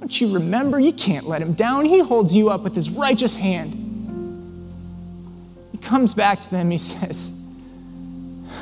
Don't 0.00 0.20
you 0.20 0.34
remember? 0.34 0.78
You 0.78 0.92
can't 0.92 1.26
let 1.26 1.40
him 1.40 1.54
down. 1.54 1.86
He 1.86 2.00
holds 2.00 2.36
you 2.36 2.50
up 2.50 2.60
with 2.60 2.74
his 2.74 2.90
righteous 2.90 3.36
hand 3.36 3.72
He 5.72 5.78
comes 5.78 6.12
back 6.12 6.42
to 6.42 6.50
them, 6.50 6.70
he 6.70 6.76
says, 6.76 7.40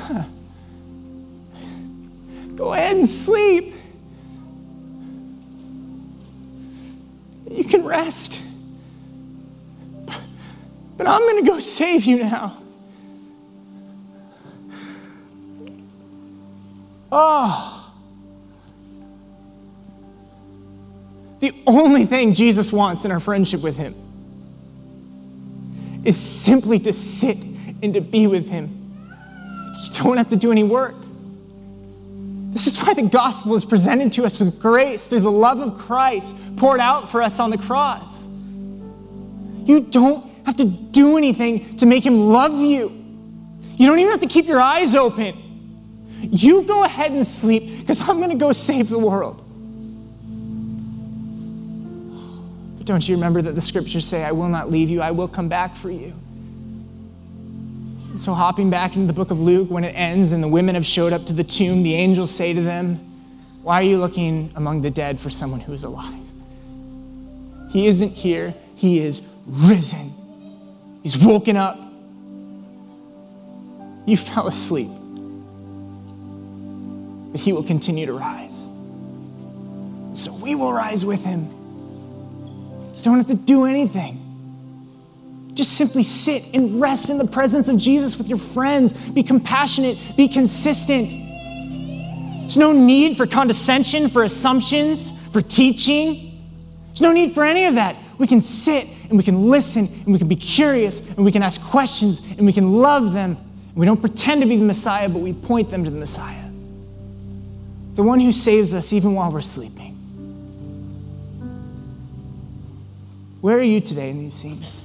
huh, 0.05 0.23
Go 2.55 2.71
ahead 2.71 2.95
and 2.95 3.09
sleep. 3.09 3.75
You 7.53 7.63
can 7.63 7.85
rest. 7.85 8.41
But 10.97 11.07
I'm 11.07 11.21
going 11.21 11.43
to 11.43 11.49
go 11.49 11.59
save 11.59 12.05
you 12.05 12.17
now. 12.19 12.57
Oh. 17.11 17.91
The 21.39 21.53
only 21.67 22.05
thing 22.05 22.33
Jesus 22.33 22.71
wants 22.71 23.05
in 23.05 23.11
our 23.11 23.19
friendship 23.19 23.61
with 23.61 23.77
him 23.77 23.95
is 26.03 26.19
simply 26.19 26.79
to 26.79 26.93
sit 26.93 27.37
and 27.81 27.93
to 27.93 28.01
be 28.01 28.27
with 28.27 28.49
Him. 28.49 28.79
You 29.83 30.03
don't 30.03 30.17
have 30.17 30.29
to 30.29 30.35
do 30.35 30.51
any 30.51 30.63
work. 30.63 30.95
This 32.53 32.67
is 32.67 32.79
why 32.79 32.93
the 32.93 33.01
gospel 33.01 33.55
is 33.55 33.65
presented 33.65 34.11
to 34.13 34.25
us 34.25 34.39
with 34.39 34.61
grace 34.61 35.07
through 35.07 35.21
the 35.21 35.31
love 35.31 35.59
of 35.59 35.75
Christ 35.75 36.35
poured 36.55 36.79
out 36.79 37.09
for 37.09 37.23
us 37.23 37.39
on 37.39 37.49
the 37.49 37.57
cross. 37.57 38.27
You 39.65 39.81
don't 39.81 40.23
have 40.45 40.55
to 40.57 40.65
do 40.65 41.17
anything 41.17 41.77
to 41.77 41.87
make 41.87 42.05
Him 42.05 42.29
love 42.29 42.53
you. 42.61 42.89
You 43.71 43.87
don't 43.87 43.97
even 43.97 44.11
have 44.11 44.19
to 44.19 44.27
keep 44.27 44.45
your 44.45 44.61
eyes 44.61 44.93
open. 44.93 45.35
You 46.21 46.61
go 46.61 46.83
ahead 46.83 47.11
and 47.11 47.25
sleep 47.25 47.79
because 47.79 48.07
I'm 48.07 48.17
going 48.17 48.29
to 48.29 48.35
go 48.35 48.51
save 48.51 48.87
the 48.87 48.99
world. 48.99 49.37
But 52.77 52.85
don't 52.85 53.07
you 53.09 53.15
remember 53.15 53.41
that 53.41 53.55
the 53.55 53.61
scriptures 53.61 54.05
say, 54.05 54.23
I 54.23 54.31
will 54.31 54.47
not 54.47 54.69
leave 54.69 54.91
you, 54.91 55.01
I 55.01 55.09
will 55.09 55.27
come 55.27 55.49
back 55.49 55.75
for 55.75 55.89
you? 55.89 56.13
So, 58.15 58.33
hopping 58.33 58.69
back 58.69 58.95
into 58.95 59.07
the 59.07 59.13
book 59.13 59.31
of 59.31 59.39
Luke, 59.39 59.71
when 59.71 59.83
it 59.83 59.93
ends 59.95 60.33
and 60.33 60.43
the 60.43 60.47
women 60.47 60.75
have 60.75 60.85
showed 60.85 61.13
up 61.13 61.25
to 61.25 61.33
the 61.33 61.43
tomb, 61.43 61.81
the 61.81 61.95
angels 61.95 62.29
say 62.29 62.53
to 62.53 62.61
them, 62.61 62.97
Why 63.63 63.79
are 63.79 63.83
you 63.83 63.97
looking 63.97 64.51
among 64.55 64.83
the 64.83 64.91
dead 64.91 65.19
for 65.19 65.31
someone 65.31 65.59
who 65.59 65.73
is 65.73 65.83
alive? 65.83 66.13
He 67.71 67.87
isn't 67.87 68.11
here, 68.11 68.53
he 68.75 68.99
is 68.99 69.27
risen. 69.47 70.11
He's 71.01 71.17
woken 71.17 71.57
up. 71.57 71.79
You 74.05 74.15
fell 74.17 74.47
asleep. 74.47 74.91
But 77.31 77.41
he 77.41 77.51
will 77.51 77.63
continue 77.63 78.05
to 78.05 78.13
rise. 78.13 78.69
So 80.13 80.31
we 80.35 80.53
will 80.53 80.71
rise 80.71 81.03
with 81.03 81.23
him 81.25 81.49
You 82.95 83.01
don't 83.01 83.17
have 83.17 83.27
to 83.27 83.33
do 83.33 83.65
anything. 83.65 84.22
Just 85.53 85.73
simply 85.73 86.03
sit 86.03 86.53
and 86.53 86.81
rest 86.81 87.09
in 87.09 87.17
the 87.17 87.27
presence 87.27 87.69
of 87.69 87.77
Jesus 87.77 88.17
with 88.17 88.27
your 88.27 88.37
friends. 88.37 88.93
Be 89.11 89.23
compassionate, 89.23 89.97
be 90.17 90.27
consistent. 90.27 91.11
There's 92.41 92.57
no 92.57 92.71
need 92.71 93.17
for 93.17 93.25
condescension, 93.25 94.09
for 94.09 94.23
assumptions, 94.23 95.11
for 95.31 95.41
teaching. 95.41 96.43
There's 96.87 97.01
no 97.01 97.11
need 97.11 97.33
for 97.33 97.43
any 97.43 97.65
of 97.65 97.75
that. 97.75 97.95
We 98.17 98.27
can 98.27 98.41
sit 98.41 98.87
and 99.09 99.17
we 99.17 99.23
can 99.23 99.49
listen 99.49 99.87
and 99.87 100.13
we 100.13 100.19
can 100.19 100.27
be 100.27 100.35
curious 100.35 101.15
and 101.15 101.25
we 101.25 101.31
can 101.31 101.41
ask 101.41 101.61
questions 101.61 102.21
and 102.37 102.45
we 102.45 102.53
can 102.53 102.73
love 102.73 103.13
them. 103.13 103.37
We 103.75 103.85
don't 103.85 103.99
pretend 103.99 104.41
to 104.41 104.47
be 104.47 104.55
the 104.55 104.65
Messiah, 104.65 105.09
but 105.09 105.19
we 105.19 105.33
point 105.33 105.69
them 105.69 105.83
to 105.83 105.89
the 105.89 105.97
Messiah, 105.97 106.47
the 107.95 108.03
one 108.03 108.19
who 108.19 108.31
saves 108.31 108.73
us 108.73 108.93
even 108.93 109.15
while 109.15 109.31
we're 109.31 109.41
sleeping. 109.41 109.91
Where 113.41 113.57
are 113.57 113.63
you 113.63 113.81
today 113.81 114.11
in 114.11 114.19
these 114.19 114.35
scenes? 114.35 114.82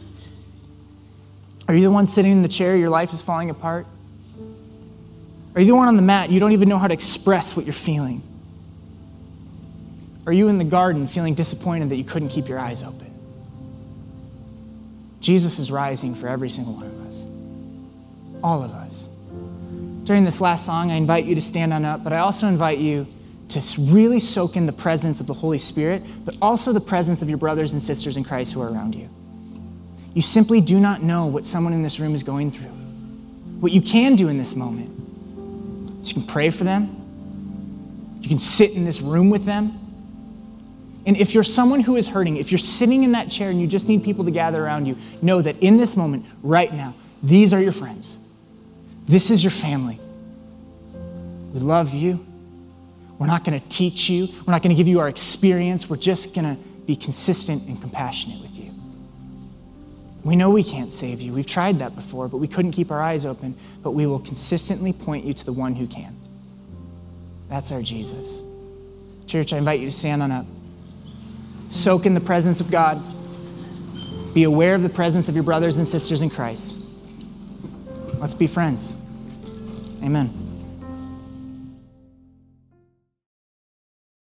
Are 1.68 1.74
you 1.74 1.82
the 1.82 1.90
one 1.90 2.06
sitting 2.06 2.32
in 2.32 2.42
the 2.42 2.48
chair, 2.48 2.74
your 2.76 2.88
life 2.88 3.12
is 3.12 3.20
falling 3.20 3.50
apart? 3.50 3.86
Are 5.54 5.60
you 5.60 5.66
the 5.66 5.74
one 5.74 5.86
on 5.86 5.96
the 5.96 6.02
mat, 6.02 6.30
you 6.30 6.40
don't 6.40 6.52
even 6.52 6.68
know 6.68 6.78
how 6.78 6.88
to 6.88 6.94
express 6.94 7.54
what 7.54 7.66
you're 7.66 7.74
feeling? 7.74 8.22
Are 10.26 10.32
you 10.32 10.48
in 10.48 10.58
the 10.58 10.64
garden 10.64 11.06
feeling 11.06 11.34
disappointed 11.34 11.90
that 11.90 11.96
you 11.96 12.04
couldn't 12.04 12.30
keep 12.30 12.48
your 12.48 12.58
eyes 12.58 12.82
open? 12.82 13.06
Jesus 15.20 15.58
is 15.58 15.70
rising 15.70 16.14
for 16.14 16.28
every 16.28 16.48
single 16.48 16.74
one 16.74 16.86
of 16.86 17.06
us, 17.06 17.26
all 18.42 18.62
of 18.62 18.72
us. 18.72 19.08
During 20.04 20.24
this 20.24 20.40
last 20.40 20.64
song, 20.64 20.90
I 20.90 20.94
invite 20.94 21.26
you 21.26 21.34
to 21.34 21.40
stand 21.42 21.74
on 21.74 21.84
up, 21.84 22.02
but 22.02 22.12
I 22.14 22.18
also 22.18 22.46
invite 22.46 22.78
you 22.78 23.06
to 23.50 23.62
really 23.78 24.20
soak 24.20 24.56
in 24.56 24.66
the 24.66 24.72
presence 24.72 25.20
of 25.20 25.26
the 25.26 25.34
Holy 25.34 25.58
Spirit, 25.58 26.02
but 26.24 26.34
also 26.40 26.72
the 26.72 26.80
presence 26.80 27.20
of 27.20 27.28
your 27.28 27.38
brothers 27.38 27.72
and 27.72 27.82
sisters 27.82 28.16
in 28.16 28.24
Christ 28.24 28.52
who 28.52 28.60
are 28.62 28.70
around 28.70 28.94
you. 28.94 29.08
You 30.14 30.22
simply 30.22 30.60
do 30.60 30.80
not 30.80 31.02
know 31.02 31.26
what 31.26 31.44
someone 31.44 31.72
in 31.72 31.82
this 31.82 32.00
room 32.00 32.14
is 32.14 32.22
going 32.22 32.50
through. 32.50 32.70
What 33.60 33.72
you 33.72 33.82
can 33.82 34.16
do 34.16 34.28
in 34.28 34.38
this 34.38 34.54
moment 34.54 34.90
is 36.02 36.08
you 36.08 36.14
can 36.14 36.26
pray 36.26 36.50
for 36.50 36.64
them, 36.64 36.94
you 38.20 38.28
can 38.28 38.38
sit 38.38 38.72
in 38.72 38.84
this 38.84 39.00
room 39.00 39.30
with 39.30 39.44
them. 39.44 39.78
And 41.06 41.16
if 41.16 41.32
you're 41.32 41.44
someone 41.44 41.80
who 41.80 41.96
is 41.96 42.08
hurting, 42.08 42.36
if 42.36 42.50
you're 42.50 42.58
sitting 42.58 43.02
in 43.02 43.12
that 43.12 43.30
chair 43.30 43.48
and 43.48 43.60
you 43.60 43.66
just 43.66 43.88
need 43.88 44.04
people 44.04 44.24
to 44.26 44.30
gather 44.30 44.62
around 44.62 44.86
you, 44.86 44.98
know 45.22 45.40
that 45.40 45.56
in 45.60 45.78
this 45.78 45.96
moment, 45.96 46.26
right 46.42 46.72
now, 46.72 46.94
these 47.22 47.54
are 47.54 47.60
your 47.60 47.72
friends. 47.72 48.18
This 49.06 49.30
is 49.30 49.42
your 49.42 49.50
family. 49.50 49.98
We 51.54 51.60
love 51.60 51.94
you. 51.94 52.24
We're 53.18 53.26
not 53.26 53.42
going 53.42 53.58
to 53.58 53.68
teach 53.68 54.10
you. 54.10 54.28
We're 54.46 54.52
not 54.52 54.62
going 54.62 54.74
to 54.74 54.78
give 54.78 54.86
you 54.86 55.00
our 55.00 55.08
experience. 55.08 55.88
We're 55.88 55.96
just 55.96 56.34
going 56.34 56.56
to 56.56 56.62
be 56.84 56.94
consistent 56.94 57.66
and 57.68 57.80
compassionate 57.80 58.40
with 58.42 58.56
you. 58.57 58.57
We 60.24 60.36
know 60.36 60.50
we 60.50 60.64
can't 60.64 60.92
save 60.92 61.20
you. 61.20 61.32
We've 61.32 61.46
tried 61.46 61.78
that 61.78 61.94
before, 61.94 62.28
but 62.28 62.38
we 62.38 62.48
couldn't 62.48 62.72
keep 62.72 62.90
our 62.90 63.00
eyes 63.00 63.24
open. 63.24 63.56
But 63.82 63.92
we 63.92 64.06
will 64.06 64.20
consistently 64.20 64.92
point 64.92 65.24
you 65.24 65.32
to 65.32 65.44
the 65.44 65.52
one 65.52 65.74
who 65.74 65.86
can. 65.86 66.16
That's 67.48 67.72
our 67.72 67.82
Jesus. 67.82 68.42
Church, 69.26 69.52
I 69.52 69.58
invite 69.58 69.80
you 69.80 69.86
to 69.86 69.92
stand 69.92 70.22
on 70.22 70.32
up. 70.32 70.46
Soak 71.70 72.06
in 72.06 72.14
the 72.14 72.20
presence 72.20 72.60
of 72.60 72.70
God. 72.70 73.00
Be 74.34 74.44
aware 74.44 74.74
of 74.74 74.82
the 74.82 74.88
presence 74.88 75.28
of 75.28 75.34
your 75.34 75.44
brothers 75.44 75.78
and 75.78 75.86
sisters 75.86 76.22
in 76.22 76.30
Christ. 76.30 76.84
Let's 78.18 78.34
be 78.34 78.46
friends. 78.46 78.94
Amen. 80.02 80.47